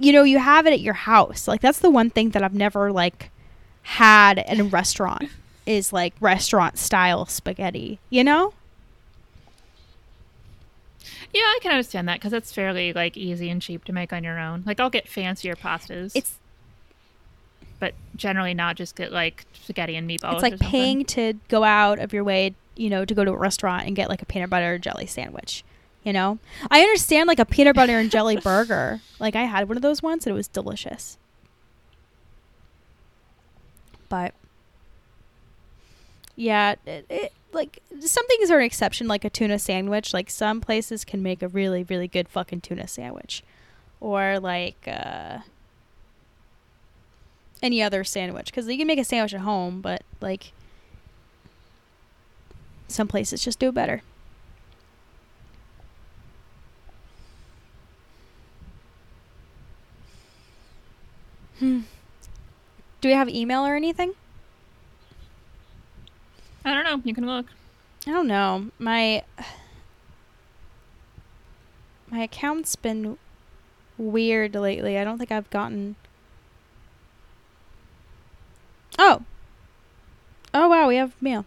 you 0.00 0.12
know, 0.12 0.22
you 0.22 0.38
have 0.38 0.66
it 0.66 0.72
at 0.72 0.80
your 0.80 0.94
house. 0.94 1.48
Like 1.48 1.60
that's 1.60 1.80
the 1.80 1.90
one 1.90 2.10
thing 2.10 2.30
that 2.30 2.42
I've 2.42 2.54
never 2.54 2.90
like 2.92 3.30
had 3.82 4.44
in 4.48 4.60
a 4.60 4.64
restaurant 4.64 5.30
is 5.68 5.92
like 5.92 6.14
restaurant 6.18 6.78
style 6.78 7.26
spaghetti, 7.26 8.00
you 8.08 8.24
know? 8.24 8.54
Yeah, 11.32 11.42
I 11.42 11.58
can 11.60 11.72
understand 11.72 12.08
that 12.08 12.14
because 12.14 12.32
it's 12.32 12.52
fairly 12.52 12.94
like 12.94 13.16
easy 13.16 13.50
and 13.50 13.60
cheap 13.60 13.84
to 13.84 13.92
make 13.92 14.12
on 14.12 14.24
your 14.24 14.38
own. 14.38 14.62
Like 14.64 14.80
I'll 14.80 14.88
get 14.88 15.06
fancier 15.06 15.54
pastas. 15.54 16.12
It's 16.14 16.38
but 17.78 17.94
generally 18.16 18.54
not 18.54 18.76
just 18.76 18.96
get 18.96 19.12
like 19.12 19.44
spaghetti 19.52 19.94
and 19.94 20.08
meatballs. 20.08 20.34
it's 20.34 20.42
like 20.42 20.58
paying 20.58 21.04
to 21.04 21.34
go 21.48 21.62
out 21.62 21.98
of 21.98 22.12
your 22.12 22.24
way, 22.24 22.54
you 22.74 22.88
know, 22.88 23.04
to 23.04 23.14
go 23.14 23.24
to 23.24 23.30
a 23.30 23.36
restaurant 23.36 23.86
and 23.86 23.94
get 23.94 24.08
like 24.08 24.22
a 24.22 24.26
peanut 24.26 24.50
butter 24.50 24.74
and 24.74 24.82
jelly 24.82 25.06
sandwich. 25.06 25.64
You 26.02 26.14
know, 26.14 26.38
I 26.70 26.80
understand 26.80 27.28
like 27.28 27.38
a 27.38 27.44
peanut 27.44 27.76
butter 27.76 27.98
and 27.98 28.10
jelly 28.10 28.36
burger. 28.42 29.02
Like 29.20 29.36
I 29.36 29.44
had 29.44 29.68
one 29.68 29.76
of 29.76 29.82
those 29.82 30.02
once 30.02 30.26
and 30.26 30.32
it 30.32 30.36
was 30.36 30.48
delicious. 30.48 31.18
But 34.08 34.32
yeah, 36.38 36.76
it, 36.86 37.04
it 37.10 37.32
like 37.52 37.82
some 37.98 38.24
things 38.28 38.48
are 38.48 38.58
an 38.58 38.64
exception, 38.64 39.08
like 39.08 39.24
a 39.24 39.30
tuna 39.30 39.58
sandwich. 39.58 40.14
Like 40.14 40.30
some 40.30 40.60
places 40.60 41.04
can 41.04 41.20
make 41.20 41.42
a 41.42 41.48
really, 41.48 41.82
really 41.82 42.06
good 42.06 42.28
fucking 42.28 42.60
tuna 42.60 42.86
sandwich, 42.86 43.42
or 44.00 44.38
like 44.38 44.86
uh, 44.86 45.38
any 47.60 47.82
other 47.82 48.04
sandwich 48.04 48.46
because 48.46 48.68
you 48.68 48.78
can 48.78 48.86
make 48.86 49.00
a 49.00 49.04
sandwich 49.04 49.34
at 49.34 49.40
home, 49.40 49.80
but 49.80 50.04
like 50.20 50.52
some 52.86 53.08
places 53.08 53.42
just 53.42 53.58
do 53.58 53.72
better. 53.72 54.02
Hmm. 61.58 61.80
Do 63.00 63.08
we 63.08 63.14
have 63.14 63.28
email 63.28 63.66
or 63.66 63.74
anything? 63.74 64.14
I 66.68 66.74
don't 66.74 66.84
know. 66.84 67.00
You 67.02 67.14
can 67.14 67.26
look. 67.26 67.46
I 68.06 68.10
don't 68.10 68.26
know. 68.26 68.70
My 68.78 69.24
my 72.10 72.20
account's 72.20 72.76
been 72.76 73.16
weird 73.96 74.54
lately. 74.54 74.98
I 74.98 75.04
don't 75.04 75.18
think 75.18 75.32
I've 75.32 75.48
gotten 75.48 75.96
Oh. 78.98 79.22
Oh 80.52 80.68
wow, 80.68 80.88
we 80.88 80.96
have 80.96 81.20
mail. 81.22 81.46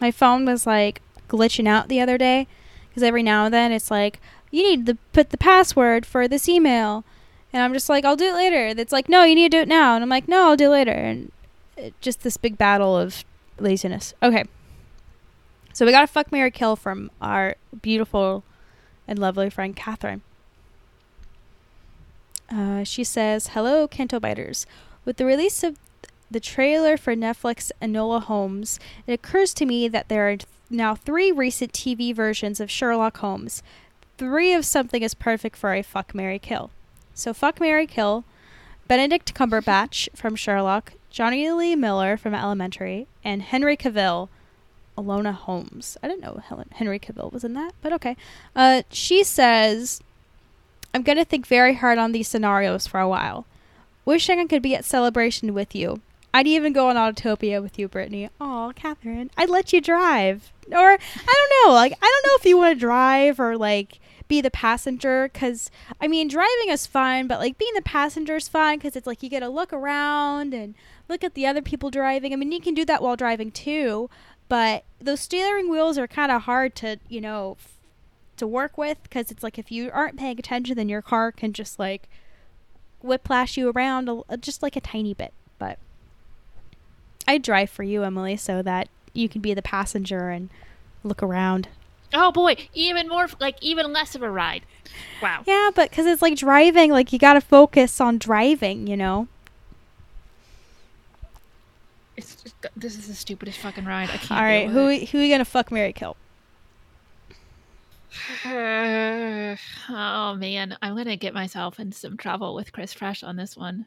My 0.00 0.10
phone 0.10 0.46
was 0.46 0.66
like 0.66 1.02
glitching 1.28 1.68
out 1.68 1.88
the 1.88 2.00
other 2.00 2.16
day 2.16 2.46
because 2.88 3.02
every 3.02 3.22
now 3.22 3.46
and 3.46 3.54
then 3.54 3.70
it's 3.70 3.90
like 3.90 4.20
you 4.50 4.62
need 4.62 4.86
to 4.86 4.96
put 5.12 5.28
the 5.30 5.36
password 5.36 6.06
for 6.06 6.26
this 6.26 6.48
email. 6.48 7.04
And 7.52 7.62
I'm 7.62 7.72
just 7.72 7.88
like, 7.88 8.04
I'll 8.04 8.16
do 8.16 8.26
it 8.26 8.34
later. 8.34 8.66
It's 8.68 8.92
like, 8.92 9.08
no, 9.08 9.24
you 9.24 9.34
need 9.34 9.50
to 9.50 9.58
do 9.58 9.62
it 9.62 9.68
now. 9.68 9.94
And 9.94 10.02
I'm 10.02 10.08
like, 10.10 10.28
no, 10.28 10.48
I'll 10.48 10.56
do 10.56 10.66
it 10.66 10.70
later. 10.70 10.92
And 10.92 11.32
just 12.00 12.22
this 12.22 12.36
big 12.36 12.58
battle 12.58 12.96
of 12.96 13.24
laziness. 13.58 14.14
Okay. 14.22 14.44
So 15.72 15.84
we 15.84 15.92
got 15.92 16.04
a 16.04 16.08
fuck 16.08 16.32
marry 16.32 16.50
kill 16.50 16.76
from 16.76 17.10
our 17.20 17.56
beautiful 17.82 18.44
and 19.06 19.18
lovely 19.18 19.50
friend 19.50 19.76
Catherine. 19.76 20.22
Uh, 22.50 22.84
she 22.84 23.04
says, 23.04 23.48
"Hello, 23.48 23.86
Canto 23.88 24.20
Biters. 24.20 24.66
With 25.04 25.16
the 25.16 25.26
release 25.26 25.62
of 25.62 25.78
the 26.30 26.40
trailer 26.40 26.96
for 26.96 27.14
Netflix 27.14 27.70
Enola 27.82 28.22
Holmes, 28.22 28.80
it 29.06 29.12
occurs 29.12 29.52
to 29.54 29.66
me 29.66 29.88
that 29.88 30.08
there 30.08 30.28
are 30.30 30.36
now 30.70 30.94
three 30.94 31.30
recent 31.30 31.72
TV 31.72 32.14
versions 32.14 32.60
of 32.60 32.70
Sherlock 32.70 33.18
Holmes. 33.18 33.62
Three 34.18 34.52
of 34.52 34.64
something 34.64 35.02
is 35.02 35.14
perfect 35.14 35.56
for 35.56 35.74
a 35.74 35.82
fuck 35.82 36.14
marry 36.14 36.38
kill. 36.38 36.70
So 37.14 37.32
fuck 37.32 37.60
marry 37.60 37.86
kill, 37.86 38.24
Benedict 38.88 39.34
Cumberbatch 39.34 40.08
from 40.14 40.36
Sherlock, 40.36 40.92
Jonny 41.16 41.50
Lee 41.50 41.74
Miller 41.74 42.18
from 42.18 42.34
Elementary, 42.34 43.06
and 43.24 43.40
Henry 43.40 43.74
Cavill, 43.74 44.28
Enola 44.98 45.32
Holmes. 45.32 45.96
I 46.02 46.08
didn't 46.08 46.20
know 46.20 46.42
Helen, 46.44 46.68
Henry 46.74 46.98
Cavill 46.98 47.32
was 47.32 47.42
in 47.42 47.54
that, 47.54 47.72
but 47.80 47.90
okay. 47.94 48.18
Uh, 48.54 48.82
she 48.90 49.24
says 49.24 50.02
I'm 50.92 51.00
going 51.00 51.16
to 51.16 51.24
think 51.24 51.46
very 51.46 51.76
hard 51.76 51.96
on 51.96 52.12
these 52.12 52.28
scenarios 52.28 52.86
for 52.86 53.00
a 53.00 53.08
while. 53.08 53.46
Wishing 54.04 54.38
I 54.38 54.44
could 54.44 54.60
be 54.60 54.74
at 54.74 54.84
Celebration 54.84 55.54
with 55.54 55.74
you. 55.74 56.02
I'd 56.34 56.46
even 56.46 56.74
go 56.74 56.90
on 56.90 56.96
Autopia 56.96 57.62
with 57.62 57.78
you, 57.78 57.88
Brittani. 57.88 58.28
Oh, 58.38 58.74
Catherine, 58.76 59.30
I'd 59.38 59.48
let 59.48 59.72
you 59.72 59.80
drive. 59.80 60.52
Or, 60.70 60.76
I 60.76 60.98
don't 60.98 61.66
know, 61.66 61.72
like, 61.72 61.92
I 61.92 62.20
don't 62.22 62.30
know 62.30 62.36
if 62.38 62.44
you 62.44 62.58
want 62.58 62.76
to 62.76 62.78
drive 62.78 63.40
or, 63.40 63.56
like, 63.56 64.00
be 64.28 64.40
the 64.40 64.50
passenger 64.50 65.30
because 65.32 65.70
i 66.00 66.08
mean 66.08 66.26
driving 66.26 66.68
is 66.68 66.84
fun 66.84 67.28
but 67.28 67.38
like 67.38 67.58
being 67.58 67.72
the 67.74 67.82
passenger 67.82 68.34
is 68.34 68.48
fun 68.48 68.76
because 68.76 68.96
it's 68.96 69.06
like 69.06 69.22
you 69.22 69.28
get 69.28 69.38
to 69.38 69.48
look 69.48 69.72
around 69.72 70.52
and 70.52 70.74
look 71.08 71.22
at 71.24 71.34
the 71.34 71.46
other 71.46 71.62
people 71.62 71.90
driving 71.90 72.32
i 72.32 72.36
mean 72.36 72.52
you 72.52 72.60
can 72.60 72.74
do 72.74 72.84
that 72.84 73.02
while 73.02 73.16
driving 73.16 73.50
too 73.50 74.08
but 74.48 74.84
those 75.00 75.20
steering 75.20 75.68
wheels 75.70 75.98
are 75.98 76.06
kind 76.06 76.30
of 76.32 76.42
hard 76.42 76.74
to 76.74 76.98
you 77.08 77.20
know 77.20 77.56
f- 77.60 77.72
to 78.36 78.46
work 78.46 78.76
with 78.76 79.02
because 79.02 79.30
it's 79.30 79.42
like 79.42 79.58
if 79.58 79.70
you 79.72 79.90
aren't 79.92 80.18
paying 80.18 80.38
attention 80.38 80.76
then 80.76 80.88
your 80.88 81.02
car 81.02 81.32
can 81.32 81.52
just 81.52 81.78
like 81.78 82.08
whiplash 83.02 83.56
you 83.56 83.70
around 83.70 84.08
a, 84.08 84.12
a- 84.12 84.22
uh, 84.30 84.36
just 84.36 84.62
like 84.62 84.76
a 84.76 84.80
tiny 84.80 85.14
bit 85.14 85.32
but 85.58 85.78
i 87.28 87.38
drive 87.38 87.70
for 87.70 87.82
you 87.82 88.02
emily 88.02 88.36
so 88.36 88.62
that 88.62 88.88
you 89.12 89.28
can 89.28 89.40
be 89.40 89.54
the 89.54 89.62
passenger 89.62 90.28
and 90.30 90.50
look 91.04 91.22
around 91.22 91.68
Oh 92.14 92.30
boy, 92.30 92.54
even 92.72 93.08
more 93.08 93.26
like 93.40 93.56
even 93.60 93.92
less 93.92 94.14
of 94.14 94.22
a 94.22 94.30
ride. 94.30 94.62
Wow. 95.20 95.42
Yeah, 95.44 95.70
but 95.74 95.90
because 95.90 96.06
it's 96.06 96.22
like 96.22 96.36
driving, 96.36 96.92
like 96.92 97.12
you 97.12 97.18
got 97.18 97.32
to 97.34 97.40
focus 97.40 98.00
on 98.00 98.16
driving, 98.16 98.86
you 98.86 98.96
know? 98.96 99.26
It's 102.16 102.36
just, 102.42 102.54
this 102.76 102.96
is 102.96 103.08
the 103.08 103.14
stupidest 103.14 103.58
fucking 103.58 103.84
ride. 103.84 104.10
I 104.10 104.16
can't. 104.16 104.32
All 104.32 104.42
right, 104.42 104.68
who 104.68 104.86
with 104.86 105.08
who 105.10 105.18
are 105.18 105.22
you 105.22 105.32
gonna 105.32 105.44
fuck, 105.44 105.70
marry 105.70 105.92
kill? 105.92 106.16
it. 108.44 109.58
oh 109.88 110.34
man, 110.34 110.76
I'm 110.82 110.96
gonna 110.96 111.16
get 111.16 111.34
myself 111.34 111.78
into 111.80 111.96
some 111.96 112.16
trouble 112.16 112.54
with 112.54 112.72
Chris 112.72 112.92
Fresh 112.92 113.22
on 113.22 113.36
this 113.36 113.56
one. 113.56 113.86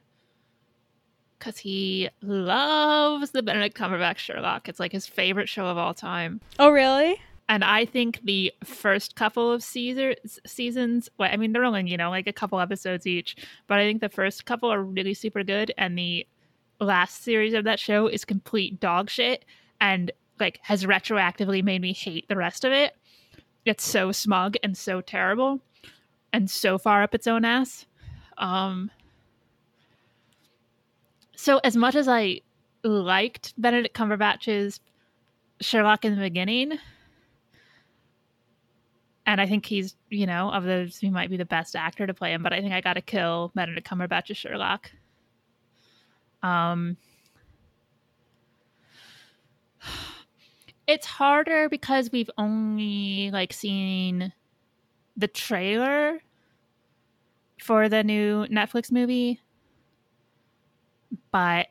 Cause 1.40 1.58
he 1.58 2.10
loves 2.22 3.32
the 3.32 3.42
Benedict 3.42 3.78
Cumberbatch 3.78 4.18
Sherlock. 4.18 4.68
It's 4.68 4.80
like 4.80 4.92
his 4.92 5.08
favorite 5.08 5.48
show 5.48 5.68
of 5.68 5.78
all 5.78 5.94
time. 5.94 6.42
Oh, 6.60 6.70
really? 6.70 7.16
And 7.48 7.64
I 7.64 7.86
think 7.86 8.20
the 8.24 8.54
first 8.64 9.16
couple 9.16 9.52
of 9.52 9.64
Caesar 9.64 10.16
seasons, 10.46 11.10
well, 11.18 11.30
I 11.32 11.38
mean, 11.38 11.54
they're 11.54 11.64
only, 11.64 11.90
you 11.90 11.98
know, 11.98 12.10
like 12.10 12.28
a 12.28 12.34
couple 12.34 12.60
episodes 12.60 13.08
each, 13.08 13.38
but 13.68 13.80
I 13.80 13.84
think 13.84 14.02
the 14.02 14.10
first 14.10 14.46
couple 14.46 14.72
are 14.72 14.84
really 14.84 15.14
super 15.14 15.44
good. 15.44 15.74
And 15.78 15.98
the 15.98 16.28
last 16.80 17.24
series 17.24 17.54
of 17.54 17.64
that 17.66 17.80
show 17.80 18.08
is 18.08 18.26
complete 18.26 18.80
dog 18.80 19.10
shit 19.10 19.46
and 19.82 20.12
like 20.40 20.60
has 20.64 20.86
retroactively 20.86 21.64
made 21.64 21.82
me 21.82 21.94
hate 21.94 22.28
the 22.28 22.36
rest 22.36 22.64
of 22.64 22.72
it. 22.72 22.96
It's 23.66 23.84
so 23.84 24.12
smug 24.12 24.56
and 24.64 24.78
so 24.78 25.02
terrible 25.02 25.62
and 26.32 26.50
so 26.50 26.78
far 26.78 27.04
up 27.04 27.14
its 27.14 27.28
own 27.28 27.46
ass. 27.46 27.86
Um, 28.38 28.90
so, 31.36 31.60
as 31.64 31.76
much 31.76 31.96
as 31.96 32.08
I 32.08 32.42
liked 32.84 33.54
Benedict 33.58 33.96
Cumberbatch's 33.96 34.80
Sherlock 35.62 36.06
in 36.06 36.16
the 36.16 36.22
beginning, 36.22 36.80
and 39.26 39.40
I 39.40 39.46
think 39.46 39.66
he's, 39.66 39.96
you 40.10 40.26
know, 40.26 40.50
of 40.52 40.64
those, 40.64 40.98
he 40.98 41.10
might 41.10 41.30
be 41.30 41.38
the 41.38 41.46
best 41.46 41.76
actor 41.76 42.08
to 42.08 42.14
play 42.14 42.34
him. 42.34 42.42
But 42.42 42.54
I 42.54 42.62
think 42.62 42.74
I 42.74 42.82
got 42.82 42.94
to 42.94 43.02
kill 43.02 43.52
Benedict 43.54 43.88
Cumberbatch's 43.88 44.38
Sherlock. 44.38 44.92
Um, 46.42 46.98
it's 50.88 51.06
harder 51.06 51.70
because 51.70 52.12
we've 52.12 52.30
only 52.38 53.30
like 53.32 53.54
seen 53.54 54.34
the 55.16 55.28
trailer 55.28 56.20
for 57.62 57.90
the 57.90 58.04
new 58.04 58.46
Netflix 58.48 58.92
movie, 58.92 59.42
but 61.32 61.68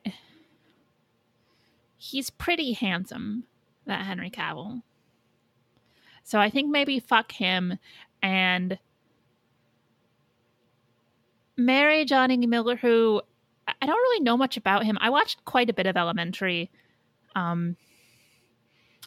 he's 1.96 2.30
pretty 2.30 2.72
handsome, 2.72 3.44
that 3.86 4.04
Henry 4.04 4.30
Cavill. 4.30 4.82
So 6.22 6.38
I 6.38 6.50
think 6.50 6.70
maybe 6.70 7.00
fuck 7.00 7.32
him 7.32 7.78
and 8.22 8.78
marry 11.56 12.04
Jonny 12.04 12.46
Miller, 12.46 12.76
who 12.76 13.22
I 13.80 13.86
don't 13.86 13.96
really 13.96 14.22
know 14.22 14.36
much 14.36 14.56
about 14.56 14.84
him. 14.84 14.98
I 15.00 15.10
watched 15.10 15.44
quite 15.44 15.70
a 15.70 15.74
bit 15.74 15.86
of 15.86 15.96
Elementary. 15.96 16.70
Um, 17.34 17.76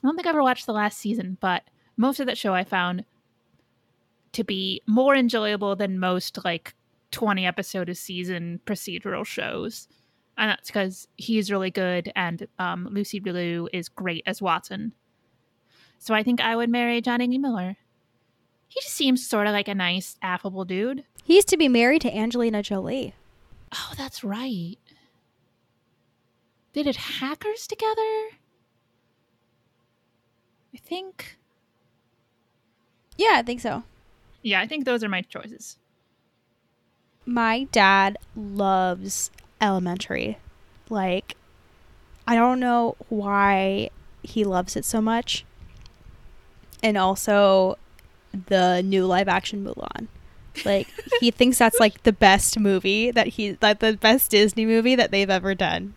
I 0.04 0.08
don't 0.08 0.16
think 0.16 0.28
I 0.28 0.30
ever 0.30 0.44
watched 0.44 0.66
the 0.66 0.74
last 0.74 0.98
season, 0.98 1.38
but 1.40 1.64
most 1.98 2.20
of 2.20 2.28
that 2.28 2.38
show 2.38 2.54
I 2.54 2.64
found 2.64 3.06
to 4.34 4.44
be 4.44 4.82
more 4.88 5.16
enjoyable 5.16 5.76
than 5.76 6.00
most 6.00 6.40
like 6.46 6.74
20 7.12 7.46
episode 7.46 7.90
a 7.90 7.96
season 7.96 8.60
procedural 8.66 9.26
shows. 9.26 9.88
And 10.38 10.50
that's 10.50 10.70
because 10.70 11.08
he's 11.18 11.52
really 11.52 11.72
good 11.72 12.12
and 12.16 12.48
um, 12.58 12.88
Lucy 12.92 13.20
Liu 13.20 13.70
is 13.74 13.90
great 13.90 14.24
as 14.26 14.42
Watson. 14.42 14.94
So 16.00 16.16
I 16.16 16.24
think 16.24 16.42
I 16.42 16.56
would 16.56 16.70
marry 16.70 17.02
Jonny 17.02 17.38
Miller. 17.38 17.78
He 18.70 18.80
just 18.80 18.96
seems 18.96 19.28
sort 19.28 19.48
of 19.48 19.54
like 19.54 19.68
a 19.68 19.76
nice, 19.76 20.18
affable 20.22 20.66
dude. 20.66 21.04
He 21.24 21.36
used 21.36 21.50
to 21.50 21.58
be 21.58 21.68
married 21.68 22.02
to 22.04 22.16
Angelina 22.16 22.64
Jolie. 22.64 23.14
Oh, 23.74 23.94
that's 23.98 24.24
right. 24.24 24.78
They 26.74 26.84
did 26.84 26.96
hackers 26.96 27.68
together? 27.68 28.30
I 30.74 30.78
think. 30.78 31.38
Yeah, 33.18 33.34
I 33.36 33.42
think 33.42 33.62
so. 33.62 33.84
Yeah, 34.42 34.62
I 34.62 34.68
think 34.68 34.86
those 34.86 35.04
are 35.04 35.10
my 35.10 35.22
choices. 35.22 35.78
My 37.26 37.66
dad 37.72 38.18
loves 38.36 39.32
Elementary. 39.60 40.38
Like, 40.90 41.36
I 42.28 42.36
don't 42.36 42.60
know 42.60 42.96
why 43.10 43.90
he 44.24 44.44
loves 44.44 44.76
it 44.76 44.86
so 44.86 45.02
much. 45.02 45.46
And 46.82 46.98
also 46.98 47.78
the 48.48 48.82
new 48.82 49.06
live 49.06 49.28
action 49.28 49.64
Mulan. 49.64 50.08
Like 50.66 50.88
he 51.20 51.32
thinks 51.32 51.58
that's 51.58 51.80
like 51.80 52.04
the 52.04 52.12
best 52.14 52.60
movie 52.60 53.12
that 53.12 53.28
he 53.28 53.52
that 53.52 53.80
the 53.80 53.94
best 53.94 54.32
Disney 54.32 54.66
movie 54.66 54.96
that 54.96 55.12
they've 55.12 55.30
ever 55.30 55.56
done. 55.56 55.96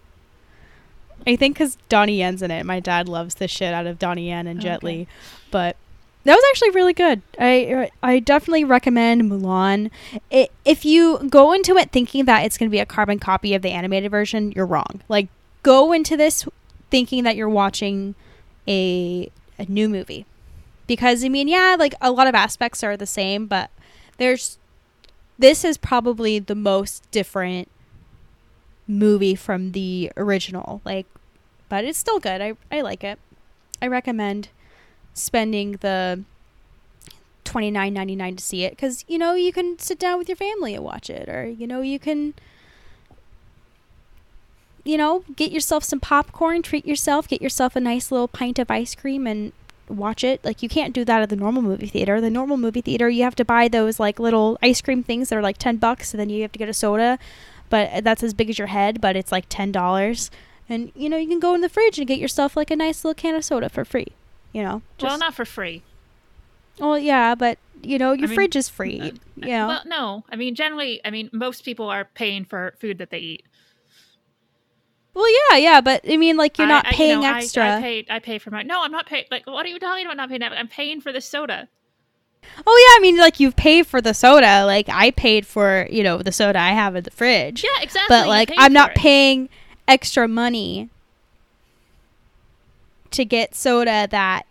I 1.26 1.36
think 1.36 1.56
because 1.56 1.78
Donnie 1.88 2.18
Yen's 2.18 2.42
in 2.42 2.50
it. 2.50 2.64
My 2.66 2.80
dad 2.80 3.08
loves 3.08 3.36
the 3.36 3.48
shit 3.48 3.72
out 3.72 3.86
of 3.86 3.98
Donnie 3.98 4.28
Yen 4.28 4.46
and 4.46 4.60
Jet 4.60 4.78
Okay. 4.78 4.86
Li, 4.86 5.08
but 5.50 5.76
that 6.24 6.34
was 6.34 6.44
actually 6.50 6.70
really 6.70 6.92
good. 6.92 7.22
I 7.38 7.90
I 8.02 8.18
definitely 8.18 8.64
recommend 8.64 9.22
Mulan. 9.30 9.90
It, 10.30 10.50
if 10.64 10.84
you 10.84 11.26
go 11.28 11.52
into 11.52 11.76
it 11.76 11.90
thinking 11.92 12.24
that 12.26 12.44
it's 12.44 12.58
going 12.58 12.68
to 12.68 12.72
be 12.72 12.80
a 12.80 12.86
carbon 12.86 13.18
copy 13.18 13.54
of 13.54 13.62
the 13.62 13.70
animated 13.70 14.10
version, 14.10 14.52
you're 14.52 14.66
wrong. 14.66 15.02
Like 15.08 15.28
go 15.62 15.92
into 15.92 16.16
this 16.16 16.46
thinking 16.90 17.24
that 17.24 17.36
you're 17.36 17.48
watching 17.48 18.14
a 18.66 19.30
a 19.58 19.66
new 19.66 19.88
movie. 19.88 20.26
Because 20.86 21.24
I 21.24 21.28
mean, 21.28 21.48
yeah, 21.48 21.76
like 21.78 21.94
a 22.00 22.10
lot 22.10 22.26
of 22.26 22.34
aspects 22.34 22.82
are 22.82 22.96
the 22.96 23.06
same, 23.06 23.46
but 23.46 23.70
there's 24.16 24.58
this 25.38 25.64
is 25.64 25.76
probably 25.76 26.38
the 26.38 26.54
most 26.54 27.10
different 27.10 27.68
movie 28.86 29.34
from 29.34 29.72
the 29.72 30.12
original. 30.16 30.80
Like 30.84 31.06
but 31.68 31.84
it's 31.84 31.98
still 31.98 32.20
good. 32.20 32.40
I 32.40 32.54
I 32.70 32.82
like 32.82 33.02
it. 33.02 33.18
I 33.82 33.86
recommend 33.86 34.48
spending 35.12 35.72
the 35.80 36.22
twenty 37.44 37.70
nine 37.70 37.94
ninety 37.94 38.16
nine 38.16 38.36
to 38.36 38.44
see 38.44 38.64
it 38.64 38.70
because 38.70 39.04
you 39.08 39.18
know 39.18 39.34
you 39.34 39.52
can 39.52 39.78
sit 39.78 39.98
down 39.98 40.18
with 40.18 40.28
your 40.28 40.36
family 40.36 40.74
and 40.74 40.84
watch 40.84 41.10
it, 41.10 41.28
or 41.28 41.46
you 41.46 41.66
know 41.66 41.80
you 41.80 41.98
can 41.98 42.34
you 44.84 44.96
know 44.96 45.24
get 45.36 45.50
yourself 45.50 45.84
some 45.84 46.00
popcorn, 46.00 46.62
treat 46.62 46.86
yourself, 46.86 47.26
get 47.26 47.42
yourself 47.42 47.74
a 47.74 47.80
nice 47.80 48.12
little 48.12 48.28
pint 48.28 48.58
of 48.58 48.70
ice 48.70 48.94
cream, 48.94 49.26
and 49.26 49.52
watch 49.88 50.24
it. 50.24 50.44
Like 50.44 50.62
you 50.62 50.68
can't 50.68 50.92
do 50.94 51.04
that 51.04 51.22
at 51.22 51.28
the 51.28 51.36
normal 51.36 51.62
movie 51.62 51.86
theater. 51.86 52.20
The 52.20 52.30
normal 52.30 52.56
movie 52.56 52.80
theater 52.80 53.08
you 53.08 53.22
have 53.24 53.36
to 53.36 53.44
buy 53.44 53.68
those 53.68 54.00
like 54.00 54.18
little 54.18 54.58
ice 54.62 54.80
cream 54.80 55.02
things 55.02 55.28
that 55.28 55.36
are 55.36 55.42
like 55.42 55.58
ten 55.58 55.76
bucks, 55.76 56.12
and 56.12 56.20
then 56.20 56.28
you 56.30 56.42
have 56.42 56.52
to 56.52 56.58
get 56.58 56.68
a 56.68 56.74
soda, 56.74 57.18
but 57.70 58.04
that's 58.04 58.22
as 58.22 58.34
big 58.34 58.50
as 58.50 58.58
your 58.58 58.68
head, 58.68 59.00
but 59.00 59.16
it's 59.16 59.32
like 59.32 59.46
ten 59.48 59.72
dollars. 59.72 60.30
And 60.68 60.90
you 60.94 61.08
know 61.10 61.16
you 61.16 61.28
can 61.28 61.40
go 61.40 61.54
in 61.54 61.60
the 61.60 61.68
fridge 61.68 61.98
and 61.98 62.06
get 62.08 62.18
yourself 62.18 62.56
like 62.56 62.70
a 62.70 62.76
nice 62.76 63.04
little 63.04 63.14
can 63.14 63.34
of 63.34 63.44
soda 63.44 63.68
for 63.68 63.84
free. 63.84 64.08
You 64.52 64.62
know, 64.62 64.82
well, 65.00 65.10
just- 65.10 65.20
not 65.20 65.34
for 65.34 65.44
free. 65.44 65.82
well, 66.78 66.98
yeah, 66.98 67.34
but 67.34 67.58
you 67.82 67.98
know, 67.98 68.12
your 68.12 68.28
mean, 68.28 68.34
fridge 68.36 68.56
is 68.56 68.68
free. 68.70 68.98
uh, 69.00 69.04
you 69.36 69.46
know, 69.48 69.66
Well, 69.68 69.82
no. 69.84 70.24
I 70.32 70.36
mean, 70.36 70.54
generally, 70.54 71.00
I 71.04 71.10
mean, 71.10 71.28
most 71.32 71.64
people 71.64 71.88
are 71.90 72.06
paying 72.06 72.44
for 72.46 72.72
food 72.80 72.96
that 72.98 73.10
they 73.10 73.18
eat. 73.18 73.44
Well, 75.14 75.26
yeah, 75.50 75.58
yeah, 75.58 75.80
but 75.80 76.02
I 76.08 76.16
mean, 76.16 76.36
like 76.36 76.58
you're 76.58 76.66
not 76.66 76.86
I- 76.86 76.90
you 76.90 76.96
paying 76.96 77.20
know, 77.20 77.34
extra. 77.34 77.76
I, 77.76 77.80
pay. 77.80 78.06
I 78.10 78.18
pay 78.18 78.38
for 78.38 78.50
my. 78.50 78.62
No, 78.62 78.82
I'm 78.82 78.92
not 78.92 79.06
paying. 79.06 79.24
Like, 79.30 79.46
what 79.46 79.64
are 79.64 79.68
you 79.68 79.78
talking 79.78 80.04
about? 80.04 80.16
Not 80.16 80.28
paying. 80.28 80.40
That? 80.40 80.52
I'm 80.52 80.68
paying 80.68 81.00
for 81.00 81.12
the 81.12 81.20
soda. 81.20 81.68
oh 82.66 82.88
yeah, 82.96 82.98
I 82.98 83.00
mean, 83.00 83.16
like 83.18 83.40
you've 83.40 83.56
paid 83.56 83.86
for 83.86 84.00
the 84.00 84.12
soda. 84.12 84.64
Like 84.66 84.88
I 84.88 85.10
paid 85.12 85.46
for 85.46 85.86
you 85.90 86.02
know 86.02 86.18
the 86.18 86.32
soda 86.32 86.58
I 86.58 86.70
have 86.70 86.96
in 86.96 87.04
the 87.04 87.10
fridge. 87.10 87.64
Yeah, 87.64 87.82
exactly. 87.82 88.14
but 88.14 88.28
like 88.28 88.50
I'm 88.56 88.72
not 88.72 88.90
it. 88.90 88.96
paying 88.96 89.48
extra 89.86 90.26
money 90.28 90.90
to 93.10 93.24
get 93.24 93.54
soda 93.54 94.08
that 94.10 94.46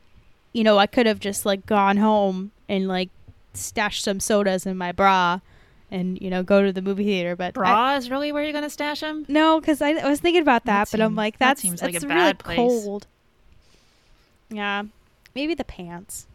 you 0.54 0.64
know 0.64 0.78
I 0.78 0.88
could 0.88 1.06
have 1.06 1.20
just 1.20 1.46
like 1.46 1.66
gone 1.66 1.98
home 1.98 2.52
and 2.70 2.88
like 2.88 3.10
stashed 3.54 4.04
some 4.04 4.20
sodas 4.20 4.66
in 4.66 4.78
my 4.78 4.92
bra 4.92 5.40
and 5.94 6.20
you 6.22 6.30
know 6.30 6.44
go 6.44 6.62
to 6.64 6.74
the 6.74 6.82
movie 6.82 7.06
theater. 7.06 7.36
But 7.38 7.46
I- 7.48 7.52
Bra 7.52 7.96
is 7.96 8.10
really 8.10 8.32
where 8.34 8.44
you're 8.44 8.52
gonna 8.52 8.70
stash 8.70 9.00
them? 9.00 9.26
no, 9.30 9.60
because 9.62 9.82
I, 9.82 9.92
I 9.92 10.10
was 10.10 10.20
thinking 10.20 10.42
about 10.42 10.66
that, 10.66 10.88
That 10.90 10.92
but 10.98 11.02
I'm 11.04 11.12
seems- 11.12 11.18
like 11.18 11.38
that 11.40 11.48
that's 11.48 11.62
seems 11.62 11.80
that's 11.80 11.94
like 11.94 12.04
a 12.04 12.08
really 12.08 12.20
bad 12.20 12.40
place. 12.40 12.58
cold. 12.58 13.08
Yeah, 14.50 14.84
maybe 15.34 15.54
the 15.56 15.64
pants. 15.64 16.28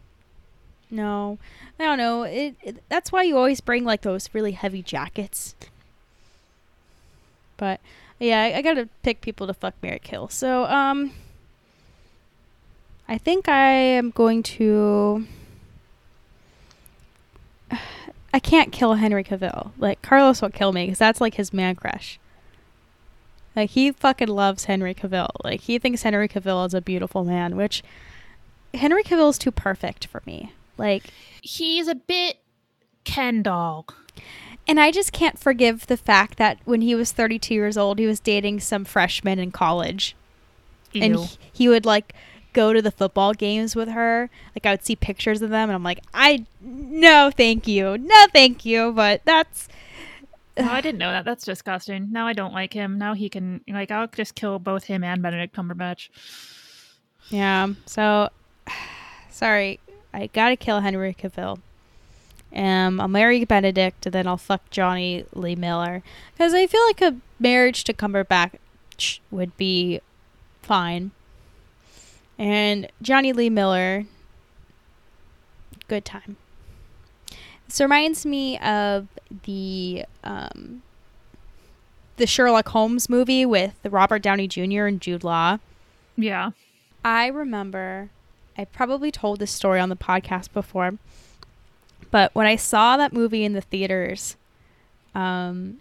No, 0.91 1.37
I 1.79 1.83
don't 1.85 1.97
know. 1.99 2.23
It, 2.23 2.55
it 2.63 2.83
that's 2.89 3.11
why 3.11 3.21
you 3.23 3.37
always 3.37 3.61
bring 3.61 3.83
like 3.85 4.01
those 4.01 4.29
really 4.33 4.53
heavy 4.53 4.81
jackets. 4.81 5.53
But 7.57 7.79
yeah, 8.19 8.41
I, 8.41 8.57
I 8.57 8.61
gotta 8.61 8.89
pick 9.03 9.21
people 9.21 9.45
to 9.47 9.53
fuck 9.53 9.75
marry 9.83 9.99
kill. 9.99 10.29
So 10.29 10.65
um, 10.65 11.11
I 13.07 13.17
think 13.17 13.47
I 13.47 13.69
am 13.71 14.09
going 14.11 14.41
to. 14.43 15.27
I 18.33 18.39
can't 18.39 18.71
kill 18.71 18.95
Henry 18.95 19.23
Cavill. 19.23 19.71
Like 19.77 20.01
Carlos 20.01 20.41
will 20.41 20.49
kill 20.49 20.71
me 20.71 20.85
because 20.85 20.99
that's 20.99 21.21
like 21.21 21.35
his 21.35 21.53
man 21.53 21.75
crush. 21.75 22.19
Like 23.55 23.71
he 23.71 23.91
fucking 23.91 24.27
loves 24.27 24.65
Henry 24.65 24.93
Cavill. 24.93 25.29
Like 25.43 25.61
he 25.61 25.79
thinks 25.79 26.03
Henry 26.03 26.27
Cavill 26.27 26.65
is 26.65 26.73
a 26.73 26.81
beautiful 26.81 27.23
man, 27.23 27.55
which 27.55 27.83
Henry 28.73 29.03
Cavill 29.03 29.29
is 29.29 29.37
too 29.37 29.51
perfect 29.51 30.05
for 30.07 30.21
me. 30.25 30.53
Like 30.77 31.05
He's 31.41 31.87
a 31.87 31.95
bit 31.95 32.37
Ken 33.03 33.41
doll. 33.41 33.87
and 34.67 34.79
I 34.79 34.91
just 34.91 35.11
can't 35.11 35.39
forgive 35.39 35.87
the 35.87 35.97
fact 35.97 36.37
that 36.37 36.59
when 36.65 36.81
he 36.81 36.93
was 36.93 37.11
32 37.11 37.53
years 37.53 37.77
old, 37.77 37.97
he 37.97 38.05
was 38.05 38.19
dating 38.19 38.59
some 38.59 38.85
freshman 38.85 39.39
in 39.39 39.51
college. 39.51 40.15
And 40.93 41.15
he, 41.15 41.27
he 41.51 41.69
would 41.69 41.85
like 41.85 42.13
go 42.53 42.73
to 42.73 42.81
the 42.81 42.91
football 42.91 43.33
games 43.33 43.75
with 43.75 43.89
her. 43.89 44.29
Like 44.55 44.65
I 44.65 44.71
would 44.71 44.85
see 44.85 44.95
pictures 44.95 45.41
of 45.41 45.49
them 45.49 45.69
and 45.69 45.75
I'm 45.75 45.83
like, 45.83 46.03
"I 46.13 46.45
no, 46.61 47.31
thank 47.35 47.67
you. 47.67 47.97
No, 47.97 48.25
thank 48.33 48.65
you." 48.65 48.91
But 48.91 49.21
that's 49.25 49.67
No, 50.57 50.71
I 50.71 50.81
didn't 50.81 50.99
know 50.99 51.11
that. 51.11 51.25
That's 51.25 51.45
disgusting. 51.45 52.11
Now 52.11 52.27
I 52.27 52.33
don't 52.33 52.53
like 52.53 52.73
him. 52.73 52.97
Now 52.97 53.13
he 53.13 53.29
can 53.29 53.61
like 53.67 53.91
I'll 53.91 54.07
just 54.07 54.35
kill 54.35 54.59
both 54.59 54.85
him 54.85 55.03
and 55.03 55.21
Benedict 55.21 55.55
Cumberbatch. 55.55 56.09
Yeah. 57.29 57.67
So, 57.85 58.29
sorry, 59.29 59.79
I 60.13 60.27
gotta 60.27 60.55
kill 60.55 60.81
Henry 60.81 61.13
Cavill. 61.13 61.59
Um, 62.53 62.99
I'll 62.99 63.07
marry 63.07 63.45
Benedict, 63.45 64.07
and 64.07 64.13
then 64.13 64.25
I'll 64.25 64.37
fuck 64.37 64.69
Jonny 64.71 65.25
Lee 65.33 65.55
Miller 65.55 66.01
because 66.33 66.53
I 66.53 66.65
feel 66.65 66.83
like 66.87 67.01
a 67.01 67.15
marriage 67.39 67.83
to 67.83 67.93
Cumberbatch 67.93 69.19
would 69.29 69.55
be 69.55 70.01
fine. 70.63 71.11
And 72.39 72.87
Jonny 73.01 73.33
Lee 73.33 73.49
Miller, 73.49 74.05
good 75.89 76.05
time. 76.05 76.37
This 77.67 77.81
reminds 77.81 78.25
me 78.25 78.57
of 78.59 79.07
the 79.43 80.05
um, 80.23 80.81
the 82.15 82.25
Sherlock 82.25 82.69
Holmes 82.69 83.09
movie 83.09 83.45
with 83.45 83.73
Robert 83.83 84.21
Downey 84.21 84.47
Jr. 84.47 84.85
and 84.85 85.01
Jude 85.01 85.23
Law. 85.23 85.57
Yeah. 86.15 86.51
I 87.03 87.27
remember 87.27 88.09
I 88.57 88.65
probably 88.65 89.11
told 89.11 89.39
this 89.39 89.51
story 89.51 89.79
on 89.79 89.89
the 89.89 89.95
podcast 89.95 90.51
before, 90.53 90.93
but 92.11 92.33
when 92.33 92.47
I 92.47 92.55
saw 92.55 92.97
that 92.97 93.13
movie 93.13 93.43
in 93.43 93.53
the 93.53 93.61
theaters, 93.61 94.35
um, 95.13 95.79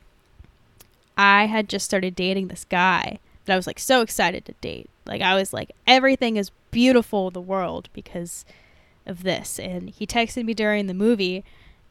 I 1.17 1.47
had 1.47 1.69
just 1.69 1.85
started 1.85 2.15
dating 2.15 2.49
this 2.49 2.65
guy 2.65 3.19
that 3.45 3.53
I 3.53 3.57
was 3.57 3.67
like 3.67 3.79
so 3.79 4.03
excited 4.03 4.45
to 4.45 4.53
date. 4.61 4.91
Like 5.09 5.23
I 5.23 5.35
was 5.35 5.53
like 5.53 5.73
everything 5.87 6.37
is 6.37 6.51
beautiful 6.71 7.31
the 7.31 7.41
world 7.41 7.89
because 7.93 8.45
of 9.07 9.23
this. 9.23 9.59
And 9.59 9.91
he 9.91 10.07
texted 10.07 10.45
me 10.45 10.55
during 10.55 10.87
the 10.87 10.95
movie 10.95 11.45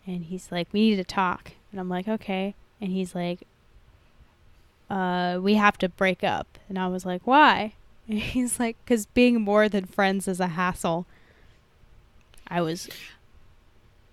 and 0.06 0.26
he's 0.26 0.52
like, 0.52 0.68
We 0.72 0.92
need 0.92 0.96
to 0.98 1.04
talk. 1.04 1.52
And 1.72 1.82
I'm 1.82 1.90
like, 1.90 2.08
Okay. 2.08 2.56
And 2.80 2.92
he's 2.92 3.16
like, 3.16 3.42
uh, 4.90 5.40
we 5.42 5.56
have 5.56 5.78
to 5.80 5.90
break 5.90 6.24
up. 6.24 6.58
And 6.70 6.78
I 6.80 6.88
was 6.88 7.06
like, 7.06 7.22
Why? 7.26 7.74
And 8.10 8.20
he's 8.20 8.58
like, 8.58 8.78
Because 8.86 9.06
being 9.08 9.42
more 9.42 9.68
than 9.68 9.86
friends 9.86 10.30
is 10.30 10.40
a 10.40 10.48
hassle. 10.48 11.06
I 12.48 12.62
was 12.62 12.88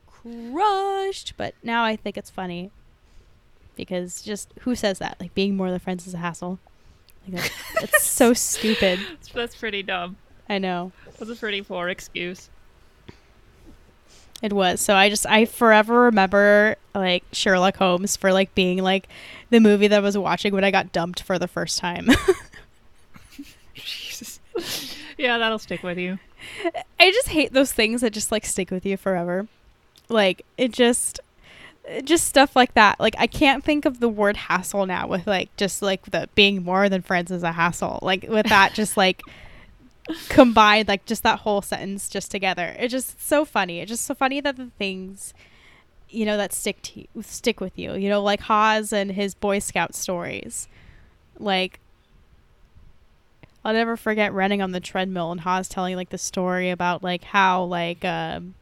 crushed, 0.08 1.34
but 1.36 1.54
now 1.62 1.84
I 1.84 1.94
think 1.94 2.16
it's 2.16 2.30
funny 2.30 2.72
because 3.76 4.22
just 4.22 4.52
who 4.60 4.74
says 4.74 4.98
that? 4.98 5.16
Like 5.20 5.34
being 5.34 5.56
more 5.56 5.70
than 5.70 5.78
friends 5.78 6.06
is 6.06 6.14
a 6.14 6.18
hassle. 6.18 6.58
Like 7.28 7.52
that's, 7.74 7.94
it's 7.94 8.04
so 8.04 8.32
stupid. 8.34 9.00
That's, 9.08 9.28
that's 9.28 9.56
pretty 9.56 9.82
dumb. 9.82 10.16
I 10.48 10.58
know 10.58 10.92
That's 11.18 11.30
a 11.30 11.36
pretty 11.36 11.62
poor 11.62 11.88
excuse. 11.88 12.50
it 14.42 14.52
was. 14.52 14.80
So 14.80 14.94
I 14.94 15.08
just 15.08 15.26
I 15.26 15.46
forever 15.46 16.02
remember 16.02 16.76
like 16.94 17.24
Sherlock 17.32 17.76
Holmes 17.76 18.16
for 18.16 18.32
like 18.32 18.54
being 18.54 18.82
like 18.82 19.08
the 19.50 19.58
movie 19.60 19.88
that 19.88 19.96
I 19.96 20.00
was 20.00 20.18
watching 20.18 20.52
when 20.54 20.64
I 20.64 20.70
got 20.70 20.92
dumped 20.92 21.22
for 21.22 21.38
the 21.38 21.48
first 21.48 21.78
time. 21.78 22.08
Jesus. 23.74 24.40
yeah, 25.18 25.38
that'll 25.38 25.58
stick 25.58 25.82
with 25.82 25.98
you. 25.98 26.18
I 27.00 27.10
just 27.10 27.28
hate 27.28 27.52
those 27.52 27.72
things 27.72 28.02
that 28.02 28.12
just 28.12 28.30
like 28.30 28.44
stick 28.44 28.70
with 28.70 28.84
you 28.84 28.96
forever. 28.96 29.48
Like 30.08 30.44
it 30.58 30.72
just 30.72 31.20
just 32.04 32.26
stuff 32.26 32.56
like 32.56 32.74
that. 32.74 32.98
Like 32.98 33.14
I 33.18 33.26
can't 33.26 33.62
think 33.62 33.84
of 33.84 34.00
the 34.00 34.08
word 34.08 34.36
hassle 34.36 34.86
now 34.86 35.06
with 35.06 35.26
like 35.26 35.54
just 35.56 35.82
like 35.82 36.10
the 36.10 36.28
being 36.34 36.62
more 36.62 36.88
than 36.88 37.02
friends 37.02 37.30
is 37.30 37.42
a 37.42 37.52
hassle. 37.52 37.98
Like 38.02 38.26
with 38.28 38.46
that 38.46 38.74
just 38.74 38.96
like 38.96 39.22
combined 40.28 40.88
like 40.88 41.04
just 41.06 41.22
that 41.22 41.40
whole 41.40 41.62
sentence 41.62 42.08
just 42.08 42.30
together. 42.30 42.74
It's 42.78 42.92
just 42.92 43.22
so 43.22 43.44
funny. 43.44 43.80
It's 43.80 43.90
just 43.90 44.04
so 44.04 44.14
funny 44.14 44.40
that 44.40 44.56
the 44.56 44.70
things 44.78 45.34
you 46.08 46.24
know 46.24 46.36
that 46.36 46.52
stick 46.52 46.80
to 46.82 47.00
you, 47.00 47.22
stick 47.22 47.60
with 47.60 47.78
you. 47.78 47.94
You 47.94 48.08
know 48.08 48.22
like 48.22 48.40
Haas 48.40 48.92
and 48.92 49.12
his 49.12 49.34
Boy 49.34 49.58
Scout 49.58 49.94
stories. 49.94 50.68
Like 51.38 51.80
I'll 53.64 53.74
never 53.74 53.96
forget 53.96 54.32
running 54.32 54.62
on 54.62 54.72
the 54.72 54.80
treadmill 54.80 55.32
and 55.32 55.40
Haas 55.40 55.68
telling 55.68 55.96
like 55.96 56.10
the 56.10 56.18
story 56.18 56.70
about 56.70 57.02
like 57.02 57.24
how 57.24 57.64
like 57.64 58.04
um 58.04 58.54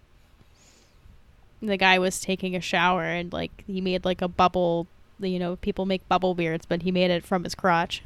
the 1.62 1.76
guy 1.76 1.98
was 1.98 2.20
taking 2.20 2.56
a 2.56 2.60
shower 2.60 3.04
and 3.04 3.32
like 3.32 3.64
he 3.66 3.80
made 3.80 4.04
like 4.04 4.20
a 4.20 4.28
bubble 4.28 4.86
you 5.20 5.38
know 5.38 5.56
people 5.56 5.86
make 5.86 6.06
bubble 6.08 6.34
beards 6.34 6.66
but 6.66 6.82
he 6.82 6.90
made 6.90 7.10
it 7.10 7.24
from 7.24 7.44
his 7.44 7.54
crotch 7.54 8.02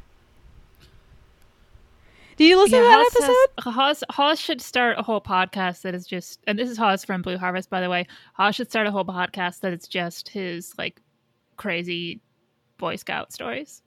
did 2.37 2.45
you 2.49 2.57
listen 2.59 2.77
to 2.77 2.83
that 2.83 2.97
Haas 2.99 3.15
episode 3.15 3.63
has- 3.65 3.73
Haas, 3.73 4.03
Haas 4.11 4.39
should 4.39 4.61
start 4.61 4.99
a 4.99 5.01
whole 5.01 5.19
podcast 5.21 5.81
that 5.81 5.95
is 5.95 6.05
just, 6.05 6.39
and 6.45 6.59
this 6.59 6.69
is 6.69 6.77
Haas 6.77 7.03
from 7.03 7.23
Blue 7.23 7.35
Harvest, 7.35 7.67
by 7.71 7.81
the 7.81 7.89
way. 7.89 8.05
Haas 8.33 8.53
should 8.53 8.69
start 8.69 8.85
a 8.85 8.91
whole 8.91 9.05
podcast 9.05 9.61
that 9.61 9.73
it's 9.73 9.87
just 9.87 10.29
his 10.29 10.71
like 10.77 11.01
crazy 11.55 12.21
Boy 12.77 12.95
Scout 12.95 13.33
stories. 13.33 13.81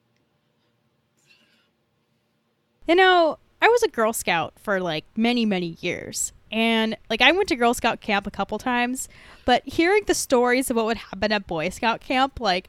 you 2.89 2.97
know 2.97 3.39
i 3.63 3.69
was 3.69 3.83
a 3.85 3.89
girl 3.89 4.13
scout 4.13 4.55
for 4.59 4.81
like 4.81 5.05
many 5.17 5.47
many 5.47 5.77
years 5.81 6.33
and 6.51 6.97
like 7.09 7.23
i 7.23 7.33
went 7.33 7.49
to 7.49 7.57
girl 7.57 7.75
scout 7.75 8.01
camp 8.01 8.27
a 8.27 8.31
couple 8.31 8.59
times 8.59 9.09
but 9.45 9.63
hearing 9.67 10.03
the 10.07 10.15
stories 10.15 10.71
of 10.71 10.77
what 10.77 10.87
would 10.87 10.97
happen 10.97 11.33
at 11.33 11.47
boy 11.47 11.69
scout 11.69 12.01
camp 12.01 12.41
like 12.41 12.69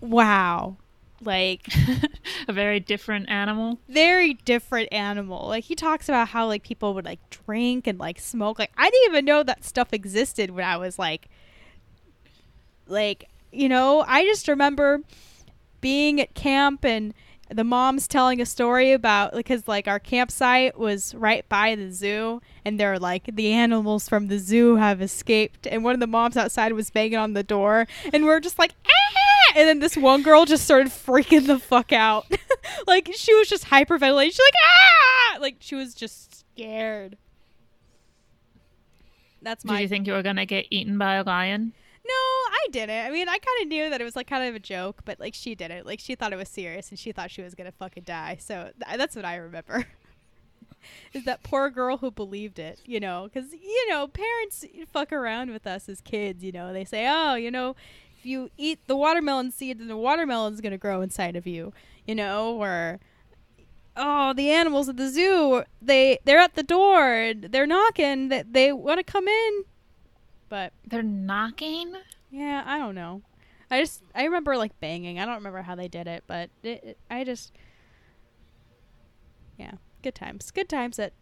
wow 0.00 0.76
like 1.22 1.68
a 2.48 2.52
very 2.52 2.80
different 2.80 3.28
animal. 3.28 3.78
very 3.88 4.34
different 4.34 4.92
animal. 4.92 5.48
Like 5.48 5.64
he 5.64 5.74
talks 5.74 6.08
about 6.08 6.28
how 6.28 6.46
like 6.46 6.62
people 6.62 6.94
would 6.94 7.04
like 7.04 7.20
drink 7.30 7.86
and 7.86 7.98
like 7.98 8.18
smoke. 8.18 8.58
Like 8.58 8.72
I 8.76 8.90
didn't 8.90 9.10
even 9.10 9.24
know 9.24 9.42
that 9.42 9.64
stuff 9.64 9.92
existed 9.92 10.50
when 10.50 10.64
I 10.64 10.76
was 10.76 10.98
like 10.98 11.28
like 12.86 13.28
you 13.52 13.68
know, 13.68 14.04
I 14.06 14.24
just 14.24 14.48
remember 14.48 15.00
being 15.80 16.20
at 16.20 16.34
camp 16.34 16.84
and 16.84 17.14
the 17.48 17.64
mom's 17.64 18.08
telling 18.08 18.40
a 18.40 18.46
story 18.46 18.92
about 18.92 19.32
because 19.32 19.68
like 19.68 19.86
our 19.86 19.98
campsite 19.98 20.78
was 20.78 21.14
right 21.14 21.48
by 21.48 21.74
the 21.74 21.90
zoo 21.92 22.40
and 22.64 22.78
they're 22.78 22.98
like 22.98 23.24
the 23.32 23.52
animals 23.52 24.08
from 24.08 24.28
the 24.28 24.38
zoo 24.38 24.76
have 24.76 25.00
escaped 25.00 25.66
and 25.66 25.84
one 25.84 25.94
of 25.94 26.00
the 26.00 26.06
moms 26.06 26.36
outside 26.36 26.72
was 26.72 26.90
banging 26.90 27.16
on 27.16 27.34
the 27.34 27.42
door 27.42 27.86
and 28.12 28.24
we're 28.24 28.40
just 28.40 28.58
like 28.58 28.74
ah! 28.86 29.52
and 29.54 29.68
then 29.68 29.78
this 29.78 29.96
one 29.96 30.22
girl 30.22 30.44
just 30.44 30.64
started 30.64 30.88
freaking 30.88 31.46
the 31.46 31.58
fuck 31.58 31.92
out 31.92 32.26
like 32.86 33.10
she 33.14 33.34
was 33.34 33.48
just 33.48 33.66
hyperventilating 33.66 34.26
she's 34.26 34.38
like 34.38 34.54
ah 34.64 35.38
like 35.40 35.56
she 35.60 35.74
was 35.74 35.94
just 35.94 36.44
scared 36.50 37.16
that's 39.46 39.62
Did 39.62 39.78
you 39.78 39.86
think 39.86 40.08
you 40.08 40.12
were 40.12 40.24
gonna 40.24 40.44
get 40.44 40.66
eaten 40.70 40.98
by 40.98 41.14
a 41.14 41.22
lion? 41.22 41.72
No, 42.06 42.14
I 42.14 42.66
didn't. 42.70 43.06
I 43.06 43.10
mean, 43.10 43.28
I 43.28 43.38
kind 43.38 43.62
of 43.62 43.68
knew 43.68 43.90
that 43.90 44.00
it 44.00 44.04
was 44.04 44.16
like 44.16 44.26
kind 44.26 44.44
of 44.48 44.54
a 44.54 44.58
joke, 44.58 45.02
but 45.04 45.18
like 45.18 45.34
she 45.34 45.54
didn't. 45.54 45.86
Like 45.86 46.00
she 46.00 46.14
thought 46.14 46.32
it 46.32 46.36
was 46.36 46.48
serious, 46.48 46.90
and 46.90 46.98
she 46.98 47.12
thought 47.12 47.30
she 47.30 47.42
was 47.42 47.54
gonna 47.54 47.72
fucking 47.72 48.04
die. 48.04 48.38
So 48.40 48.70
th- 48.84 48.98
that's 48.98 49.16
what 49.16 49.24
I 49.24 49.36
remember. 49.36 49.86
Is 51.12 51.24
that 51.24 51.42
poor 51.42 51.68
girl 51.68 51.96
who 51.96 52.10
believed 52.12 52.58
it? 52.58 52.80
You 52.86 53.00
know, 53.00 53.28
because 53.32 53.52
you 53.52 53.88
know 53.88 54.06
parents 54.06 54.64
fuck 54.92 55.12
around 55.12 55.50
with 55.50 55.66
us 55.66 55.88
as 55.88 56.00
kids. 56.00 56.44
You 56.44 56.52
know, 56.52 56.72
they 56.72 56.84
say, 56.84 57.06
oh, 57.08 57.34
you 57.34 57.50
know, 57.50 57.74
if 58.18 58.24
you 58.24 58.50
eat 58.56 58.80
the 58.86 58.96
watermelon 58.96 59.50
seed, 59.50 59.80
then 59.80 59.88
the 59.88 59.96
watermelon's 59.96 60.60
gonna 60.60 60.78
grow 60.78 61.02
inside 61.02 61.36
of 61.36 61.46
you. 61.46 61.72
You 62.06 62.14
know, 62.14 62.56
or 62.56 63.00
oh, 63.96 64.32
the 64.34 64.50
animals 64.50 64.88
at 64.88 64.96
the 64.96 65.08
zoo, 65.08 65.64
they 65.82 66.18
they're 66.24 66.38
at 66.38 66.54
the 66.54 66.62
door, 66.62 67.32
they're 67.36 67.66
knocking, 67.66 68.28
that 68.28 68.52
they 68.52 68.72
want 68.72 68.98
to 68.98 69.04
come 69.04 69.26
in, 69.26 69.64
but 70.48 70.72
They're 70.86 71.02
knocking. 71.02 71.92
yeah, 72.30 72.62
I 72.66 72.78
don't 72.78 72.94
know. 72.94 73.22
I 73.70 73.80
just 73.80 74.02
I 74.14 74.24
remember 74.24 74.56
like 74.56 74.78
banging. 74.80 75.18
I 75.18 75.24
don't 75.24 75.34
remember 75.36 75.62
how 75.62 75.74
they 75.74 75.88
did 75.88 76.06
it, 76.06 76.24
but 76.26 76.50
it, 76.62 76.84
it, 76.84 76.98
I 77.10 77.24
just 77.24 77.52
yeah, 79.58 79.72
good 80.02 80.14
times. 80.14 80.50
Good 80.50 80.68
times 80.68 80.98
at 80.98 81.12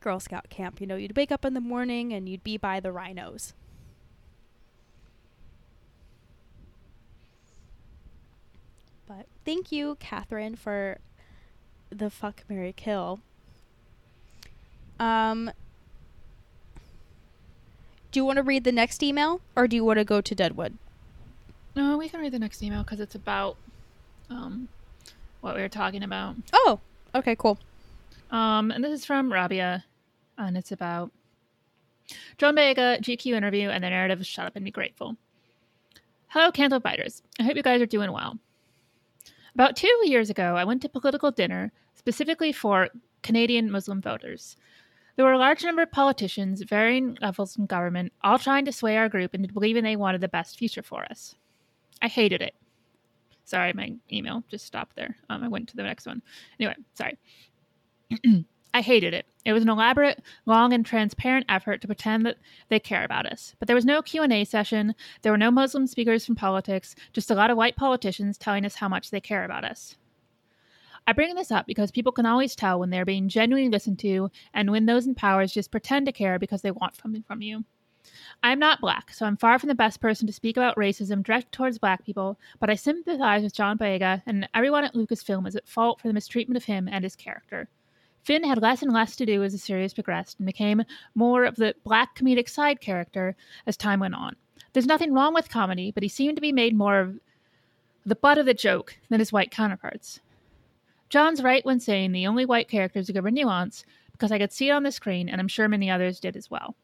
Girl 0.00 0.20
Scout 0.20 0.48
camp. 0.48 0.80
You 0.80 0.86
know, 0.86 0.96
you'd 0.96 1.16
wake 1.16 1.32
up 1.32 1.44
in 1.44 1.54
the 1.54 1.60
morning 1.60 2.12
and 2.12 2.28
you'd 2.28 2.44
be 2.44 2.56
by 2.56 2.80
the 2.80 2.92
rhinos. 2.92 3.52
But 9.06 9.26
thank 9.44 9.70
you, 9.70 9.96
Catherine, 10.00 10.56
for 10.56 10.98
the 11.90 12.10
fuck 12.10 12.44
marry 12.48 12.72
Kill. 12.72 13.20
Um, 14.98 15.50
do 18.14 18.20
you 18.20 18.24
want 18.24 18.36
to 18.36 18.44
read 18.44 18.62
the 18.62 18.70
next 18.70 19.02
email, 19.02 19.40
or 19.56 19.66
do 19.66 19.74
you 19.74 19.84
want 19.84 19.98
to 19.98 20.04
go 20.04 20.20
to 20.20 20.34
Deadwood? 20.36 20.78
No, 21.74 21.98
we 21.98 22.08
can 22.08 22.20
read 22.20 22.30
the 22.30 22.38
next 22.38 22.62
email 22.62 22.84
because 22.84 23.00
it's 23.00 23.16
about 23.16 23.56
um, 24.30 24.68
what 25.40 25.56
we 25.56 25.60
were 25.60 25.68
talking 25.68 26.04
about. 26.04 26.36
Oh, 26.52 26.78
okay, 27.12 27.34
cool. 27.34 27.58
Um, 28.30 28.70
and 28.70 28.84
this 28.84 28.92
is 28.92 29.04
from 29.04 29.32
Raabiah, 29.32 29.82
and 30.38 30.56
it's 30.56 30.70
about 30.70 31.10
John 32.38 32.54
Boyega 32.54 33.00
GQ 33.00 33.34
interview 33.34 33.68
and 33.68 33.82
the 33.82 33.90
narrative 33.90 34.20
of 34.20 34.26
Shut 34.26 34.46
Up 34.46 34.54
and 34.54 34.64
Be 34.64 34.70
Grateful. 34.70 35.16
Hello, 36.28 36.52
Canto 36.52 36.78
Biters. 36.78 37.20
I 37.40 37.42
hope 37.42 37.56
you 37.56 37.64
guys 37.64 37.82
are 37.82 37.86
doing 37.86 38.12
well. 38.12 38.38
About 39.56 39.74
two 39.74 40.02
years 40.04 40.30
ago, 40.30 40.54
I 40.54 40.62
went 40.62 40.82
to 40.82 40.88
political 40.88 41.32
dinner 41.32 41.72
specifically 41.96 42.52
for 42.52 42.90
Canadian 43.22 43.72
Muslim 43.72 44.00
voters. 44.00 44.56
There 45.16 45.24
were 45.24 45.32
a 45.32 45.38
large 45.38 45.62
number 45.62 45.82
of 45.82 45.92
politicians, 45.92 46.62
varying 46.62 47.16
levels 47.20 47.56
in 47.56 47.66
government, 47.66 48.12
all 48.22 48.38
trying 48.38 48.64
to 48.64 48.72
sway 48.72 48.96
our 48.96 49.08
group 49.08 49.34
into 49.34 49.52
believing 49.52 49.84
they 49.84 49.96
wanted 49.96 50.20
the 50.20 50.28
best 50.28 50.58
future 50.58 50.82
for 50.82 51.04
us. 51.04 51.36
I 52.02 52.08
hated 52.08 52.42
it. 52.42 52.54
Sorry, 53.44 53.72
my 53.72 53.94
email 54.12 54.42
just 54.50 54.64
stopped 54.64 54.96
there. 54.96 55.16
Um, 55.30 55.44
I 55.44 55.48
went 55.48 55.68
to 55.68 55.76
the 55.76 55.82
next 55.82 56.06
one. 56.06 56.22
Anyway, 56.58 56.76
sorry. 56.94 57.18
I 58.74 58.80
hated 58.80 59.14
it. 59.14 59.26
It 59.44 59.52
was 59.52 59.62
an 59.62 59.68
elaborate, 59.68 60.20
long, 60.46 60.72
and 60.72 60.84
transparent 60.84 61.46
effort 61.48 61.80
to 61.82 61.86
pretend 61.86 62.26
that 62.26 62.38
they 62.70 62.80
care 62.80 63.04
about 63.04 63.24
us. 63.24 63.54
But 63.60 63.68
there 63.68 63.76
was 63.76 63.84
no 63.84 64.02
Q&A 64.02 64.44
session, 64.44 64.96
there 65.22 65.30
were 65.30 65.38
no 65.38 65.52
Muslim 65.52 65.86
speakers 65.86 66.26
from 66.26 66.34
politics, 66.34 66.96
just 67.12 67.30
a 67.30 67.36
lot 67.36 67.50
of 67.50 67.56
white 67.56 67.76
politicians 67.76 68.36
telling 68.36 68.66
us 68.66 68.74
how 68.74 68.88
much 68.88 69.10
they 69.10 69.20
care 69.20 69.44
about 69.44 69.64
us. 69.64 69.96
I 71.06 71.12
bring 71.12 71.34
this 71.34 71.50
up 71.50 71.66
because 71.66 71.90
people 71.90 72.12
can 72.12 72.26
always 72.26 72.56
tell 72.56 72.78
when 72.78 72.90
they're 72.90 73.04
being 73.04 73.28
genuinely 73.28 73.70
listened 73.70 73.98
to 74.00 74.30
and 74.54 74.70
when 74.70 74.86
those 74.86 75.06
in 75.06 75.14
power 75.14 75.46
just 75.46 75.70
pretend 75.70 76.06
to 76.06 76.12
care 76.12 76.38
because 76.38 76.62
they 76.62 76.70
want 76.70 76.96
something 76.96 77.22
from 77.22 77.42
you. 77.42 77.64
I'm 78.42 78.58
not 78.58 78.80
black, 78.80 79.12
so 79.12 79.26
I'm 79.26 79.36
far 79.36 79.58
from 79.58 79.68
the 79.68 79.74
best 79.74 80.00
person 80.00 80.26
to 80.26 80.32
speak 80.32 80.56
about 80.56 80.76
racism 80.76 81.22
directed 81.22 81.52
towards 81.52 81.78
black 81.78 82.04
people, 82.04 82.38
but 82.58 82.70
I 82.70 82.74
sympathize 82.74 83.42
with 83.42 83.54
John 83.54 83.78
Boyega, 83.78 84.22
and 84.26 84.48
everyone 84.54 84.84
at 84.84 84.94
Lucasfilm 84.94 85.46
is 85.46 85.56
at 85.56 85.66
fault 85.66 86.00
for 86.00 86.08
the 86.08 86.14
mistreatment 86.14 86.56
of 86.56 86.64
him 86.64 86.88
and 86.88 87.04
his 87.04 87.16
character. 87.16 87.68
Finn 88.22 88.44
had 88.44 88.60
less 88.60 88.82
and 88.82 88.92
less 88.92 89.16
to 89.16 89.26
do 89.26 89.42
as 89.42 89.52
the 89.52 89.58
series 89.58 89.94
progressed 89.94 90.38
and 90.38 90.46
became 90.46 90.82
more 91.14 91.44
of 91.44 91.56
the 91.56 91.74
black 91.84 92.16
comedic 92.16 92.48
side 92.48 92.80
character 92.80 93.36
as 93.66 93.76
time 93.76 94.00
went 94.00 94.14
on. 94.14 94.36
There's 94.72 94.86
nothing 94.86 95.12
wrong 95.12 95.34
with 95.34 95.50
comedy, 95.50 95.90
but 95.90 96.02
he 96.02 96.08
seemed 96.08 96.36
to 96.36 96.42
be 96.42 96.52
made 96.52 96.76
more 96.76 97.00
of 97.00 97.18
the 98.06 98.16
butt 98.16 98.38
of 98.38 98.46
the 98.46 98.54
joke 98.54 98.96
than 99.08 99.20
his 99.20 99.32
white 99.32 99.50
counterparts. 99.50 100.20
John's 101.14 101.44
right 101.44 101.64
when 101.64 101.78
saying 101.78 102.10
the 102.10 102.26
only 102.26 102.44
white 102.44 102.66
characters 102.66 103.06
who 103.06 103.12
give 103.12 103.24
nuance, 103.24 103.84
because 104.10 104.32
I 104.32 104.38
could 104.40 104.52
see 104.52 104.70
it 104.70 104.72
on 104.72 104.82
the 104.82 104.90
screen, 104.90 105.28
and 105.28 105.40
I'm 105.40 105.46
sure 105.46 105.68
many 105.68 105.88
others 105.88 106.18
did 106.18 106.36
as 106.36 106.50
well. 106.50 106.74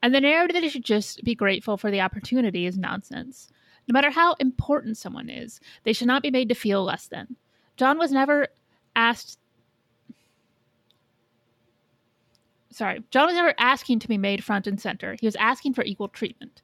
And 0.00 0.14
the 0.14 0.20
narrative 0.20 0.54
that 0.54 0.62
he 0.62 0.68
should 0.68 0.84
just 0.84 1.24
be 1.24 1.34
grateful 1.34 1.76
for 1.76 1.90
the 1.90 2.02
opportunity 2.02 2.66
is 2.66 2.78
nonsense. 2.78 3.48
No 3.88 3.94
matter 3.94 4.10
how 4.10 4.34
important 4.34 4.96
someone 4.96 5.28
is, 5.28 5.58
they 5.82 5.92
should 5.92 6.06
not 6.06 6.22
be 6.22 6.30
made 6.30 6.48
to 6.50 6.54
feel 6.54 6.84
less 6.84 7.08
than. 7.08 7.34
John 7.76 7.98
was 7.98 8.12
never 8.12 8.46
asked 8.94 9.40
sorry, 12.76 13.02
John 13.10 13.26
was 13.26 13.34
never 13.34 13.54
asking 13.58 14.00
to 14.00 14.08
be 14.08 14.18
made 14.18 14.44
front 14.44 14.66
and 14.66 14.78
center. 14.78 15.16
He 15.18 15.26
was 15.26 15.36
asking 15.36 15.72
for 15.72 15.82
equal 15.82 16.08
treatment. 16.08 16.60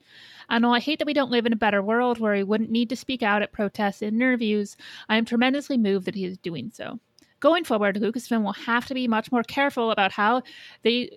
I 0.48 0.58
know 0.58 0.74
I 0.74 0.78
hate 0.78 0.98
that 0.98 1.06
we 1.06 1.14
don't 1.14 1.30
live 1.30 1.46
in 1.46 1.54
a 1.54 1.56
better 1.56 1.82
world 1.82 2.18
where 2.18 2.34
he 2.34 2.42
wouldn't 2.42 2.70
need 2.70 2.90
to 2.90 2.96
speak 2.96 3.22
out 3.22 3.40
at 3.40 3.52
protests 3.52 4.02
and 4.02 4.20
interviews. 4.20 4.76
I 5.08 5.16
am 5.16 5.24
tremendously 5.24 5.78
moved 5.78 6.04
that 6.04 6.14
he 6.14 6.26
is 6.26 6.36
doing 6.36 6.70
so. 6.70 7.00
Going 7.40 7.64
forward, 7.64 7.96
Lucasfilm 7.96 8.44
will 8.44 8.52
have 8.52 8.86
to 8.86 8.94
be 8.94 9.08
much 9.08 9.32
more 9.32 9.42
careful 9.42 9.90
about 9.90 10.12
how 10.12 10.42
they 10.82 11.16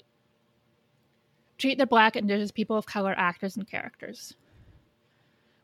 treat 1.57 1.77
their 1.77 1.87
black 1.87 2.15
indigenous 2.15 2.51
people 2.51 2.77
of 2.77 2.85
color 2.85 3.13
actors 3.17 3.57
and 3.57 3.69
characters. 3.69 4.33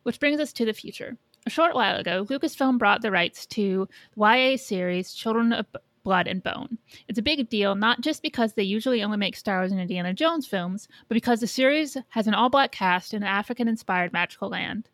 Which 0.03 0.19
brings 0.19 0.41
us 0.41 0.51
to 0.53 0.65
the 0.65 0.73
future. 0.73 1.17
A 1.45 1.49
short 1.49 1.73
while 1.73 1.95
ago, 1.95 2.25
Lucasfilm 2.25 2.77
brought 2.77 3.01
the 3.01 3.11
rights 3.11 3.45
to 3.47 3.87
the 4.15 4.51
YA 4.51 4.57
series 4.57 5.13
Children 5.13 5.53
of 5.53 5.67
blood 6.03 6.27
and 6.27 6.43
bone. 6.43 6.77
It's 7.07 7.19
a 7.19 7.23
big 7.23 7.49
deal 7.49 7.75
not 7.75 8.01
just 8.01 8.21
because 8.21 8.53
they 8.53 8.63
usually 8.63 9.03
only 9.03 9.17
make 9.17 9.35
Star 9.35 9.59
Wars 9.59 9.71
and 9.71 9.81
Indiana 9.81 10.13
Jones 10.13 10.47
films, 10.47 10.87
but 11.07 11.15
because 11.15 11.39
the 11.39 11.47
series 11.47 11.97
has 12.09 12.27
an 12.27 12.33
all 12.33 12.49
black 12.49 12.71
cast 12.71 13.13
in 13.13 13.23
an 13.23 13.29
African 13.29 13.67
inspired 13.67 14.13
magical 14.13 14.49
land. 14.49 14.89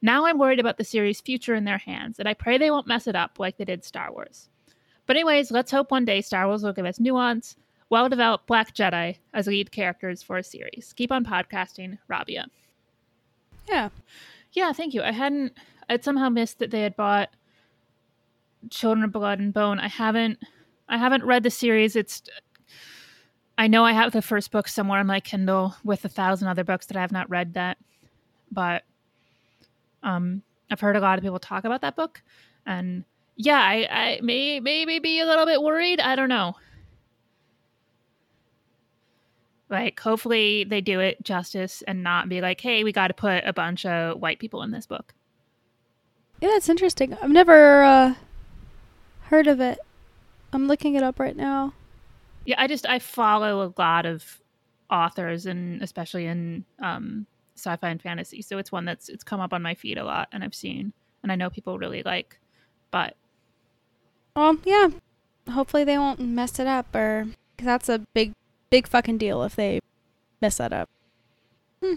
Now 0.00 0.26
I'm 0.26 0.38
worried 0.38 0.60
about 0.60 0.78
the 0.78 0.84
series' 0.84 1.20
future 1.20 1.54
in 1.54 1.64
their 1.64 1.78
hands, 1.78 2.18
and 2.18 2.28
I 2.28 2.34
pray 2.34 2.56
they 2.56 2.70
won't 2.70 2.86
mess 2.86 3.06
it 3.06 3.16
up 3.16 3.38
like 3.38 3.56
they 3.56 3.64
did 3.64 3.84
Star 3.84 4.12
Wars. 4.12 4.48
But, 5.06 5.16
anyways, 5.16 5.50
let's 5.50 5.70
hope 5.70 5.90
one 5.90 6.04
day 6.04 6.20
Star 6.20 6.46
Wars 6.46 6.62
will 6.62 6.72
give 6.72 6.86
us 6.86 7.00
nuance, 7.00 7.56
well 7.90 8.08
developed 8.08 8.46
black 8.46 8.74
Jedi 8.74 9.16
as 9.32 9.46
lead 9.46 9.72
characters 9.72 10.22
for 10.22 10.36
a 10.36 10.44
series. 10.44 10.92
Keep 10.96 11.10
on 11.10 11.24
podcasting, 11.24 11.98
Raabiah. 12.10 12.46
Yeah. 13.68 13.88
Yeah, 14.52 14.72
thank 14.72 14.94
you. 14.94 15.02
I 15.02 15.12
hadn't, 15.12 15.54
I'd 15.88 16.04
somehow 16.04 16.28
missed 16.28 16.58
that 16.58 16.70
they 16.70 16.82
had 16.82 16.96
bought 16.96 17.30
Children 18.70 19.04
of 19.04 19.12
Blood 19.12 19.38
and 19.38 19.52
Bone. 19.52 19.78
I 19.78 19.88
haven't 19.88 20.38
I 20.88 20.96
haven't 20.96 21.24
read 21.24 21.42
the 21.42 21.50
series. 21.50 21.96
It's 21.96 22.22
I 23.56 23.66
know 23.66 23.84
I 23.84 23.92
have 23.92 24.12
the 24.12 24.22
first 24.22 24.50
book 24.50 24.68
somewhere 24.68 25.00
on 25.00 25.06
my 25.06 25.20
Kindle 25.20 25.74
with 25.84 26.04
a 26.04 26.08
thousand 26.08 26.48
other 26.48 26.64
books 26.64 26.86
that 26.86 26.96
I 26.96 27.00
have 27.00 27.12
not 27.12 27.30
read 27.30 27.54
that. 27.54 27.78
But 28.50 28.84
um 30.02 30.42
I've 30.70 30.80
heard 30.80 30.96
a 30.96 31.00
lot 31.00 31.18
of 31.18 31.24
people 31.24 31.38
talk 31.38 31.64
about 31.64 31.80
that 31.80 31.96
book 31.96 32.22
and 32.66 33.04
yeah, 33.36 33.60
I, 33.60 33.88
I 33.90 34.20
may 34.20 34.58
maybe 34.60 34.98
be 34.98 35.20
a 35.20 35.26
little 35.26 35.46
bit 35.46 35.62
worried. 35.62 36.00
I 36.00 36.16
don't 36.16 36.28
know. 36.28 36.56
Like, 39.70 40.00
hopefully 40.00 40.64
they 40.64 40.80
do 40.80 40.98
it 41.00 41.22
justice 41.22 41.82
and 41.86 42.02
not 42.02 42.28
be 42.28 42.40
like, 42.40 42.60
hey, 42.60 42.84
we 42.84 42.92
got 42.92 43.08
to 43.08 43.14
put 43.14 43.44
a 43.44 43.52
bunch 43.52 43.86
of 43.86 44.18
white 44.18 44.38
people 44.38 44.62
in 44.62 44.70
this 44.70 44.86
book. 44.86 45.14
Yeah, 46.40 46.50
it's 46.52 46.68
interesting. 46.68 47.16
I've 47.20 47.30
never 47.30 47.82
uh, 47.82 48.14
heard 49.28 49.46
of 49.46 49.60
it. 49.60 49.78
I'm 50.52 50.66
looking 50.66 50.94
it 50.94 51.02
up 51.02 51.20
right 51.20 51.36
now. 51.36 51.74
Yeah, 52.44 52.56
I 52.58 52.66
just 52.66 52.86
I 52.86 52.98
follow 52.98 53.62
a 53.62 53.80
lot 53.80 54.06
of 54.06 54.40
authors 54.90 55.44
and 55.46 55.82
especially 55.82 56.26
in 56.26 56.64
um, 56.82 57.26
sci-fi 57.56 57.90
and 57.90 58.00
fantasy, 58.00 58.40
so 58.40 58.58
it's 58.58 58.72
one 58.72 58.84
that's 58.84 59.08
it's 59.08 59.22
come 59.22 59.40
up 59.40 59.52
on 59.52 59.62
my 59.62 59.74
feed 59.74 59.98
a 59.98 60.04
lot 60.04 60.28
and 60.32 60.42
I've 60.42 60.54
seen 60.54 60.92
and 61.22 61.30
I 61.30 61.36
know 61.36 61.50
people 61.50 61.78
really 61.78 62.02
like. 62.02 62.38
But 62.90 63.16
um, 64.34 64.62
yeah, 64.64 64.88
hopefully 65.50 65.84
they 65.84 65.98
won't 65.98 66.20
mess 66.20 66.58
it 66.58 66.66
up 66.66 66.94
or 66.94 67.26
cause 67.58 67.66
that's 67.66 67.88
a 67.88 67.98
big 68.14 68.32
big 68.70 68.86
fucking 68.88 69.18
deal 69.18 69.42
if 69.42 69.56
they 69.56 69.80
mess 70.40 70.56
that 70.56 70.72
up. 70.72 70.88
Hmm. 71.82 71.96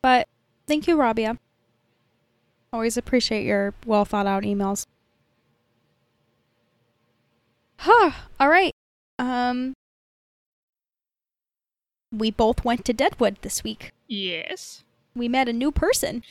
But 0.00 0.28
thank 0.68 0.86
you, 0.86 0.96
Raabiah. 0.96 1.38
Always 2.72 2.96
appreciate 2.96 3.44
your 3.44 3.74
well 3.84 4.04
thought 4.04 4.26
out 4.26 4.44
emails. 4.44 4.86
Huh. 7.88 8.10
All 8.40 8.48
right. 8.48 8.72
Um 9.18 9.72
we 12.12 12.30
both 12.30 12.64
went 12.64 12.84
to 12.86 12.92
Deadwood 12.92 13.36
this 13.42 13.62
week. 13.62 13.92
yes, 14.08 14.82
We 15.14 15.28
met 15.28 15.48
a 15.48 15.52
new 15.52 15.70
person. 15.70 16.22